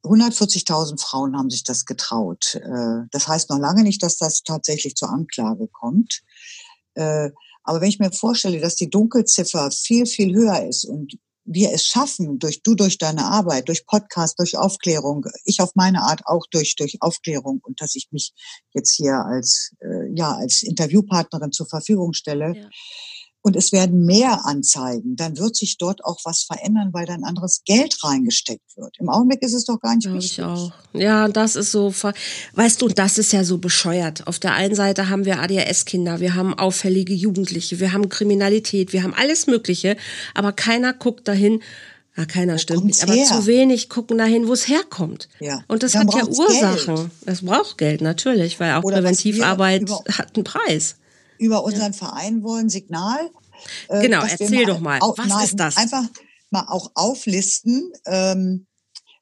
140.000 0.04 1.00
Frauen 1.00 1.38
haben 1.38 1.50
sich 1.50 1.64
das 1.64 1.86
getraut. 1.86 2.56
Äh, 2.56 3.06
das 3.12 3.28
heißt 3.28 3.50
noch 3.50 3.60
lange 3.60 3.84
nicht, 3.84 4.02
dass 4.02 4.18
das 4.18 4.42
tatsächlich 4.44 4.96
zur 4.96 5.10
Anklage 5.10 5.68
kommt. 5.68 6.22
Äh, 6.96 7.30
aber 7.64 7.82
wenn 7.82 7.90
ich 7.90 8.00
mir 8.00 8.12
vorstelle, 8.12 8.60
dass 8.60 8.76
die 8.76 8.90
Dunkelziffer 8.90 9.72
viel, 9.72 10.06
viel 10.06 10.34
höher 10.34 10.68
ist 10.68 10.86
und 10.86 11.14
wir 11.44 11.72
es 11.72 11.86
schaffen, 11.86 12.40
durch 12.40 12.62
du 12.62 12.76
durch 12.76 12.98
deine 12.98 13.26
Arbeit, 13.26 13.68
durch 13.68 13.86
Podcast, 13.86 14.40
durch 14.40 14.58
Aufklärung, 14.58 15.26
ich 15.44 15.60
auf 15.60 15.72
meine 15.76 16.02
Art 16.04 16.22
auch 16.26 16.46
durch 16.52 16.76
durch 16.76 16.98
Aufklärung 17.02 17.60
und 17.64 17.82
dass 17.82 17.96
ich 17.96 18.08
mich 18.12 18.34
jetzt 18.74 18.94
hier 18.96 19.16
als 19.26 19.72
äh, 19.82 20.14
ja 20.16 20.36
als 20.36 20.62
Interviewpartnerin 20.62 21.52
zur 21.52 21.68
Verfügung 21.68 22.14
stelle 22.14 22.54
Ja. 22.56 22.70
Und 23.44 23.56
es 23.56 23.72
werden 23.72 24.06
mehr 24.06 24.46
Anzeigen, 24.46 25.16
dann 25.16 25.38
wird 25.38 25.56
sich 25.56 25.78
dort 25.78 26.06
auch 26.06 26.20
was 26.24 26.44
verändern, 26.44 26.90
weil 26.92 27.06
dann 27.06 27.24
anderes 27.24 27.62
Geld 27.66 27.98
reingesteckt 28.04 28.78
wird. 28.78 28.96
Im 29.00 29.10
Augenblick 29.10 29.42
ist 29.42 29.54
es 29.54 29.66
doch 29.66 29.80
gar 29.80 29.96
nicht 29.96 30.04
Glaube 30.06 30.20
wichtig. 30.20 30.38
ich 30.40 30.44
auch. 30.44 30.72
Ja, 30.94 31.28
das 31.28 31.56
ist 31.56 31.72
so, 31.72 31.90
ver- 31.92 32.14
weißt 32.54 32.82
du, 32.82 32.88
das 32.88 33.18
ist 33.18 33.34
ja 33.34 33.44
so 33.44 33.58
bescheuert. 33.58 34.28
Auf 34.28 34.38
der 34.40 34.54
einen 34.54 34.76
Seite 34.76 35.10
haben 35.10 35.26
wir 35.26 35.40
ADHS-Kinder, 35.42 36.20
wir 36.20 36.36
haben 36.36 36.54
auffällige 36.54 37.14
Jugendliche, 37.14 37.80
wir 37.80 37.94
haben 37.94 38.10
Kriminalität, 38.10 38.94
wir 38.94 39.04
haben 39.04 39.14
alles 39.16 39.48
Mögliche, 39.48 39.98
aber 40.36 40.52
keiner 40.52 40.94
guckt 40.94 41.28
dahin, 41.28 41.62
ja, 42.18 42.26
keiner 42.26 42.58
stimmt 42.58 42.84
nicht, 42.86 43.02
aber 43.04 43.14
her? 43.14 43.26
zu 43.26 43.46
wenig 43.48 43.88
gucken 43.88 44.18
dahin, 44.18 44.48
wo 44.48 44.54
es 44.54 44.68
herkommt. 44.68 45.30
Ja. 45.40 45.64
Und 45.70 45.82
das 45.82 45.94
Dann 45.94 46.08
hat 46.08 46.16
ja 46.16 46.26
Ursachen. 46.28 46.96
Geld. 46.96 47.10
Es 47.26 47.42
braucht 47.44 47.78
Geld, 47.78 48.02
natürlich, 48.02 48.60
weil 48.60 48.74
auch 48.74 48.84
Oder 48.84 48.98
Präventivarbeit 48.98 49.90
hat 50.18 50.36
einen 50.36 50.44
Preis. 50.44 50.96
Über 51.42 51.64
unseren 51.64 51.94
Verein 51.94 52.44
wollen 52.44 52.70
Signal. 52.70 53.32
äh, 53.90 54.02
Genau, 54.02 54.24
erzähl 54.24 54.66
doch 54.66 54.80
mal, 54.80 55.00
was 55.02 55.44
ist 55.46 55.60
das? 55.60 55.76
Einfach 55.76 56.04
mal 56.52 56.66
auch 56.68 56.92
auflisten, 56.94 57.92
ähm, 58.06 58.68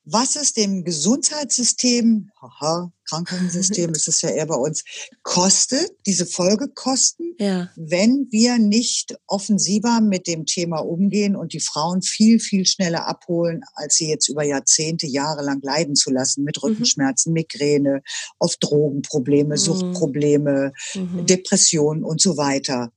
was 0.05 0.35
es 0.35 0.53
dem 0.53 0.83
Gesundheitssystem, 0.83 2.29
haha, 2.41 2.91
Krankenhaussystem 3.07 3.91
ist 3.91 4.07
es 4.07 4.21
ja 4.21 4.29
eher 4.29 4.45
bei 4.45 4.55
uns, 4.55 4.83
kostet, 5.23 5.91
diese 6.05 6.25
Folgekosten, 6.25 7.35
Ja. 7.39 7.69
wenn 7.75 8.27
wir 8.31 8.57
nicht 8.59 9.15
offensiver 9.27 9.99
mit 10.01 10.27
dem 10.27 10.45
Thema 10.45 10.77
umgehen 10.79 11.35
und 11.35 11.53
die 11.53 11.59
Frauen 11.59 12.01
viel, 12.01 12.39
viel 12.39 12.65
schneller 12.65 13.07
abholen, 13.07 13.61
als 13.73 13.95
sie 13.95 14.09
jetzt 14.09 14.29
über 14.29 14.43
Jahrzehnte, 14.43 15.07
Jahre 15.07 15.43
lang 15.43 15.59
leiden 15.61 15.95
zu 15.95 16.11
lassen 16.11 16.43
mit 16.43 16.61
Rückenschmerzen, 16.61 17.33
Migräne, 17.33 18.01
oft 18.39 18.57
Drogenprobleme, 18.61 19.57
Suchtprobleme, 19.57 20.71
Mhm. 20.95 21.25
Depressionen 21.25 22.03
und 22.03 22.21
so 22.21 22.37
weiter, 22.37 22.91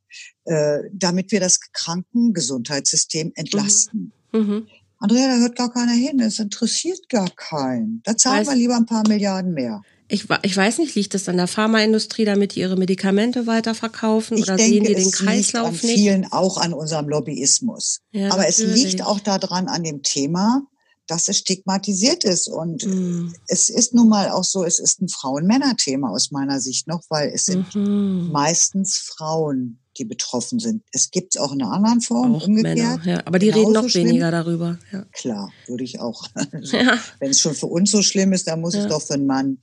äh, 0.45 0.79
damit 0.93 1.31
wir 1.33 1.41
das 1.41 1.61
Krankengesundheitssystem 1.72 3.33
entlasten. 3.35 4.12
Mhm. 4.33 4.66
Andrea, 5.03 5.27
da 5.29 5.37
hört 5.39 5.57
gar 5.57 5.73
keiner 5.73 5.93
hin, 5.93 6.21
es 6.21 6.39
interessiert 6.39 7.09
gar 7.09 7.29
keinen. 7.35 8.01
Da 8.05 8.17
zahlen 8.17 8.47
Weiß- 8.47 8.51
wir 8.51 8.57
lieber 8.57 8.77
ein 8.77 8.87
paar 8.87 9.03
Milliarden 9.09 9.53
mehr. 9.53 9.83
Ich, 10.09 10.27
ich 10.43 10.57
weiß 10.57 10.79
nicht, 10.79 10.95
liegt 10.95 11.15
das 11.15 11.29
an 11.29 11.39
der 11.39 11.47
Pharmaindustrie, 11.47 12.25
damit 12.27 12.55
die 12.55 12.61
ihre 12.61 12.77
Medikamente 12.77 13.47
weiterverkaufen 13.47 14.37
Ich 14.37 14.43
oder 14.45 14.57
denke, 14.57 14.73
sehen 14.75 14.85
die 14.85 14.95
den 14.95 14.99
es 14.99 15.05
liegt 15.07 15.21
an 15.21 15.27
Kreislauf 15.27 15.83
nicht? 15.83 15.95
vielen 15.95 16.31
auch 16.31 16.59
an 16.59 16.75
unserem 16.75 17.09
Lobbyismus. 17.09 18.01
Ja, 18.13 18.31
Aber 18.31 18.47
es 18.47 18.59
natürlich. 18.59 18.85
liegt 18.85 19.03
auch 19.07 19.21
daran 19.21 19.69
an 19.69 19.83
dem 19.83 20.03
Thema, 20.03 20.63
dass 21.07 21.29
es 21.29 21.39
stigmatisiert 21.39 22.25
ist. 22.25 22.49
Und 22.49 22.87
Mhm. 22.87 23.35
es 23.49 23.69
ist 23.69 23.93
nun 23.95 24.09
mal 24.09 24.31
auch 24.31 24.45
so, 24.45 24.65
es 24.65 24.79
ist 24.79 25.01
ein 25.03 25.09
Frauen-Männer-Thema 25.09 26.11
aus 26.11 26.31
meiner 26.31 26.61
Sicht 26.61 26.87
noch, 26.89 27.03
weil 27.09 27.31
es 27.35 27.45
sind 27.45 27.75
Mhm. 27.75 28.31
meistens 28.33 28.99
Frauen, 28.99 29.79
die 29.99 30.05
betroffen 30.07 30.59
sind. 30.59 30.83
Es 30.93 31.11
gibt 31.11 31.35
es 31.35 31.41
auch 31.41 31.53
in 31.53 31.61
einer 31.63 31.73
anderen 31.73 32.01
Form, 32.01 32.35
Auch 32.37 32.47
umgekehrt. 32.47 32.77
Männer, 32.79 33.01
ja. 33.05 33.27
Aber 33.27 33.39
die 33.39 33.51
reden 33.51 33.73
noch 33.73 33.89
schlimm. 33.89 34.09
weniger 34.09 34.31
darüber. 34.31 34.79
Ja. 34.91 35.05
Klar, 35.13 35.53
würde 35.67 35.85
ich 35.85 36.01
auch. 36.01 36.27
Also, 36.53 36.77
Ja. 36.77 36.99
Wenn 37.19 37.31
es 37.31 37.41
schon 37.41 37.55
für 37.55 37.67
uns 37.67 37.91
so 37.91 38.01
schlimm 38.03 38.33
ist, 38.33 38.47
dann 38.49 38.61
muss 38.61 38.75
es 38.75 38.87
doch 38.87 39.03
für 39.03 39.15
einen 39.15 39.27
Mann 39.27 39.59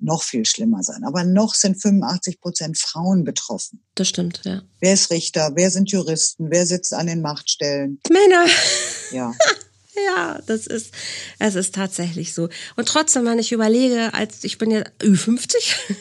noch 0.00 0.22
viel 0.22 0.44
schlimmer 0.44 0.82
sein. 0.82 1.02
Aber 1.04 1.24
noch 1.24 1.54
sind 1.54 1.80
85 1.80 2.40
Prozent 2.40 2.78
Frauen 2.78 3.24
betroffen. 3.24 3.82
Das 3.94 4.08
stimmt, 4.08 4.42
ja. 4.44 4.62
Wer 4.80 4.92
ist 4.94 5.10
Richter? 5.10 5.52
Wer 5.54 5.70
sind 5.70 5.90
Juristen? 5.90 6.50
Wer 6.50 6.66
sitzt 6.66 6.92
an 6.94 7.06
den 7.08 7.20
Machtstellen? 7.22 8.00
Männer. 8.10 8.46
Ja. 9.12 9.32
Ja, 10.06 10.40
das 10.46 10.66
ist, 10.66 10.92
es 11.38 11.54
ist 11.54 11.74
tatsächlich 11.74 12.34
so. 12.34 12.48
Und 12.76 12.88
trotzdem, 12.88 13.24
wenn 13.24 13.38
ich 13.38 13.52
überlege, 13.52 14.14
als 14.14 14.44
ich 14.44 14.58
bin 14.58 14.70
ja 14.70 14.82
Ü50, 15.00 15.54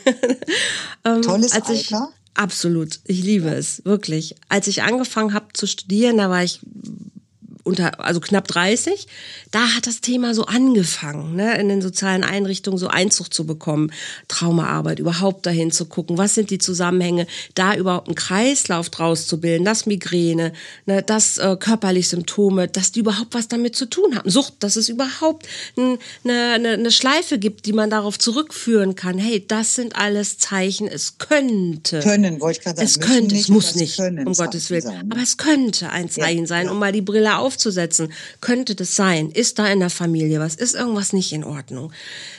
ähm, 1.06 1.22
Tolles 1.22 1.52
als 1.54 1.70
ich, 1.70 1.94
Alter. 1.94 2.10
Absolut, 2.34 3.00
ich 3.06 3.24
liebe 3.24 3.50
es, 3.50 3.84
wirklich. 3.84 4.36
Als 4.48 4.68
ich 4.68 4.84
angefangen 4.84 5.34
habe 5.34 5.48
zu 5.54 5.66
studieren, 5.66 6.18
da 6.18 6.30
war 6.30 6.44
ich 6.44 6.60
unter, 7.68 8.04
also 8.04 8.20
knapp 8.20 8.48
30, 8.48 9.08
da 9.52 9.76
hat 9.76 9.86
das 9.86 10.02
Thema 10.02 10.34
so 10.34 10.46
angefangen, 10.46 11.36
ne, 11.36 11.60
in 11.60 11.70
den 11.70 11.82
sozialen 11.82 12.24
Einrichtungen 12.24 12.78
so 12.78 12.88
Einzug 12.88 13.34
zu 13.34 13.46
bekommen, 13.46 13.92
Traumaarbeit, 14.28 15.00
überhaupt 15.00 15.46
dahin 15.46 15.72
zu 15.72 15.86
gucken, 15.86 16.18
was 16.18 16.34
sind 16.34 16.50
die 16.50 16.58
Zusammenhänge, 16.58 17.28
da 17.54 17.76
überhaupt 17.76 18.08
einen 18.08 18.16
Kreislauf 18.16 18.90
draus 18.90 19.28
zu 19.28 19.40
bilden, 19.40 19.66
das 19.66 19.86
Migräne, 19.86 20.54
ne, 20.86 21.04
das 21.04 21.38
äh, 21.38 21.56
körperliche 21.60 22.10
Symptome, 22.10 22.68
dass 22.68 22.92
die 22.92 23.02
überhaupt 23.02 23.34
was 23.34 23.48
damit 23.48 23.76
zu 23.76 23.86
tun 23.86 24.16
haben. 24.16 24.30
Sucht, 24.30 24.56
dass 24.60 24.76
es 24.76 24.90
überhaupt 24.90 25.48
ein, 25.78 25.98
eine, 26.24 26.54
eine, 26.54 26.70
eine 26.70 26.92
Schleife 26.92 27.38
gibt, 27.38 27.66
die 27.66 27.74
man 27.74 27.90
darauf 27.90 28.18
zurückführen 28.18 28.96
kann. 28.96 29.18
Hey, 29.18 29.46
das 29.46 29.76
sind 29.76 29.96
alles 29.96 30.38
Zeichen, 30.38 30.88
es 30.88 31.18
könnte. 31.18 32.00
Können, 32.00 32.40
wollte 32.40 32.60
ich 32.60 32.64
gerade 32.64 32.78
sagen. 32.78 32.88
Es 32.88 33.00
könnte, 33.00 33.36
nicht, 33.36 33.44
es 33.44 33.50
muss 33.50 33.76
nicht, 33.76 34.00
um 34.00 34.34
Gottes 34.34 34.70
Willen. 34.70 34.82
sein. 34.82 35.12
Aber 35.12 35.22
es 35.22 35.38
könnte 35.38 35.90
ein 35.90 36.10
Zeichen 36.10 36.46
sein, 36.46 36.68
ja. 36.68 36.72
um 36.72 36.80
mal 36.80 36.92
die 36.92 37.02
Brille 37.02 37.38
aufzusetzen. 37.58 38.12
Könnte 38.40 38.76
das 38.76 38.96
sein? 38.96 39.32
Ist 39.32 39.58
da 39.60 39.68
in 39.68 39.80
der 39.80 39.90
Familie 39.90 40.40
was? 40.40 40.56
Ist 40.56 40.76
irgendwas 40.76 41.12
nicht 41.14 41.34
in 41.34 41.44
Ordnung? 41.44 41.92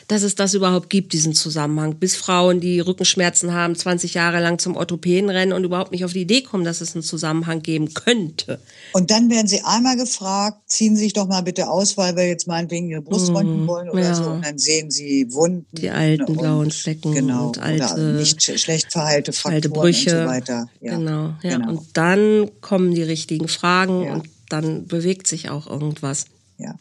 Dass 0.07 0.23
es 0.23 0.35
das 0.37 0.55
überhaupt 0.55 0.89
gibt, 0.89 1.12
diesen 1.12 1.35
Zusammenhang. 1.35 1.97
Bis 1.97 2.16
Frauen, 2.16 2.61
die 2.61 2.81
Rückenschmerzen 2.81 3.53
haben, 3.53 3.75
20 3.75 4.14
Jahre 4.14 4.41
lang 4.41 4.59
zum 4.59 4.77
Orthopäden 4.77 5.29
rennen 5.29 5.53
und 5.53 5.64
überhaupt 5.64 5.93
nicht 5.93 6.05
auf 6.05 6.12
die 6.12 6.23
Idee 6.23 6.41
kommen, 6.43 6.64
dass 6.64 6.81
es 6.81 6.95
einen 6.95 7.03
Zusammenhang 7.03 7.61
geben 7.62 7.93
könnte. 7.95 8.61
Und 8.93 9.11
dann 9.11 9.29
werden 9.29 9.49
sie 9.49 9.61
einmal 9.64 9.97
gefragt, 9.97 10.59
ziehen 10.71 10.97
Sie 10.97 11.03
sich 11.05 11.12
doch 11.12 11.27
mal 11.27 11.43
bitte 11.43 11.69
aus, 11.69 11.97
weil 11.97 12.16
wir 12.16 12.27
jetzt 12.29 12.47
meinetwegen 12.47 12.89
Ihre 12.89 13.03
Brust 13.03 13.29
röntgen 13.31 13.66
wollen 13.66 13.91
oder 13.91 13.99
Mhm. 14.01 14.05
ja. 14.07 14.14
so. 14.14 14.31
Und 14.31 14.45
dann 14.47 14.59
sehen 14.59 14.91
sie 14.91 15.27
Wunden. 15.33 15.66
Die 15.73 15.91
alten 15.91 16.37
blauen 16.37 16.71
Flecken 16.71 17.12
genau, 17.12 17.49
und 17.49 17.59
oder 17.59 17.66
alte- 17.66 18.01
nicht 18.14 18.39
sch- 18.39 18.57
schlecht 18.59 18.93
verheilte 18.93 19.33
Frakturen 19.33 19.55
alte 19.55 19.69
Brüche. 19.69 20.11
und 20.21 20.23
so 20.25 20.31
weiter. 20.31 20.69
Ja, 20.81 20.97
genau, 20.97 21.35
ja. 21.43 21.57
genau. 21.59 21.69
Und 21.71 21.81
dann 21.95 22.51
kommen 22.61 22.95
die 22.95 23.03
richtigen 23.03 23.49
Fragen 23.49 24.05
Ja. 24.05 24.14
und 24.14 24.29
dann 24.49 24.86
bewegt 24.86 25.26
sich 25.26 25.51
auch 25.51 25.66
irgendwas. 25.66 26.26
ja. 26.59 26.74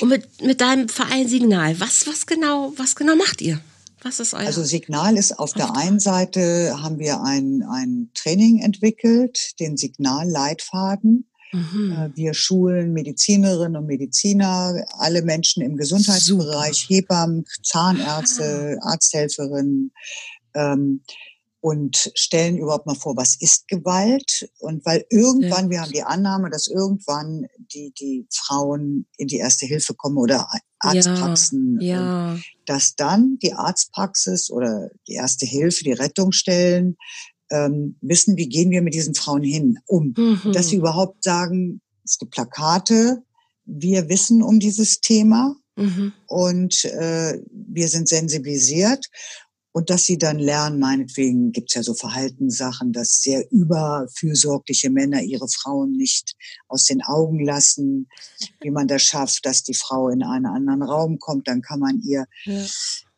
Und 0.00 0.08
mit, 0.08 0.42
mit 0.42 0.60
deinem 0.60 0.88
Verein 0.88 1.28
Signal, 1.28 1.78
was, 1.80 2.06
was 2.06 2.26
genau, 2.26 2.72
was 2.76 2.96
genau 2.96 3.16
macht 3.16 3.40
ihr? 3.40 3.60
Was 4.02 4.18
ist 4.18 4.34
euer? 4.34 4.40
Also 4.46 4.64
Signal 4.64 5.16
ist 5.16 5.38
auf 5.38 5.52
der 5.52 5.76
einen 5.76 6.00
Seite 6.00 6.74
haben 6.82 6.98
wir 6.98 7.22
ein, 7.22 7.62
ein 7.70 8.10
Training 8.14 8.58
entwickelt, 8.58 9.58
den 9.60 9.76
Signalleitfaden. 9.76 11.26
mhm. 11.52 11.92
Äh, 11.92 12.10
Wir 12.16 12.34
schulen 12.34 12.92
Medizinerinnen 12.94 13.76
und 13.76 13.86
Mediziner, 13.86 14.84
alle 14.98 15.22
Menschen 15.22 15.62
im 15.62 15.76
Gesundheitsbereich, 15.76 16.86
Hebammen, 16.88 17.44
Zahnärzte, 17.62 18.78
Ah. 18.82 18.90
Arzthelferinnen 18.92 19.92
ähm, 20.54 21.02
und 21.62 22.10
stellen 22.16 22.58
überhaupt 22.58 22.86
mal 22.86 22.96
vor, 22.96 23.16
was 23.16 23.36
ist 23.40 23.68
Gewalt? 23.68 24.50
Und 24.58 24.84
weil 24.84 25.06
irgendwann, 25.10 25.70
wir 25.70 25.80
haben 25.80 25.92
die 25.92 26.02
Annahme, 26.02 26.50
dass 26.50 26.66
irgendwann 26.66 27.46
die, 27.72 27.92
die 27.96 28.26
Frauen 28.34 29.06
in 29.16 29.28
die 29.28 29.36
erste 29.36 29.66
Hilfe 29.66 29.94
kommen 29.94 30.18
oder 30.18 30.48
Arztpraxen, 30.80 31.74
und 31.74 31.80
Ja, 31.80 32.36
dass 32.66 32.96
dann 32.96 33.38
die 33.40 33.52
Arztpraxis 33.52 34.50
oder 34.50 34.90
die 35.06 35.14
erste 35.14 35.46
Hilfe, 35.46 35.84
die 35.84 35.92
Rettungsstellen 35.92 36.96
ähm, 37.50 37.96
wissen, 38.00 38.36
wie 38.36 38.48
gehen 38.48 38.72
wir 38.72 38.82
mit 38.82 38.94
diesen 38.94 39.14
Frauen 39.14 39.44
hin 39.44 39.78
um. 39.86 40.14
Mhm. 40.16 40.52
Dass 40.52 40.68
sie 40.68 40.76
überhaupt 40.76 41.22
sagen, 41.22 41.80
es 42.04 42.18
gibt 42.18 42.32
Plakate, 42.32 43.22
wir 43.66 44.08
wissen 44.08 44.42
um 44.42 44.58
dieses 44.58 45.00
Thema 45.00 45.54
mhm. 45.76 46.12
und 46.26 46.84
äh, 46.86 47.40
wir 47.52 47.86
sind 47.86 48.08
sensibilisiert. 48.08 49.06
Und 49.72 49.88
dass 49.88 50.04
sie 50.04 50.18
dann 50.18 50.38
lernen, 50.38 50.78
meinetwegen 50.78 51.50
gibt's 51.52 51.74
ja 51.74 51.82
so 51.82 51.94
Verhaltenssachen, 51.94 52.92
dass 52.92 53.22
sehr 53.22 53.50
überfürsorgliche 53.50 54.90
Männer 54.90 55.22
ihre 55.22 55.48
Frauen 55.48 55.92
nicht 55.96 56.36
aus 56.68 56.84
den 56.84 57.02
Augen 57.02 57.42
lassen, 57.42 58.08
wie 58.60 58.70
man 58.70 58.86
das 58.86 59.02
schafft, 59.02 59.46
dass 59.46 59.62
die 59.62 59.74
Frau 59.74 60.10
in 60.10 60.22
einen 60.22 60.46
anderen 60.46 60.82
Raum 60.82 61.18
kommt, 61.18 61.48
dann 61.48 61.62
kann 61.62 61.80
man 61.80 62.00
ihr 62.02 62.26
ja. 62.44 62.66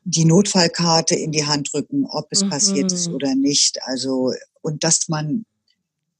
die 0.05 0.25
Notfallkarte 0.25 1.17
in 1.17 1.33
die 1.33 1.45
Hand 1.45 1.71
drücken, 1.73 2.07
ob 2.07 2.29
es 2.31 2.45
Mhm. 2.45 2.51
passiert 2.51 2.93
ist 2.93 3.09
oder 3.09 3.35
nicht. 3.35 3.83
Also, 3.83 4.33
und 4.63 4.85
dass 4.85 5.09
man 5.09 5.45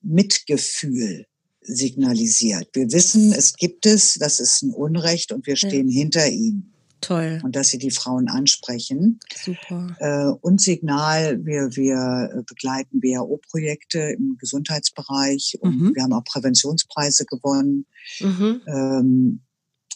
Mitgefühl 0.03 1.27
signalisiert. 1.61 2.69
Wir 2.75 2.91
wissen, 2.93 3.33
es 3.33 3.55
gibt 3.55 3.87
es, 3.87 4.15
das 4.15 4.41
ist 4.41 4.63
ein 4.63 4.73
Unrecht 4.73 5.33
und 5.33 5.47
wir 5.47 5.57
stehen 5.57 5.89
hinter 5.89 6.29
ihnen. 6.29 6.74
Toll, 7.07 7.41
Und 7.45 7.55
dass 7.57 7.69
sie 7.69 7.79
die 7.79 7.91
Frauen 7.91 8.29
ansprechen. 8.29 9.21
super. 9.35 9.97
Äh, 9.99 10.27
und 10.41 10.61
Signal, 10.61 11.45
wir, 11.45 11.77
wir 11.77 12.31
äh, 12.33 12.43
begleiten 12.47 13.03
WHO-Projekte 13.03 13.99
im 14.01 14.37
Gesundheitsbereich 14.39 15.59
und 15.61 15.79
Mhm. 15.81 15.93
wir 15.95 16.03
haben 16.03 16.13
auch 16.13 16.25
Präventionspreise 16.25 17.25
gewonnen. 17.27 17.87
Mhm. 18.21 18.61
Ähm, 18.67 19.41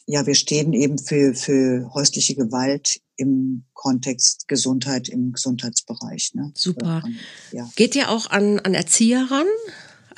ja, 0.06 0.26
wir 0.26 0.34
stehen 0.34 0.72
eben 0.72 0.98
für, 0.98 1.34
für 1.34 1.90
häusliche 1.92 2.34
Gewalt 2.34 3.00
im 3.16 3.64
Kontext 3.74 4.48
Gesundheit 4.48 5.08
im 5.08 5.32
Gesundheitsbereich. 5.32 6.32
Ne? 6.34 6.50
Super. 6.54 7.02
Ja. 7.52 7.68
Geht 7.76 7.94
ihr 7.94 8.08
auch 8.10 8.30
an, 8.30 8.58
an 8.60 8.72
Erzieher 8.74 9.26
ran? 9.30 9.46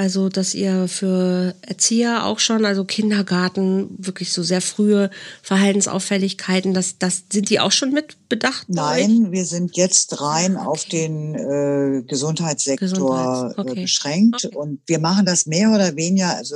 Also, 0.00 0.30
dass 0.30 0.54
ihr 0.54 0.88
für 0.88 1.54
Erzieher 1.60 2.24
auch 2.24 2.38
schon, 2.38 2.64
also 2.64 2.86
Kindergarten, 2.86 3.90
wirklich 3.98 4.32
so 4.32 4.42
sehr 4.42 4.62
frühe 4.62 5.10
Verhaltensauffälligkeiten, 5.42 6.72
das, 6.72 6.96
das 6.98 7.24
sind 7.30 7.50
die 7.50 7.60
auch 7.60 7.70
schon 7.70 7.92
mit 7.92 8.16
bedacht? 8.30 8.64
Nein, 8.70 9.30
wir 9.30 9.44
sind 9.44 9.76
jetzt 9.76 10.18
rein 10.22 10.56
auf 10.56 10.86
den 10.86 11.34
äh, 11.34 12.02
Gesundheitssektor 12.06 12.88
Gesundheits- 12.88 13.58
okay. 13.58 13.78
äh, 13.78 13.82
beschränkt 13.82 14.44
Okay. 14.46 14.56
und 14.56 14.80
wir 14.86 15.00
machen 15.00 15.26
das 15.26 15.44
mehr 15.44 15.70
oder 15.70 15.94
weniger. 15.96 16.34
Also 16.34 16.54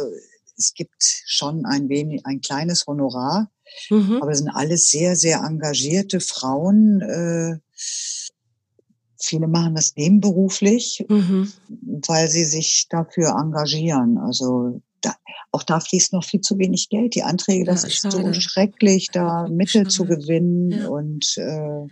es 0.56 0.72
gibt 0.72 1.02
schon 1.26 1.66
ein 1.66 1.90
wenig 1.90 2.24
ein 2.24 2.40
kleines 2.40 2.86
Honorar, 2.86 3.50
Mhm. 3.90 4.22
aber 4.22 4.30
es 4.32 4.38
sind 4.38 4.48
alles 4.48 4.88
sehr 4.90 5.16
sehr 5.16 5.40
engagierte 5.40 6.20
Frauen. 6.20 7.02
Äh, 7.02 7.58
viele 9.18 9.48
machen 9.48 9.74
das 9.74 9.94
nebenberuflich, 9.96 11.04
Mhm. 11.08 11.52
weil 12.06 12.28
sie 12.28 12.44
sich 12.44 12.86
dafür 12.90 13.36
engagieren. 13.38 14.18
Also 14.18 14.80
da, 15.00 15.14
auch 15.52 15.62
da 15.62 15.80
fließt 15.80 16.12
noch 16.12 16.24
viel 16.24 16.40
zu 16.40 16.58
wenig 16.58 16.88
Geld. 16.88 17.14
Die 17.14 17.22
Anträge, 17.22 17.64
das 17.64 17.82
Ja, 17.82 17.88
ist 17.88 18.02
so 18.10 18.32
schrecklich, 18.32 19.10
da 19.12 19.46
Mittel 19.48 19.86
zu 19.88 20.04
schade. 20.04 20.16
gewinnen 20.18 20.70
Ja. 20.70 20.88
und 20.88 21.36
äh, 21.36 21.86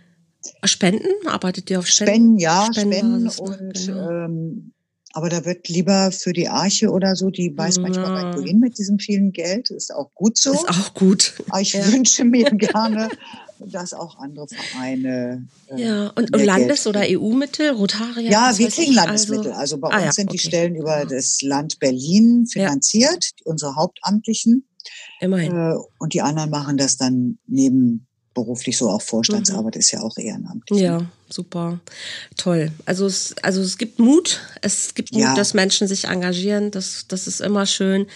Spenden? 0.67 1.07
Arbeitet 1.27 1.69
ihr 1.69 1.79
auf 1.79 1.87
Spenden? 1.87 2.11
Spenden, 2.13 2.37
ja, 2.39 2.67
Spenden 2.73 3.29
Spendenbasis, 3.31 3.39
ne? 3.39 3.45
und 3.67 3.85
Genau. 3.85 4.09
ähm, 4.25 4.73
aber 5.15 5.29
da 5.29 5.45
wird 5.45 5.69
lieber 5.69 6.11
für 6.11 6.33
die 6.33 6.49
Arche 6.49 6.89
oder 6.89 7.15
so, 7.15 7.29
die 7.29 7.55
weiß 7.55 7.77
manchmal 7.79 8.07
gar 8.13 8.27
nicht 8.29 8.39
wohin 8.39 8.59
mit 8.59 8.77
diesem 8.79 8.97
vielen 8.97 9.31
Geld, 9.31 9.69
ist 9.69 9.93
auch 9.93 10.11
gut 10.15 10.37
so. 10.39 10.51
Ist 10.53 10.67
auch 10.67 10.93
gut. 10.95 11.35
aber 11.49 11.61
ich 11.61 11.73
ja. 11.73 11.85
wünsche 11.93 12.25
mir 12.25 12.49
gerne, 12.49 13.09
dass 13.67 13.93
auch 13.93 14.17
andere 14.19 14.47
Vereine 14.47 15.47
äh, 15.67 15.81
Ja, 15.81 16.07
und, 16.15 16.33
und 16.35 16.43
Landes- 16.43 16.87
oder. 16.87 17.01
EU-Mittel, 17.03 17.71
Rotariat? 17.71 18.31
Ja, 18.31 18.49
was 18.49 18.59
wir 18.59 18.69
kriegen 18.69 18.93
Landesmittel. 18.93 19.51
Also, 19.51 19.77
bei 19.77 19.89
Ah, 19.89 19.95
uns 19.97 20.05
ja, 20.05 20.11
sind 20.11 20.31
die 20.31 20.37
okay. 20.37 20.47
Stellen 20.47 20.75
über 20.75 20.99
Ja. 20.99 21.05
das 21.05 21.41
Land 21.41 21.79
Berlin 21.79 22.45
Ja. 22.53 22.67
finanziert, 22.67 23.31
unsere 23.45 23.75
Hauptamtlichen. 23.75 24.67
Immerhin. 25.21 25.51
Äh, 25.55 25.75
und 25.99 26.13
die 26.13 26.21
anderen 26.21 26.49
machen 26.49 26.77
das 26.77 26.97
dann 26.97 27.37
nebenberuflich 27.47 28.77
so. 28.77 28.89
Auch 28.89 29.01
Vorstandsarbeit 29.01 29.75
ist 29.75 29.91
ja 29.91 30.01
auch 30.01 30.17
ehrenamtlich. 30.17 30.81
ne? 30.81 30.89
Mhm. 30.89 30.99
Ja, 31.01 31.05
super. 31.29 31.79
Toll. 32.37 32.71
Also 32.85 33.05
es, 33.05 33.33
also 33.41 33.61
es 33.61 33.77
gibt 33.77 33.99
Mut. 33.99 34.41
Es 34.61 34.93
gibt 34.93 35.13
Mut, 35.13 35.21
Ja. 35.21 35.35
dass 35.35 35.53
Menschen 35.53 35.87
sich 35.87 36.05
engagieren. 36.05 36.71
Das, 36.71 37.05
das 37.07 37.27
ist 37.27 37.41
immer 37.41 37.65
schön. 37.65 38.07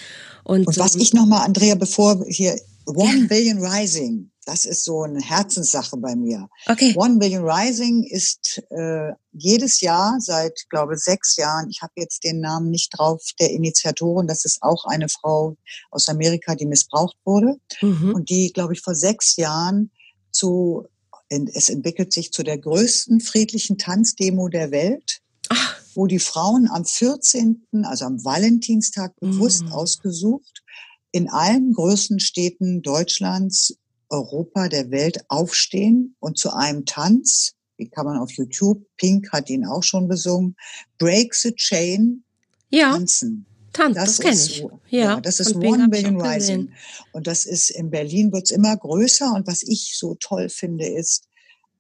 Und, 0.43 0.67
Und 0.67 0.77
was 0.77 0.95
ähm, 0.95 1.01
ich 1.01 1.13
nochmal, 1.13 1.45
Andrea, 1.45 1.75
bevor 1.75 2.25
hier 2.27 2.59
One 2.85 3.27
Billion 3.27 3.59
Rising 3.63 4.31
das 4.47 4.63
ist 4.65 4.85
so 4.85 5.03
eine 5.03 5.19
Herzenssache 5.19 5.97
bei 5.97 6.15
mir. 6.15 6.47
Okay. 6.67 6.93
One 6.95 7.17
Billion 7.19 7.43
Rising 7.43 8.03
ist 8.03 8.61
äh, 8.69 9.11
jedes 9.33 9.81
Jahr 9.81 10.15
seit, 10.19 10.57
glaube 10.69 10.95
sechs 10.97 11.35
Jahren. 11.35 11.69
Ich 11.69 11.81
habe 11.81 11.91
jetzt 11.97 12.23
den 12.23 12.39
Namen 12.39 12.69
nicht 12.69 12.89
drauf 12.97 13.21
der 13.39 13.51
Initiatorin. 13.51 14.25
Das 14.27 14.45
ist 14.45 14.63
auch 14.63 14.85
eine 14.85 15.09
Frau 15.09 15.57
aus 15.91 16.07
Amerika, 16.07 16.55
die 16.55 16.65
missbraucht 16.65 17.17
wurde 17.25 17.57
Mhm. 17.81 18.13
und 18.15 18.29
die, 18.29 18.53
glaube 18.53 18.73
ich, 18.73 18.81
vor 18.81 18.95
sechs 18.95 19.35
Jahren 19.35 19.91
zu 20.31 20.85
es 21.29 21.67
entwickelt 21.69 22.13
sich 22.13 22.31
zu 22.31 22.41
der 22.41 22.57
größten 22.57 23.19
friedlichen 23.19 23.77
Tanzdemo 23.77 24.47
der 24.47 24.71
Welt, 24.71 25.19
Ach, 25.49 25.81
wo 25.93 26.07
die 26.07 26.19
Frauen 26.19 26.69
am 26.71 26.85
14., 26.85 27.65
also 27.83 28.05
am 28.05 28.23
Valentinstag 28.23 29.13
bewusst 29.19 29.65
Mhm. 29.65 29.71
ausgesucht, 29.73 30.63
in 31.11 31.29
allen 31.29 31.73
größten 31.73 32.21
Städten 32.21 32.81
Deutschlands, 32.81 33.75
Europa, 34.09 34.67
der 34.69 34.91
Welt 34.91 35.23
aufstehen 35.29 36.15
und 36.19 36.37
zu 36.37 36.51
einem 36.53 36.85
Tanz, 36.85 37.53
die 37.79 37.89
kann 37.89 38.05
man 38.05 38.17
auf 38.17 38.31
YouTube, 38.31 38.83
Pink 38.97 39.31
hat 39.31 39.49
ihn 39.49 39.65
auch 39.65 39.83
schon 39.83 40.07
besungen, 40.07 40.55
Break 40.97 41.35
the 41.35 41.53
Chain 41.53 42.23
ja, 42.69 42.91
tanzen. 42.91 43.45
Tanz, 43.73 43.95
das, 43.95 44.19
kenne 44.19 44.33
ist 44.33 44.49
ich. 44.49 44.57
so- 44.61 44.79
Ja, 44.89 45.21
das 45.21 45.39
ist 45.39 45.55
One 45.55 45.87
Billion 45.89 46.19
Rising. 46.19 46.71
Und 47.11 47.27
das 47.27 47.45
ist 47.45 47.69
in 47.69 47.91
Berlin 47.91 48.31
wird's 48.31 48.49
immer 48.49 48.75
größer. 48.75 49.31
Und 49.33 49.45
was 49.45 49.61
ich 49.61 49.95
so 49.97 50.15
toll 50.15 50.49
finde, 50.49 50.87
ist, 50.87 51.25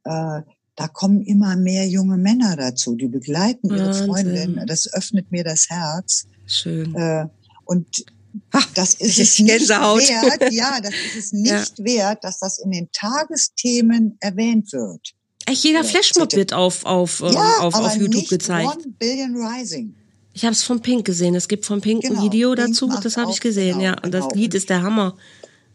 äh, 0.03 0.41
da 0.75 0.87
kommen 0.87 1.21
immer 1.21 1.55
mehr 1.55 1.87
junge 1.87 2.17
Männer 2.17 2.55
dazu. 2.55 2.95
Die 2.95 3.07
begleiten 3.07 3.69
ihre 3.69 3.87
Wahnsinn. 3.87 4.05
Freundin. 4.05 4.63
Das 4.67 4.93
öffnet 4.93 5.31
mir 5.31 5.43
das 5.43 5.69
Herz. 5.69 6.27
Schön. 6.45 6.93
Äh, 6.93 7.27
und 7.65 8.05
Ha, 8.53 8.63
das 8.73 8.93
ist 8.95 9.19
es 9.19 9.39
nicht 9.39 9.69
wert, 9.69 10.51
ja, 10.51 10.81
das 10.81 10.93
ist 10.93 11.15
es 11.15 11.31
nicht 11.33 11.79
wert, 11.79 12.23
dass 12.23 12.39
das 12.39 12.59
in 12.59 12.71
den 12.71 12.89
Tagesthemen 12.91 14.17
erwähnt 14.19 14.71
wird. 14.73 15.13
Echt, 15.45 15.63
jeder 15.63 15.81
Ja, 15.81 15.85
Flashmob 15.85 16.33
wird 16.33 16.53
auf, 16.53 16.85
auf, 16.85 17.21
ähm, 17.21 17.31
ja, 17.31 17.59
auf, 17.59 17.73
auf 17.73 17.95
YouTube 17.95 18.27
gezeigt. 18.27 18.67
One 18.67 18.93
Billion 18.99 19.35
Rising. 19.35 19.95
Ich 20.33 20.43
habe 20.43 20.53
es 20.53 20.63
von 20.63 20.81
Pink 20.81 21.05
gesehen. 21.05 21.33
Es 21.35 21.47
gibt 21.47 21.65
von 21.65 21.81
Pink 21.81 22.03
ein 22.03 22.11
Genau, 22.11 22.23
Video 22.23 22.53
Pink 22.53 22.67
dazu. 22.67 22.87
Das 23.01 23.17
habe 23.17 23.31
ich 23.31 23.39
gesehen, 23.39 23.79
genau, 23.79 23.91
ja. 23.91 24.03
Und 24.03 24.13
das 24.13 24.27
genau. 24.27 24.35
Lied 24.35 24.53
ist 24.53 24.69
der 24.69 24.83
Hammer. 24.83 25.17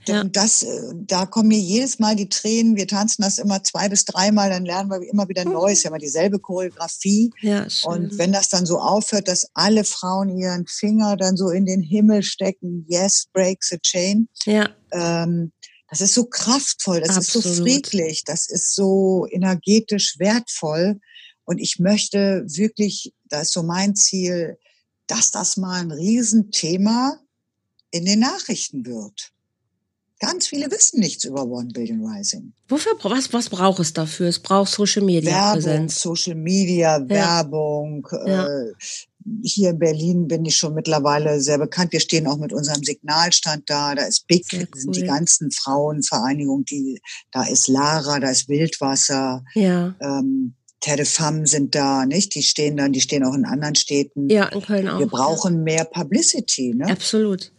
Ja. 0.06 0.22
Und 0.22 0.36
das, 0.36 0.62
äh, 0.62 0.92
da 0.94 1.26
kommen 1.26 1.48
mir 1.48 1.58
jedes 1.58 1.98
Mal 1.98 2.16
die 2.16 2.28
Tränen. 2.28 2.76
Wir 2.76 2.88
tanzen 2.88 3.22
das 3.22 3.38
immer 3.38 3.62
zwei 3.62 3.88
bis 3.88 4.04
dreimal, 4.04 4.50
dann 4.50 4.64
lernen 4.64 4.90
wir 4.90 5.00
immer 5.08 5.28
wieder 5.28 5.44
Neues. 5.44 5.82
Wir 5.82 5.88
haben 5.88 5.94
immer 5.94 5.98
dieselbe 5.98 6.40
Choreografie. 6.40 7.30
Ja, 7.40 7.68
schön. 7.70 7.92
Und 7.92 8.18
wenn 8.18 8.32
das 8.32 8.48
dann 8.48 8.66
so 8.66 8.78
aufhört, 8.78 9.28
dass 9.28 9.46
alle 9.54 9.84
Frauen 9.84 10.36
ihren 10.36 10.66
Finger 10.66 11.16
dann 11.16 11.36
so 11.36 11.50
in 11.50 11.66
den 11.66 11.82
Himmel 11.82 12.22
stecken, 12.22 12.84
yes, 12.88 13.26
break 13.32 13.62
the 13.62 13.78
chain, 13.78 14.28
ja, 14.44 14.70
ähm, 14.92 15.52
das 15.92 16.00
ist 16.00 16.14
so 16.14 16.24
kraftvoll, 16.24 17.02
das 17.02 17.18
ist 17.18 17.32
so 17.32 17.40
Absolut. 17.40 17.68
friedlich, 17.68 18.24
das 18.24 18.48
ist 18.48 18.74
so 18.74 19.26
energetisch 19.30 20.18
wertvoll. 20.18 20.98
Und 21.44 21.58
ich 21.58 21.78
möchte 21.80 22.44
wirklich, 22.46 23.12
das 23.28 23.48
ist 23.48 23.52
so 23.52 23.62
mein 23.62 23.94
Ziel, 23.94 24.56
dass 25.06 25.30
das 25.30 25.58
mal 25.58 25.82
ein 25.82 25.92
Riesenthema 25.92 27.18
in 27.90 28.06
den 28.06 28.20
Nachrichten 28.20 28.86
wird. 28.86 29.32
Ganz 30.24 30.46
viele 30.46 30.70
wissen 30.70 31.00
nichts 31.00 31.24
über 31.24 31.44
One 31.44 31.68
Billion 31.72 32.06
Rising. 32.06 32.52
wofür, 32.68 32.92
was, 33.02 33.32
was 33.32 33.50
braucht 33.50 33.80
es 33.80 33.92
dafür? 33.92 34.28
Es 34.28 34.38
braucht 34.38 34.70
Social 34.70 35.02
Media 35.02 35.32
Werbung, 35.32 35.52
Präsenz. 35.54 36.00
Social 36.00 36.36
Media, 36.36 37.08
Werbung. 37.08 38.06
Ja. 38.24 38.46
Äh, 38.46 38.72
hier 39.42 39.70
in 39.70 39.78
Berlin 39.80 40.28
bin 40.28 40.44
ich 40.44 40.54
schon 40.56 40.74
mittlerweile 40.74 41.40
sehr 41.40 41.58
bekannt. 41.58 41.92
Wir 41.92 41.98
stehen 42.00 42.28
auch 42.28 42.38
mit 42.38 42.52
unserem 42.52 42.84
Signalstand 42.84 43.64
da. 43.68 43.96
Da 43.96 44.04
ist 44.04 44.26
Big, 44.28 44.48
Sehr 44.48 44.66
sind 44.74 44.94
die 44.94 45.00
cool. 45.00 45.06
ganzen 45.08 45.50
Frauenvereinigungen, 45.50 46.64
die, 46.66 47.00
da 47.32 47.42
ist 47.44 47.66
Lara, 47.66 48.20
da 48.20 48.30
ist 48.30 48.48
Wildwasser, 48.48 49.44
Ja, 49.54 49.94
ähm, 50.00 50.54
Terre 50.80 50.98
de 50.98 51.06
Femme 51.06 51.46
sind 51.46 51.74
da, 51.76 52.06
nicht? 52.06 52.34
Die 52.34 52.42
stehen 52.42 52.76
dann, 52.76 52.92
die 52.92 53.00
stehen 53.00 53.24
auch 53.24 53.34
in 53.34 53.44
anderen 53.44 53.76
Städten. 53.76 54.28
ja, 54.28 54.46
in 54.46 54.62
Köln 54.62 54.88
auch. 54.88 54.98
Wir 54.98 55.06
brauchen 55.06 55.62
mehr 55.62 55.84
Publicity, 55.84 56.74
ne? 56.74 56.86
Ja. 56.88 56.92
Absolut. 56.92 57.52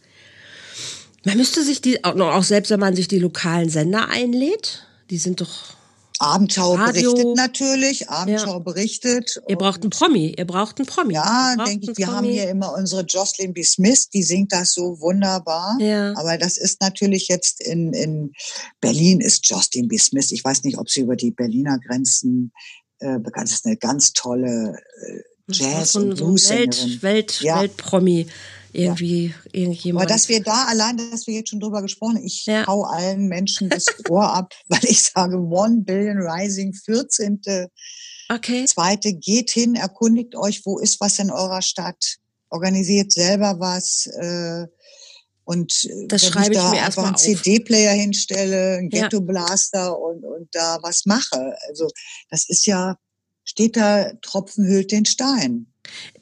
Man 1.24 1.36
müsste 1.36 1.64
sich 1.64 1.80
die, 1.80 2.04
auch, 2.04 2.42
selbst 2.42 2.70
wenn 2.70 2.80
man 2.80 2.94
sich 2.96 3.08
die 3.08 3.18
lokalen 3.18 3.68
Sender 3.70 4.08
einlädt, 4.08 4.86
die 5.10 5.18
sind 5.18 5.40
doch, 5.40 5.74
Abendschau 6.20 6.74
Radio. 6.74 7.12
berichtet 7.12 7.36
natürlich, 7.36 8.08
Abendschau 8.08 8.60
berichtet. 8.60 9.42
ihr 9.48 9.56
braucht 9.56 9.82
einen 9.82 9.90
Promi, 9.90 10.34
ihr 10.38 10.44
braucht 10.46 10.78
einen 10.78 10.86
Promi. 10.86 11.14
Ja, 11.14 11.56
denke 11.66 11.90
ich, 11.90 11.98
wir 11.98 12.06
haben 12.06 12.18
Promi. 12.24 12.32
hier 12.34 12.48
immer 12.50 12.72
unsere 12.74 13.02
Jocelyn 13.02 13.52
B. 13.52 13.64
Smith, 13.64 14.08
die 14.10 14.22
singt 14.22 14.52
das 14.52 14.74
so 14.74 15.00
wunderbar. 15.00 15.76
Ja. 15.80 16.12
Aber 16.16 16.38
das 16.38 16.56
ist 16.56 16.80
natürlich 16.80 17.26
jetzt 17.28 17.60
in, 17.60 17.92
in 17.92 18.32
Berlin 18.80 19.20
ist 19.20 19.48
Jocelyn 19.48 19.88
B. 19.88 19.98
Smith. 19.98 20.30
Ich 20.30 20.44
weiß 20.44 20.62
nicht, 20.62 20.78
ob 20.78 20.88
sie 20.88 21.00
über 21.00 21.16
die 21.16 21.32
Berliner 21.32 21.78
Grenzen 21.80 22.52
äh, 23.00 23.18
bekannt 23.18 23.50
ist. 23.50 23.66
Eine 23.66 23.76
ganz 23.76 24.12
tolle 24.12 24.78
äh, 25.02 25.20
Jazz- 25.48 25.92
so 25.92 25.98
und 26.00 26.16
so 26.16 26.34
Welt. 26.50 27.02
Welt, 27.02 27.40
Ja. 27.40 27.60
Weltpromi. 27.60 28.28
Irgendwie, 28.74 29.34
irgendjemand. 29.52 30.04
Aber 30.06 30.12
dass 30.12 30.28
wir 30.28 30.42
da 30.42 30.64
allein, 30.66 30.96
dass 30.96 31.26
wir 31.26 31.34
jetzt 31.34 31.50
schon 31.50 31.60
drüber 31.60 31.82
gesprochen, 31.82 32.18
ich 32.24 32.44
Ja. 32.46 32.66
hau 32.66 32.82
allen 32.82 33.28
Menschen 33.28 33.68
das 33.68 33.86
Ohr 34.10 34.32
ab, 34.32 34.52
weil 34.68 34.84
ich 34.84 35.02
sage, 35.02 35.36
One 35.38 35.82
Billion 35.82 36.18
Rising, 36.18 36.72
14. 36.74 37.40
okay. 38.30 38.64
Zweite, 38.66 39.14
geht 39.14 39.50
hin, 39.50 39.74
erkundigt 39.74 40.34
euch, 40.36 40.62
wo 40.64 40.78
ist 40.78 41.00
was 41.00 41.18
in 41.18 41.30
eurer 41.30 41.62
Stadt, 41.62 42.16
organisiert 42.50 43.12
selber 43.12 43.56
was. 43.60 44.06
Äh, 44.06 44.66
und 45.44 45.84
äh, 45.84 46.06
Das 46.08 46.22
wenn 46.24 46.32
schreibe 46.32 46.54
ich 46.54 46.58
da 46.58 46.70
mir 46.70 46.76
erst 46.78 46.98
einfach 46.98 47.04
einen. 47.08 47.16
CD-Player 47.16 47.92
hinstelle, 47.92 48.78
einen 48.78 48.90
Ja. 48.90 49.02
Ghetto-Blaster 49.02 49.98
und, 49.98 50.24
und 50.24 50.48
da 50.52 50.78
was 50.82 51.04
mache. 51.04 51.54
Also 51.68 51.88
das 52.30 52.48
ist 52.48 52.66
ja, 52.66 52.96
steht 53.44 53.76
da, 53.76 54.12
Tropfen 54.22 54.66
hüllt 54.66 54.90
den 54.90 55.04
Stein. 55.04 55.66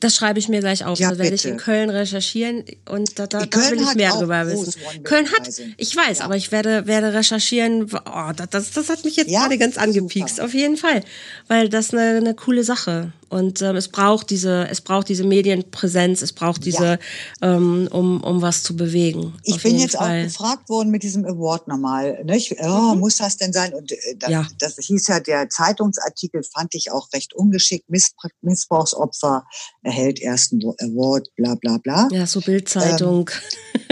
Das 0.01 0.17
schreibe 0.17 0.39
ich 0.39 0.49
mir 0.49 0.61
gleich 0.61 0.85
auf. 0.85 0.99
Ja, 0.99 1.11
da 1.11 1.19
werde 1.19 1.35
ich 1.35 1.45
in 1.45 1.57
Köln 1.57 1.89
recherchieren 1.91 2.65
und 2.89 3.19
da, 3.19 3.27
da, 3.27 3.47
da 3.47 3.71
will 3.71 3.81
ich 3.81 3.95
mehr 3.95 4.11
drüber 4.13 4.47
wissen. 4.47 4.75
Köln 5.05 5.27
hat, 5.33 5.49
ich 5.77 5.97
weiß, 5.97 6.19
Ja. 6.19 6.25
aber 6.25 6.37
ich 6.37 6.53
werde, 6.53 6.87
werde 6.87 7.15
recherchieren. 7.15 7.89
Oh, 7.93 8.33
das, 8.37 8.49
das, 8.51 8.71
das 8.73 8.89
hat 8.89 9.05
mich 9.05 9.17
jetzt 9.17 9.31
Ja, 9.31 9.43
gerade 9.43 9.59
ganz 9.59 9.79
angepiekst, 9.79 10.37
super. 10.37 10.47
auf 10.47 10.55
jeden 10.55 10.77
Fall. 10.77 11.03
Weil 11.49 11.69
das 11.69 11.93
eine, 11.93 12.17
eine 12.17 12.35
coole 12.35 12.65
Sache. 12.65 13.13
Und 13.33 13.63
ähm, 13.63 13.77
es 13.77 13.89
braucht 13.89 14.29
diese, 14.29 14.69
es 14.69 14.83
braucht 14.83 15.09
diese 15.09 15.25
Medienpräsenz, 15.25 16.21
es 16.21 16.35
braucht 16.35 16.67
diese, 16.67 16.99
ähm, 17.41 17.89
um, 17.91 18.23
um 18.23 18.43
was 18.43 18.63
zu 18.63 18.77
bewegen. 18.77 19.33
Ich 19.45 19.63
bin 19.63 19.79
jetzt 19.79 19.97
Fall. 19.97 20.21
auch 20.21 20.25
gefragt 20.25 20.69
worden 20.69 20.91
mit 20.91 21.03
diesem 21.03 21.25
Award 21.25 21.67
nochmal. 21.67 22.23
Nicht? 22.25 22.55
Oh, 22.61 22.95
Muss 22.95 23.17
das 23.17 23.39
denn 23.39 23.55
sein? 23.55 23.73
Und 23.73 23.91
äh, 23.91 23.97
das, 24.19 24.31
Ja. 24.31 24.47
das 24.59 24.77
hieß 24.77 25.07
ja, 25.09 25.19
der 25.21 25.49
Zeitungsartikel 25.49 26.43
fand 26.45 26.75
ich 26.75 26.93
auch 26.93 27.11
recht 27.15 27.33
ungeschickt. 27.33 27.89
Missbra- 27.89 28.31
Missbrauchsopfer 28.43 29.47
erhält 29.83 30.21
ersten 30.21 30.61
Award, 30.63 31.29
bla 31.35 31.55
bla 31.55 31.79
bla. 31.79 32.09
Ja, 32.13 32.27
so 32.27 32.41
Bildzeitung. 32.41 33.31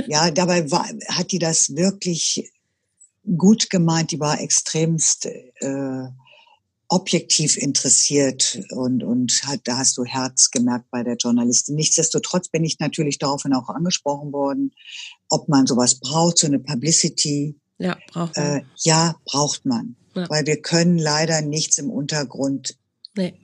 Ja, 0.07 0.31
dabei 0.31 0.71
war, 0.71 0.87
hat 1.09 1.33
die 1.33 1.39
das 1.39 1.75
wirklich 1.77 2.53
gut 3.39 3.71
gemeint. 3.71 4.11
Die 4.11 4.21
war 4.21 4.41
extremst 4.41 5.27
äh, 5.27 6.09
objektiv 6.91 7.57
interessiert 7.57 8.61
und, 8.71 9.05
und 9.05 9.43
hat, 9.45 9.61
da 9.65 9.79
hast 9.79 9.97
du 9.97 10.05
Herz 10.05 10.51
gemerkt 10.51 10.91
bei 10.91 11.05
der 11.05 11.17
Journalistin. 11.17 11.77
Nichtsdestotrotz 11.77 12.49
bin 12.49 12.65
ich 12.65 12.81
natürlich 12.81 13.19
daraufhin 13.19 13.53
auch 13.55 13.69
angesprochen 13.69 14.33
worden, 14.33 14.73
ob 15.29 15.49
man 15.49 15.67
sowas 15.69 16.01
braucht, 16.01 16.39
so 16.39 16.49
eine 16.49 16.59
Publicity. 16.59 17.57
ja, 17.79 17.97
braucht 18.13 18.37
man. 18.37 18.47
Äh, 18.59 18.63
ja, 18.83 19.15
braucht 19.25 19.65
man. 19.65 19.95
Ja. 20.17 20.29
Weil 20.29 20.47
wir 20.47 20.61
können 20.61 20.99
leider 20.99 21.41
nichts 21.43 21.79
im 21.79 21.91
Untergrund 21.91 22.77
nee. 23.15 23.35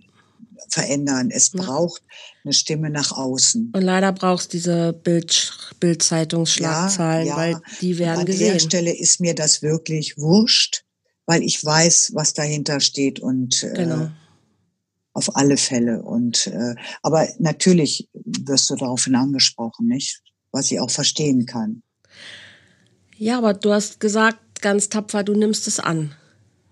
verändern. 0.68 1.30
Es 1.30 1.52
Ja. 1.54 1.62
braucht 1.62 2.02
eine 2.42 2.52
Stimme 2.52 2.90
nach 2.90 3.12
außen. 3.12 3.72
Und 3.74 3.82
leider 3.82 4.10
brauchst 4.10 4.52
diese 4.54 4.92
Bild, 4.92 5.52
Bildzeitungsschlagzahlen, 5.78 7.28
Ja, 7.28 7.36
weil 7.36 7.60
die 7.80 7.98
werden 7.98 8.20
An 8.20 8.26
der 8.26 8.34
gesehen. 8.34 8.58
Stelle 8.60 8.96
ist 8.96 9.20
mir 9.20 9.36
das 9.36 9.62
wirklich 9.62 10.18
wurscht, 10.18 10.82
weil 11.26 11.42
ich 11.42 11.62
weiß, 11.64 12.12
was 12.14 12.32
dahinter 12.32 12.80
steht 12.80 13.20
und 13.20 13.62
äh, 13.64 13.72
Genau. 13.74 14.10
auf 15.12 15.36
alle 15.36 15.56
Fälle. 15.56 16.02
Und 16.02 16.46
äh, 16.46 16.74
aber 17.02 17.28
natürlich 17.38 18.08
wirst 18.24 18.70
du 18.70 18.76
daraufhin 18.76 19.14
angesprochen, 19.16 19.86
nicht? 19.88 20.22
Was 20.52 20.70
ich 20.70 20.80
auch 20.80 20.90
verstehen 20.90 21.44
kann. 21.46 21.82
Ja, 23.18 23.38
aber 23.38 23.54
du 23.54 23.72
hast 23.72 24.00
gesagt, 24.00 24.38
ganz 24.62 24.88
tapfer, 24.88 25.22
du 25.22 25.34
nimmst 25.34 25.66
es 25.66 25.80
an. 25.80 26.14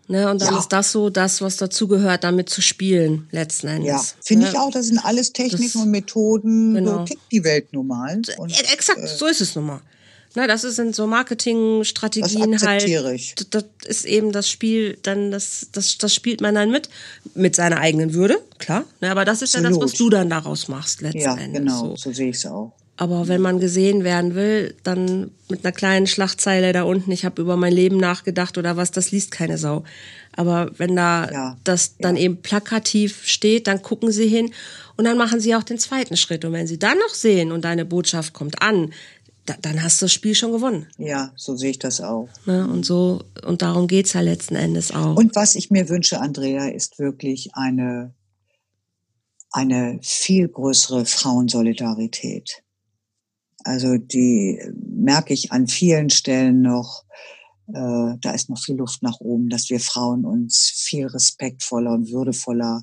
Ne? 0.09 0.31
Und 0.31 0.43
dann 0.43 0.53
Ja. 0.53 0.61
ist 0.61 0.69
das 0.69 0.93
so 0.93 1.09
das, 1.09 1.41
was 1.41 1.57
dazugehört, 1.57 2.25
damit 2.25 2.51
zu 2.51 2.61
spielen, 2.61 3.27
letzten 3.31 3.69
Endes. 3.69 3.89
Ja, 3.89 4.03
finde 4.23 4.45
ne? 4.45 4.51
ich 4.53 4.59
auch. 4.59 4.71
Das 4.71 4.87
sind 4.87 4.99
alles 4.99 5.33
Techniken 5.33 5.63
Das- 5.73 5.83
und 5.83 5.91
Methoden. 5.91 6.75
Genau. 6.75 6.99
So 6.99 7.05
tickt 7.05 7.33
die 7.33 7.43
Welt 7.45 7.73
nun 7.73 7.87
mal. 7.87 8.21
Und 8.37 8.73
Exakt, 8.73 9.09
so 9.09 9.27
ist 9.27 9.41
es 9.41 9.55
nun 9.55 9.65
mal. 9.67 9.81
Ne, 10.37 10.47
das 10.49 10.65
ist- 10.65 10.77
sind 10.77 10.95
so 10.97 11.05
das 11.05 11.11
Marketingstrategien 11.11 12.53
halt. 12.61 12.63
akzeptiere 12.65 13.15
ich. 13.15 13.35
D- 13.37 13.45
Das 13.51 13.65
ist 13.87 14.05
eben 14.05 14.33
das 14.33 14.51
Spiel, 14.51 14.99
dann 15.03 15.31
das, 15.31 15.69
das, 15.73 15.99
das 15.99 16.15
spielt 16.15 16.41
man 16.41 16.55
dann 16.55 16.71
mit, 16.71 16.89
mit 17.35 17.55
seiner 17.55 17.79
eigenen 17.79 18.15
Würde, 18.15 18.39
klar. 18.59 18.85
Ne, 19.01 19.11
aber 19.11 19.25
das 19.25 19.43
ist 19.43 19.55
ja 19.55 19.61
das, 19.61 19.77
was 19.77 19.93
Absolut. 19.93 20.01
du 20.01 20.17
dann 20.17 20.31
daraus 20.31 20.69
machst 20.69 21.01
letzten 21.03 21.19
Ja, 21.21 21.37
Endes. 21.37 21.61
genau, 21.61 21.81
So. 21.91 21.97
so 21.97 22.13
sehe 22.13 22.31
ich 22.31 22.37
es 22.37 22.47
auch. 22.47 22.73
Aber 22.97 23.27
wenn 23.27 23.41
man 23.41 23.59
gesehen 23.59 24.05
werden 24.05 24.37
will, 24.37 24.77
dann 24.85 25.33
mit 25.49 25.65
einer 25.65 25.73
kleinen 25.73 26.07
Schlagzeile 26.07 26.73
da 26.73 26.85
unten, 26.85 27.11
ich 27.11 27.25
habe 27.25 27.43
über 27.43 27.57
mein 27.57 27.73
Leben 27.73 27.97
nachgedacht 27.97 28.57
oder 28.57 28.77
was, 28.77 28.93
das 28.93 29.11
liest 29.11 29.33
keine 29.33 29.59
Sau. 29.59 29.83
Aber 30.37 30.71
wenn 30.79 30.95
da 30.95 31.29
ja, 31.31 31.57
das 31.65 31.97
dann 31.99 32.15
ja. 32.17 32.23
eben 32.23 32.37
plakativ 32.41 33.23
steht, 33.27 33.67
dann 33.67 33.83
gucken 33.83 34.13
sie 34.13 34.29
hin 34.29 34.53
und 34.97 35.07
dann 35.07 35.19
machen 35.19 35.41
sie 35.41 35.57
auch 35.57 35.65
den 35.65 35.79
zweiten 35.79 36.17
Schritt. 36.17 36.45
Und 36.45 36.53
wenn 36.53 36.69
sie 36.69 36.79
dann 36.79 36.97
noch 36.99 37.15
sehen 37.15 37.51
und 37.51 37.65
deine 37.65 37.85
Botschaft 37.85 38.33
kommt 38.33 38.63
an, 38.63 38.93
da, 39.47 39.55
dann 39.61 39.83
hast 39.83 40.01
du 40.01 40.07
das 40.07 40.13
Spiel 40.13 40.35
schon 40.35 40.53
gewonnen. 40.53 40.87
Ja, 40.97 41.33
so 41.37 41.57
sehe 41.57 41.71
ich 41.71 41.79
das 41.79 42.01
auch. 42.01 42.29
Ne? 42.47 42.67
Und 42.67 42.85
so, 42.85 43.23
und 43.45 43.63
darum 43.63 43.87
geht's 43.87 44.15
ja 44.15 44.21
letzten 44.21 44.57
Endes 44.57 44.93
auch. 44.93 45.17
Und 45.17 45.35
was 45.37 45.55
ich 45.55 45.71
mir 45.71 45.89
wünsche, 45.89 46.21
Andrea, 46.21 46.69
ist 46.69 46.99
wirklich 46.99 47.55
eine, 47.55 48.15
eine 49.51 49.99
viel 50.03 50.49
größere 50.49 51.05
Frauensolidarität. 51.05 52.63
Also 53.65 53.97
die 53.97 54.61
merke 54.77 55.35
ich 55.35 55.53
an 55.53 55.69
vielen 55.69 56.11
Stellen 56.11 56.63
noch, 56.63 57.05
äh, 57.69 58.17
da 58.21 58.33
ist 58.35 58.51
noch 58.51 58.59
viel 58.59 58.77
Luft 58.77 59.03
nach 59.03 59.21
oben, 59.21 59.49
dass 59.49 59.71
wir 59.71 59.81
Frauen 59.81 60.25
uns 60.25 60.73
viel 60.75 61.07
respektvoller 61.07 61.93
und 61.93 62.11
würdevoller 62.11 62.83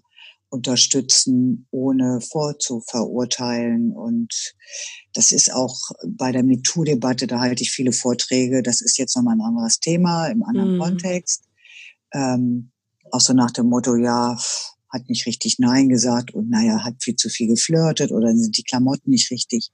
unterstützen, 0.51 1.65
ohne 1.71 2.19
vorzuverurteilen. 2.21 3.91
Und 3.93 4.53
das 5.13 5.31
ist 5.31 5.51
auch 5.51 5.75
bei 6.05 6.31
der 6.31 6.43
MeToo-Debatte, 6.43 7.25
da 7.25 7.39
halte 7.39 7.63
ich 7.63 7.71
viele 7.71 7.93
Vorträge. 7.93 8.61
Das 8.61 8.81
ist 8.81 8.97
jetzt 8.97 9.15
nochmal 9.15 9.35
ein 9.35 9.41
anderes 9.41 9.79
Thema 9.79 10.27
im 10.27 10.43
anderen 10.43 10.75
mhm. 10.75 10.79
Kontext. 10.79 11.45
Ähm, 12.13 12.71
auch 13.11 13.21
so 13.21 13.33
nach 13.33 13.51
dem 13.51 13.67
Motto, 13.67 13.95
ja, 13.95 14.37
hat 14.89 15.07
nicht 15.07 15.25
richtig 15.25 15.57
Nein 15.57 15.87
gesagt 15.87 16.33
und 16.33 16.49
naja, 16.49 16.83
hat 16.83 16.95
viel 17.01 17.15
zu 17.15 17.29
viel 17.29 17.47
geflirtet 17.47 18.11
oder 18.11 18.35
sind 18.35 18.57
die 18.57 18.63
Klamotten 18.63 19.09
nicht 19.09 19.31
richtig. 19.31 19.71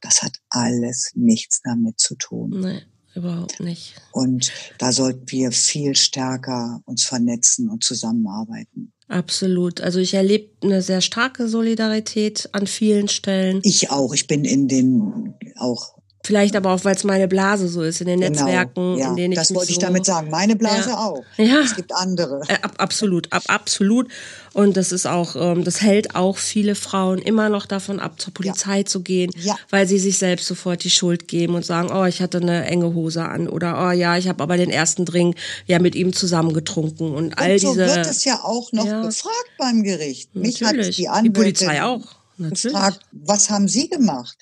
Das 0.00 0.22
hat 0.22 0.38
alles 0.48 1.10
nichts 1.14 1.60
damit 1.64 1.98
zu 1.98 2.14
tun. 2.14 2.50
Nee, 2.50 2.82
überhaupt 3.16 3.58
nicht. 3.58 4.00
Und 4.12 4.52
da 4.78 4.92
sollten 4.92 5.28
wir 5.28 5.50
viel 5.50 5.96
stärker 5.96 6.80
uns 6.84 7.02
vernetzen 7.02 7.68
und 7.68 7.82
zusammenarbeiten. 7.82 8.92
Absolut. 9.10 9.80
Also 9.80 9.98
ich 9.98 10.14
erlebe 10.14 10.50
eine 10.62 10.82
sehr 10.82 11.00
starke 11.00 11.48
Solidarität 11.48 12.48
an 12.52 12.68
vielen 12.68 13.08
Stellen. 13.08 13.60
Ich 13.64 13.90
auch. 13.90 14.14
Ich 14.14 14.28
bin 14.28 14.44
in 14.44 14.68
den 14.68 15.34
auch 15.56 15.99
Vielleicht 16.22 16.54
aber 16.54 16.72
auch, 16.72 16.84
weil 16.84 16.94
es 16.94 17.04
meine 17.04 17.28
Blase 17.28 17.66
so 17.68 17.82
ist, 17.82 18.02
in 18.02 18.06
den 18.06 18.20
genau, 18.20 18.44
Netzwerken, 18.44 18.98
ja, 18.98 19.08
in 19.08 19.16
denen 19.16 19.32
ich 19.32 19.38
Das 19.38 19.54
wollte 19.54 19.68
so, 19.68 19.72
ich 19.72 19.78
damit 19.78 20.04
sagen. 20.04 20.28
Meine 20.30 20.54
Blase 20.54 20.90
ja, 20.90 20.98
auch. 20.98 21.22
Ja. 21.38 21.60
Es 21.60 21.74
gibt 21.74 21.94
andere. 21.94 22.42
Äh, 22.46 22.56
ab, 22.60 22.74
absolut, 22.76 23.32
ab, 23.32 23.42
absolut. 23.48 24.08
Und 24.52 24.76
das 24.76 24.92
ist 24.92 25.06
auch, 25.06 25.34
ähm, 25.34 25.64
das 25.64 25.80
hält 25.80 26.16
auch 26.16 26.36
viele 26.36 26.74
Frauen 26.74 27.18
immer 27.18 27.48
noch 27.48 27.64
davon 27.64 28.00
ab, 28.00 28.20
zur 28.20 28.34
Polizei 28.34 28.80
ja. 28.80 28.84
zu 28.84 29.00
gehen, 29.00 29.32
weil 29.70 29.86
sie 29.86 29.98
sich 29.98 30.18
selbst 30.18 30.46
sofort 30.46 30.84
die 30.84 30.90
Schuld 30.90 31.26
geben 31.26 31.54
und 31.54 31.64
sagen, 31.64 31.90
oh, 31.90 32.04
ich 32.04 32.20
hatte 32.20 32.38
eine 32.38 32.66
enge 32.66 32.94
Hose 32.94 33.24
an 33.24 33.48
oder 33.48 33.88
oh 33.88 33.92
ja, 33.92 34.18
ich 34.18 34.28
habe 34.28 34.42
aber 34.42 34.58
den 34.58 34.70
ersten 34.70 35.06
Drink 35.06 35.36
ja 35.66 35.78
mit 35.78 35.94
ihm 35.94 36.12
zusammen 36.12 36.52
getrunken 36.52 37.14
und, 37.14 37.24
und 37.28 37.38
all 37.38 37.58
so 37.58 37.72
diese. 37.72 37.88
So 37.88 37.94
wird 37.94 38.06
es 38.06 38.24
ja 38.24 38.40
auch 38.42 38.72
noch 38.72 38.84
befragt 38.84 39.50
beim 39.56 39.82
Gericht. 39.84 40.34
Mich 40.34 40.60
Natürlich. 40.60 40.88
hat 40.88 40.98
die 40.98 41.08
Anwältin 41.08 41.32
die 41.32 41.40
Polizei 41.40 41.82
auch. 41.82 42.02
Natürlich. 42.36 42.74
gefragt, 42.74 43.00
was 43.12 43.48
haben 43.48 43.68
Sie 43.68 43.88
gemacht? 43.88 44.36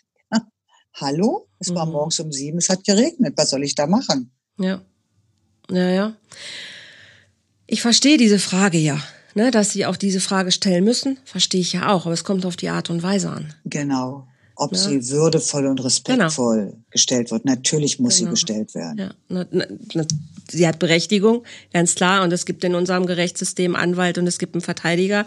Hallo? 1.01 1.47
Es 1.59 1.75
war 1.75 1.87
mhm. 1.87 1.93
morgens 1.93 2.21
um 2.21 2.33
sieben, 2.33 2.59
es 2.59 2.69
hat 2.69 2.85
geregnet. 2.85 3.35
Was 3.37 3.51
soll 3.51 3.65
ich 3.65 3.75
da 3.75 3.87
machen? 3.87 4.31
Ja. 4.59 4.83
Ja, 5.71 5.91
ja. 5.91 6.17
Ich 7.67 7.83
verstehe 7.83 8.17
diese 8.17 8.39
Frage 8.39 8.79
ja. 8.79 9.01
Ne, 9.35 9.51
dass 9.51 9.71
sie 9.71 9.87
auch 9.87 9.97
diese 9.97 10.21
Frage 10.21 10.51
stellen 10.51 10.83
müssen, 10.83 11.19
verstehe 11.25 11.61
ich 11.61 11.73
ja 11.73 11.93
auch, 11.93 12.07
aber 12.07 12.15
es 12.15 12.25
kommt 12.25 12.45
auf 12.45 12.57
die 12.57 12.71
Art 12.71 12.91
und 12.91 13.05
Weise 13.05 13.31
an. 13.31 13.55
Genau. 13.67 14.27
Ob 14.57 14.73
ja. 14.73 14.79
sie 14.79 15.11
würdevoll 15.11 15.67
und 15.67 15.85
respektvoll 15.85 16.71
genau. 16.71 16.83
gestellt 16.91 17.31
wird. 17.31 17.45
Natürlich 17.45 18.01
muss 18.01 18.17
genau. 18.17 18.31
sie 18.31 18.31
gestellt 18.33 18.75
werden. 18.75 18.99
Ja. 18.99 19.15
Na, 19.29 19.47
na, 19.53 19.67
na, 19.95 20.05
sie 20.51 20.67
hat 20.67 20.79
Berechtigung, 20.79 21.45
ganz 21.73 21.95
klar. 21.95 22.23
Und 22.23 22.33
es 22.33 22.47
gibt 22.47 22.65
in 22.65 22.75
unserem 22.75 23.07
Gerechtssystem 23.07 23.77
Anwalt 23.77 24.19
und 24.19 24.27
es 24.27 24.39
gibt 24.39 24.55
einen 24.55 24.63
Verteidiger. 24.63 25.27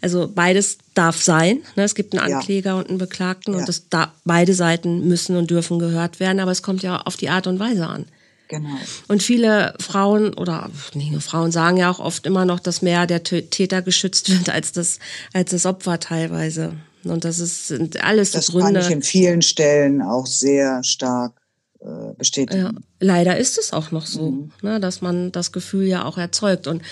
Also 0.00 0.30
beides 0.32 0.78
darf 0.94 1.22
sein. 1.22 1.62
Ne? 1.76 1.84
Es 1.84 1.94
gibt 1.94 2.16
einen 2.16 2.32
Ankläger 2.32 2.70
ja. 2.70 2.76
und 2.76 2.88
einen 2.88 2.98
Beklagten 2.98 3.54
und 3.54 3.68
das 3.68 3.88
da, 3.88 4.12
beide 4.24 4.54
Seiten 4.54 5.08
müssen 5.08 5.36
und 5.36 5.50
dürfen 5.50 5.78
gehört 5.78 6.20
werden. 6.20 6.40
Aber 6.40 6.50
es 6.50 6.62
kommt 6.62 6.82
ja 6.82 7.00
auf 7.00 7.16
die 7.16 7.28
Art 7.28 7.46
und 7.46 7.58
Weise 7.58 7.86
an. 7.86 8.06
Genau. 8.48 8.76
Und 9.08 9.22
viele 9.22 9.74
Frauen 9.78 10.32
oder 10.32 10.70
nicht 10.94 11.12
nur 11.12 11.20
Frauen 11.20 11.52
sagen 11.52 11.76
ja 11.76 11.90
auch 11.90 11.98
oft 11.98 12.24
immer 12.26 12.46
noch, 12.46 12.60
dass 12.60 12.80
mehr 12.80 13.06
der 13.06 13.22
Täter 13.22 13.82
geschützt 13.82 14.30
wird 14.36 14.48
als 14.48 14.72
das, 14.72 14.98
als 15.32 15.50
das 15.50 15.66
Opfer 15.66 16.00
teilweise. 16.00 16.72
Und 17.04 17.24
das 17.24 17.38
ist, 17.38 17.68
sind 17.68 18.02
alles 18.02 18.32
das 18.32 18.48
Gründe. 18.48 18.72
Das 18.72 18.88
kann 18.88 18.90
ich 18.90 18.96
in 18.96 19.02
vielen 19.02 19.42
Stellen 19.42 20.02
auch 20.02 20.26
sehr 20.26 20.82
stark 20.82 21.32
äh, 21.80 22.14
bestätigen. 22.16 22.60
Ja, 22.60 22.70
leider 23.00 23.36
ist 23.36 23.58
es 23.58 23.72
auch 23.72 23.90
noch 23.90 24.06
so, 24.06 24.30
mhm. 24.30 24.52
ne, 24.62 24.80
dass 24.80 25.00
man 25.00 25.32
das 25.32 25.52
Gefühl 25.52 25.86
ja 25.86 26.04
auch 26.04 26.18
erzeugt. 26.18 26.66
Und 26.66 26.82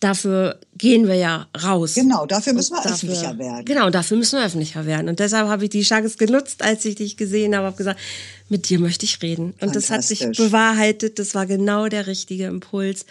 dafür 0.00 0.58
gehen 0.76 1.06
wir 1.06 1.14
ja 1.14 1.46
raus. 1.62 1.94
Genau, 1.94 2.26
dafür 2.26 2.52
müssen 2.52 2.74
wir 2.74 2.82
dafür, 2.82 2.94
öffentlicher 2.94 3.38
werden. 3.38 3.64
Genau, 3.64 3.90
dafür 3.90 4.16
müssen 4.16 4.38
wir 4.38 4.44
öffentlicher 4.44 4.84
werden. 4.86 5.08
Und 5.08 5.20
deshalb 5.20 5.48
habe 5.48 5.64
ich 5.64 5.70
die 5.70 5.82
Chance 5.82 6.16
genutzt, 6.16 6.62
als 6.62 6.84
ich 6.84 6.96
dich 6.96 7.16
gesehen 7.16 7.54
habe, 7.54 7.66
habe 7.66 7.76
gesagt, 7.76 8.00
mit 8.48 8.68
dir 8.68 8.80
möchte 8.80 9.04
ich 9.06 9.22
reden. 9.22 9.54
Und 9.60 9.76
das 9.76 9.90
hat 9.90 10.02
sich 10.02 10.20
bewahrheitet. 10.20 11.18
Das 11.18 11.34
war 11.34 11.46
genau 11.46 11.88
der 11.88 12.06
richtige 12.06 12.46
Impuls. 12.46 13.06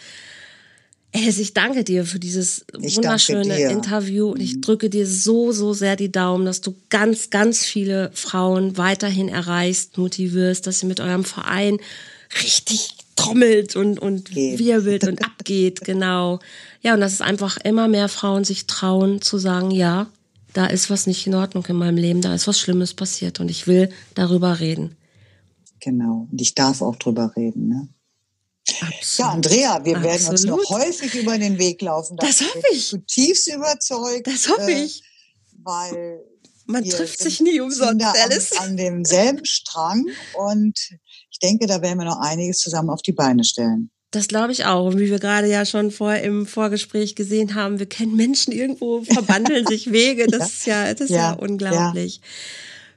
Alice, 1.13 1.39
ich 1.39 1.53
danke 1.53 1.83
dir 1.83 2.05
für 2.05 2.19
dieses 2.19 2.65
ich 2.79 2.95
wunderschöne 2.95 3.69
Interview 3.69 4.29
und 4.29 4.39
ich 4.39 4.55
mhm. 4.55 4.61
drücke 4.61 4.89
dir 4.89 5.05
so, 5.05 5.51
so 5.51 5.73
sehr 5.73 5.97
die 5.97 6.11
Daumen, 6.11 6.45
dass 6.45 6.61
du 6.61 6.73
ganz, 6.89 7.29
ganz 7.29 7.65
viele 7.65 8.11
Frauen 8.13 8.77
weiterhin 8.77 9.27
erreichst, 9.27 9.97
motivierst, 9.97 10.65
dass 10.65 10.83
ihr 10.83 10.87
mit 10.87 11.01
eurem 11.01 11.25
Verein 11.25 11.79
richtig 12.41 12.95
trommelt 13.17 13.75
und, 13.75 13.99
und 13.99 14.33
wirbelt 14.33 15.05
und 15.05 15.23
abgeht, 15.25 15.81
genau. 15.81 16.39
Ja, 16.81 16.93
und 16.93 17.01
dass 17.01 17.13
es 17.13 17.21
einfach 17.21 17.57
immer 17.57 17.89
mehr 17.89 18.07
Frauen 18.07 18.45
sich 18.45 18.65
trauen 18.65 19.21
zu 19.21 19.37
sagen, 19.37 19.71
ja, 19.71 20.07
da 20.53 20.65
ist 20.65 20.89
was 20.89 21.07
nicht 21.07 21.27
in 21.27 21.35
Ordnung 21.35 21.65
in 21.67 21.75
meinem 21.75 21.97
Leben, 21.97 22.21
da 22.21 22.33
ist 22.33 22.47
was 22.47 22.59
Schlimmes 22.59 22.93
passiert 22.93 23.39
und 23.41 23.51
ich 23.51 23.67
will 23.67 23.89
darüber 24.15 24.59
reden. 24.61 24.95
Genau, 25.81 26.27
und 26.31 26.39
ich 26.39 26.55
darf 26.55 26.81
auch 26.81 26.95
drüber 26.95 27.33
reden, 27.35 27.67
ne? 27.67 27.89
Absolut. 28.81 29.17
Ja, 29.17 29.29
Andrea, 29.29 29.85
wir 29.85 29.97
Absolut. 29.97 30.03
werden 30.03 30.27
uns 30.29 30.43
noch 30.45 30.69
häufig 30.69 31.15
über 31.15 31.37
den 31.37 31.57
Weg 31.57 31.81
laufen. 31.81 32.17
Das, 32.17 32.41
hoffe 32.41 32.63
ich. 32.71 32.87
Zutiefst 32.87 33.47
überzeugt. 33.47 34.27
Das 34.27 34.49
hoffe 34.49 34.71
äh, 34.71 34.83
ich. 34.83 35.03
Weil 35.63 36.23
man 36.65 36.85
trifft 36.85 37.19
sich 37.19 37.41
nie 37.41 37.59
umsonst, 37.59 38.05
Alice. 38.05 38.53
An, 38.53 38.57
an 38.69 38.77
demselben 38.77 39.45
Strang 39.45 40.07
und 40.37 40.77
ich 41.29 41.39
denke, 41.39 41.67
da 41.67 41.81
werden 41.81 41.97
wir 41.97 42.05
noch 42.05 42.19
einiges 42.19 42.59
zusammen 42.59 42.89
auf 42.89 43.01
die 43.01 43.13
Beine 43.13 43.43
stellen. 43.43 43.91
Das 44.11 44.27
glaube 44.27 44.51
ich 44.51 44.65
auch. 44.65 44.87
Und 44.87 44.99
wie 44.99 45.09
wir 45.09 45.19
gerade 45.19 45.47
ja 45.47 45.65
schon 45.65 45.89
vor 45.89 46.13
im 46.15 46.45
Vorgespräch 46.45 47.15
gesehen 47.15 47.55
haben, 47.55 47.79
wir 47.79 47.85
kennen 47.87 48.15
Menschen 48.15 48.51
irgendwo, 48.51 49.03
verwandeln 49.03 49.65
sich 49.65 49.91
Wege. 49.91 50.27
Das 50.27 50.39
ja. 50.39 50.45
ist 50.45 50.65
ja, 50.65 50.93
das 50.93 51.01
ist 51.01 51.09
ja, 51.11 51.17
ja 51.17 51.33
unglaublich. 51.33 52.17
Ja. 52.17 52.21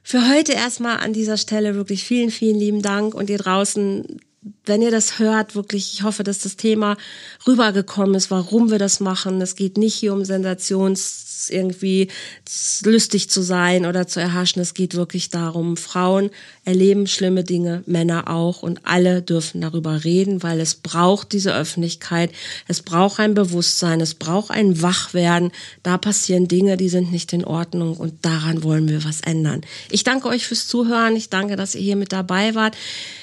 Für 0.03 0.29
heute 0.29 0.51
erstmal 0.51 0.97
an 0.97 1.13
dieser 1.13 1.37
Stelle 1.37 1.73
wirklich 1.73 2.03
vielen, 2.03 2.31
vielen 2.31 2.57
lieben 2.57 2.81
Dank 2.81 3.15
und 3.15 3.29
ihr 3.29 3.37
draußen 3.37 4.19
wenn 4.65 4.81
ihr 4.81 4.91
das 4.91 5.19
hört, 5.19 5.55
wirklich, 5.55 5.93
ich 5.93 6.03
hoffe, 6.03 6.23
dass 6.23 6.39
das 6.39 6.55
Thema 6.55 6.97
rübergekommen 7.47 8.15
ist, 8.15 8.29
warum 8.29 8.69
wir 8.69 8.79
das 8.79 8.99
machen. 8.99 9.41
Es 9.41 9.55
geht 9.55 9.77
nicht 9.77 9.95
hier 9.95 10.13
um 10.13 10.23
Sensations 10.23 11.34
irgendwie 11.49 12.09
lustig 12.83 13.29
zu 13.29 13.41
sein 13.41 13.85
oder 13.85 14.07
zu 14.07 14.19
erhaschen. 14.19 14.61
Es 14.61 14.73
geht 14.73 14.95
wirklich 14.95 15.29
darum, 15.29 15.77
Frauen 15.77 16.29
erleben 16.63 17.07
schlimme 17.07 17.43
Dinge, 17.43 17.83
Männer 17.85 18.29
auch 18.29 18.63
und 18.63 18.79
alle 18.83 19.21
dürfen 19.21 19.61
darüber 19.61 20.03
reden, 20.03 20.43
weil 20.43 20.59
es 20.59 20.75
braucht 20.75 21.31
diese 21.31 21.55
Öffentlichkeit, 21.55 22.31
es 22.67 22.81
braucht 22.81 23.19
ein 23.19 23.33
Bewusstsein, 23.33 24.01
es 24.01 24.15
braucht 24.15 24.51
ein 24.51 24.81
Wachwerden. 24.81 25.51
Da 25.83 25.97
passieren 25.97 26.47
Dinge, 26.47 26.77
die 26.77 26.89
sind 26.89 27.11
nicht 27.11 27.33
in 27.33 27.45
Ordnung 27.45 27.97
und 27.97 28.25
daran 28.25 28.63
wollen 28.63 28.89
wir 28.89 29.03
was 29.03 29.21
ändern. 29.21 29.61
Ich 29.91 30.03
danke 30.03 30.27
euch 30.27 30.47
fürs 30.47 30.67
Zuhören. 30.67 31.15
Ich 31.15 31.29
danke, 31.29 31.55
dass 31.55 31.75
ihr 31.75 31.81
hier 31.81 31.95
mit 31.95 32.11
dabei 32.11 32.55
wart. 32.55 32.75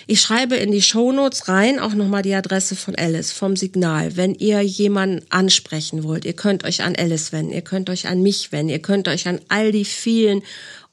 Ich 0.06 0.20
schreibe 0.20 0.56
in 0.56 0.72
die 0.72 0.82
Shownotes 0.82 1.48
rein 1.48 1.78
auch 1.78 1.94
nochmal 1.94 2.22
die 2.22 2.34
Adresse 2.34 2.76
von 2.76 2.94
Alice, 2.96 3.32
vom 3.32 3.56
Signal. 3.56 4.16
Wenn 4.16 4.34
ihr 4.34 4.60
jemanden 4.60 5.24
ansprechen 5.30 6.04
wollt, 6.04 6.24
ihr 6.24 6.32
könnt 6.32 6.64
euch 6.64 6.82
an 6.82 6.94
Alice 6.96 7.32
wenden, 7.32 7.52
ihr 7.52 7.62
könnt 7.62 7.88
euch 7.88 8.08
an 8.08 8.11
mich 8.20 8.52
wenden, 8.52 8.70
ihr 8.70 8.82
könnt 8.82 9.08
euch 9.08 9.28
an 9.28 9.40
all 9.48 9.72
die 9.72 9.84
vielen 9.84 10.42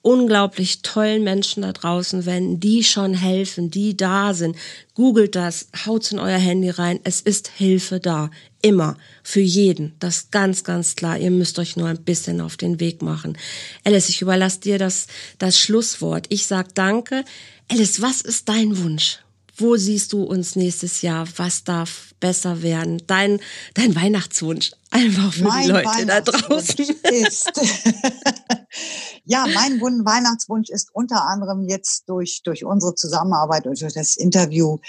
unglaublich 0.01 0.81
tollen 0.81 1.23
Menschen 1.23 1.63
da 1.63 1.73
draußen 1.73 2.25
wenden, 2.25 2.59
die 2.59 2.83
schon 2.83 3.13
helfen, 3.13 3.69
die 3.69 3.97
da 3.97 4.33
sind. 4.33 4.55
Googelt 4.93 5.35
das, 5.35 5.67
haut's 5.85 6.11
in 6.11 6.19
euer 6.19 6.37
Handy 6.37 6.69
rein. 6.69 6.99
Es 7.03 7.19
ist 7.21 7.49
Hilfe 7.49 7.99
da. 7.99 8.31
Immer. 8.61 8.97
Für 9.23 9.41
jeden. 9.41 9.93
Das 9.99 10.31
ganz, 10.31 10.63
ganz 10.63 10.95
klar. 10.95 11.17
Ihr 11.17 11.31
müsst 11.31 11.59
euch 11.59 11.75
nur 11.75 11.87
ein 11.87 12.03
bisschen 12.03 12.41
auf 12.41 12.57
den 12.57 12.79
Weg 12.79 13.01
machen. 13.01 13.37
Alice, 13.83 14.09
ich 14.09 14.21
überlasse 14.21 14.61
dir 14.61 14.77
das, 14.77 15.07
das 15.37 15.59
Schlusswort. 15.59 16.27
Ich 16.29 16.45
sag 16.45 16.73
danke. 16.75 17.25
Alice, 17.67 18.01
was 18.01 18.21
ist 18.21 18.49
dein 18.49 18.77
Wunsch? 18.77 19.19
Wo 19.55 19.75
siehst 19.75 20.13
du 20.13 20.23
uns 20.23 20.55
nächstes 20.55 21.01
Jahr? 21.01 21.27
Was 21.35 21.65
darf 21.65 22.08
besser 22.19 22.61
werden? 22.61 23.01
Dein, 23.07 23.39
dein 23.73 23.95
Weihnachtswunsch. 23.95 24.71
Einfach 24.91 25.33
für 25.33 25.43
mein 25.43 25.65
die 25.65 25.71
Leute 25.71 26.05
da 26.05 26.21
draußen. 26.21 26.75
Ist 27.11 27.51
ja, 29.25 29.45
mein 29.53 29.79
Weihnachtswunsch 29.79 30.69
ist 30.69 30.89
unter 30.93 31.25
anderem 31.25 31.67
jetzt 31.67 32.09
durch, 32.09 32.41
durch 32.43 32.65
unsere 32.65 32.95
Zusammenarbeit 32.95 33.67
und 33.67 33.79
durch 33.79 33.93
das 33.93 34.15
Interview 34.15 34.79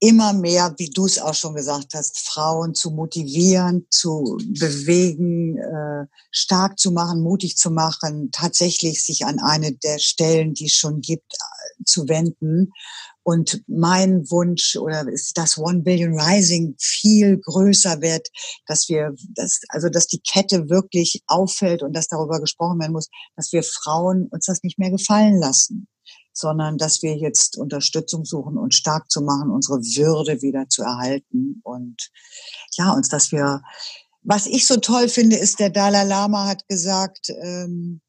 immer 0.00 0.32
mehr, 0.32 0.74
wie 0.78 0.88
du 0.88 1.04
es 1.04 1.18
auch 1.18 1.34
schon 1.34 1.54
gesagt 1.54 1.92
hast, 1.94 2.18
Frauen 2.18 2.74
zu 2.74 2.90
motivieren, 2.90 3.86
zu 3.90 4.38
bewegen, 4.58 5.58
äh, 5.58 6.06
stark 6.30 6.78
zu 6.78 6.90
machen, 6.90 7.20
mutig 7.20 7.56
zu 7.58 7.70
machen, 7.70 8.30
tatsächlich 8.32 9.04
sich 9.04 9.26
an 9.26 9.38
eine 9.38 9.72
der 9.72 9.98
Stellen, 9.98 10.54
die 10.54 10.66
es 10.66 10.74
schon 10.74 11.02
gibt, 11.02 11.34
äh, 11.34 11.84
zu 11.84 12.08
wenden. 12.08 12.72
Und 13.22 13.62
mein 13.66 14.30
Wunsch 14.30 14.76
oder 14.76 15.06
ist, 15.06 15.36
dass 15.36 15.58
One 15.58 15.82
Billion 15.82 16.18
Rising 16.18 16.74
viel 16.78 17.38
größer 17.38 18.00
wird, 18.00 18.28
dass 18.66 18.88
wir, 18.88 19.14
dass, 19.34 19.60
also, 19.68 19.88
dass 19.88 20.06
die 20.06 20.20
Kette 20.20 20.70
wirklich 20.70 21.22
auffällt 21.26 21.82
und 21.82 21.94
dass 21.94 22.08
darüber 22.08 22.40
gesprochen 22.40 22.80
werden 22.80 22.92
muss, 22.92 23.08
dass 23.36 23.52
wir 23.52 23.62
Frauen 23.62 24.26
uns 24.30 24.46
das 24.46 24.62
nicht 24.62 24.78
mehr 24.78 24.90
gefallen 24.90 25.38
lassen 25.38 25.86
sondern 26.32 26.78
dass 26.78 27.02
wir 27.02 27.16
jetzt 27.16 27.58
Unterstützung 27.58 28.24
suchen 28.24 28.56
und 28.56 28.74
stark 28.74 29.10
zu 29.10 29.20
machen, 29.20 29.50
unsere 29.50 29.78
Würde 29.78 30.42
wieder 30.42 30.68
zu 30.68 30.82
erhalten 30.82 31.60
und 31.64 32.10
ja, 32.76 32.92
uns, 32.92 33.08
dass 33.08 33.32
wir, 33.32 33.62
was 34.22 34.46
ich 34.46 34.66
so 34.66 34.76
toll 34.76 35.08
finde, 35.08 35.36
ist, 35.36 35.60
der 35.60 35.70
Dalai 35.70 36.04
Lama 36.04 36.46
hat 36.46 36.66
gesagt, 36.68 37.30
ähm, 37.42 38.00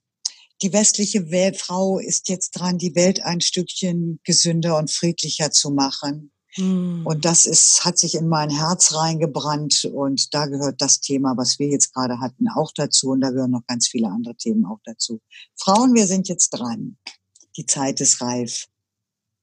die 0.62 0.74
westliche 0.74 1.32
Welt, 1.32 1.58
Frau 1.58 2.00
ist 2.00 2.30
jetzt 2.30 2.52
dran, 2.52 2.78
die 2.78 2.96
Welt 2.96 3.24
ein 3.24 3.42
Stückchen 3.42 4.20
gesünder 4.24 4.78
und 4.78 4.92
friedlicher 4.92 5.52
zu 5.52 5.72
machen. 5.72 6.32
Hm. 6.56 7.06
Und 7.06 7.24
das 7.24 7.46
ist, 7.46 7.86
hat 7.86 7.98
sich 7.98 8.16
in 8.16 8.28
mein 8.28 8.50
Herz 8.50 8.94
reingebrannt 8.94 9.86
und 9.86 10.34
da 10.34 10.48
gehört 10.48 10.82
das 10.82 11.00
Thema, 11.00 11.38
was 11.38 11.60
wir 11.60 11.68
jetzt 11.68 11.94
gerade 11.94 12.20
hatten, 12.20 12.48
auch 12.50 12.72
dazu 12.76 13.12
und 13.12 13.22
da 13.22 13.30
gehören 13.30 13.52
noch 13.52 13.66
ganz 13.68 13.88
viele 13.88 14.10
andere 14.10 14.36
Themen 14.36 14.66
auch 14.66 14.80
dazu. 14.84 15.22
Frauen, 15.56 15.94
wir 15.94 16.08
sind 16.08 16.28
jetzt 16.28 16.50
dran 16.50 16.98
die 17.58 17.66
Zeit 17.66 18.02
ist 18.02 18.22
reif. 18.22 18.68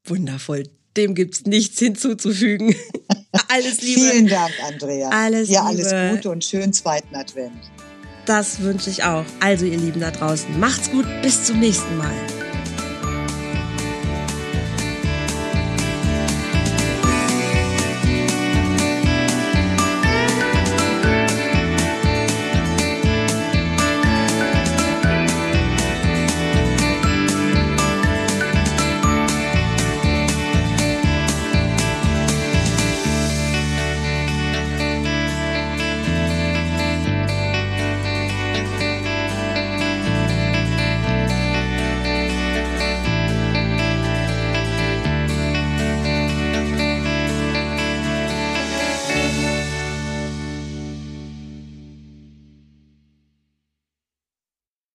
Wundervoll. 0.04 0.64
Dem 0.96 1.14
gibt's 1.14 1.44
nichts 1.44 1.78
hinzuzufügen. 1.78 2.74
alles 3.48 3.82
Liebe. 3.82 4.00
Vielen 4.00 4.26
Dank, 4.26 4.52
Andrea. 4.66 5.10
Alles 5.10 5.48
ja, 5.48 5.68
Liebe. 5.70 5.88
alles 5.88 6.16
Gute 6.16 6.30
und 6.30 6.44
schönen 6.44 6.72
zweiten 6.72 7.14
Advent. 7.14 7.70
Das 8.28 8.60
wünsche 8.60 8.90
ich 8.90 9.04
auch. 9.04 9.24
Also, 9.40 9.64
ihr 9.64 9.78
Lieben 9.78 10.00
da 10.00 10.10
draußen, 10.10 10.60
macht's 10.60 10.90
gut. 10.90 11.06
Bis 11.22 11.44
zum 11.44 11.60
nächsten 11.60 11.96
Mal. 11.96 12.14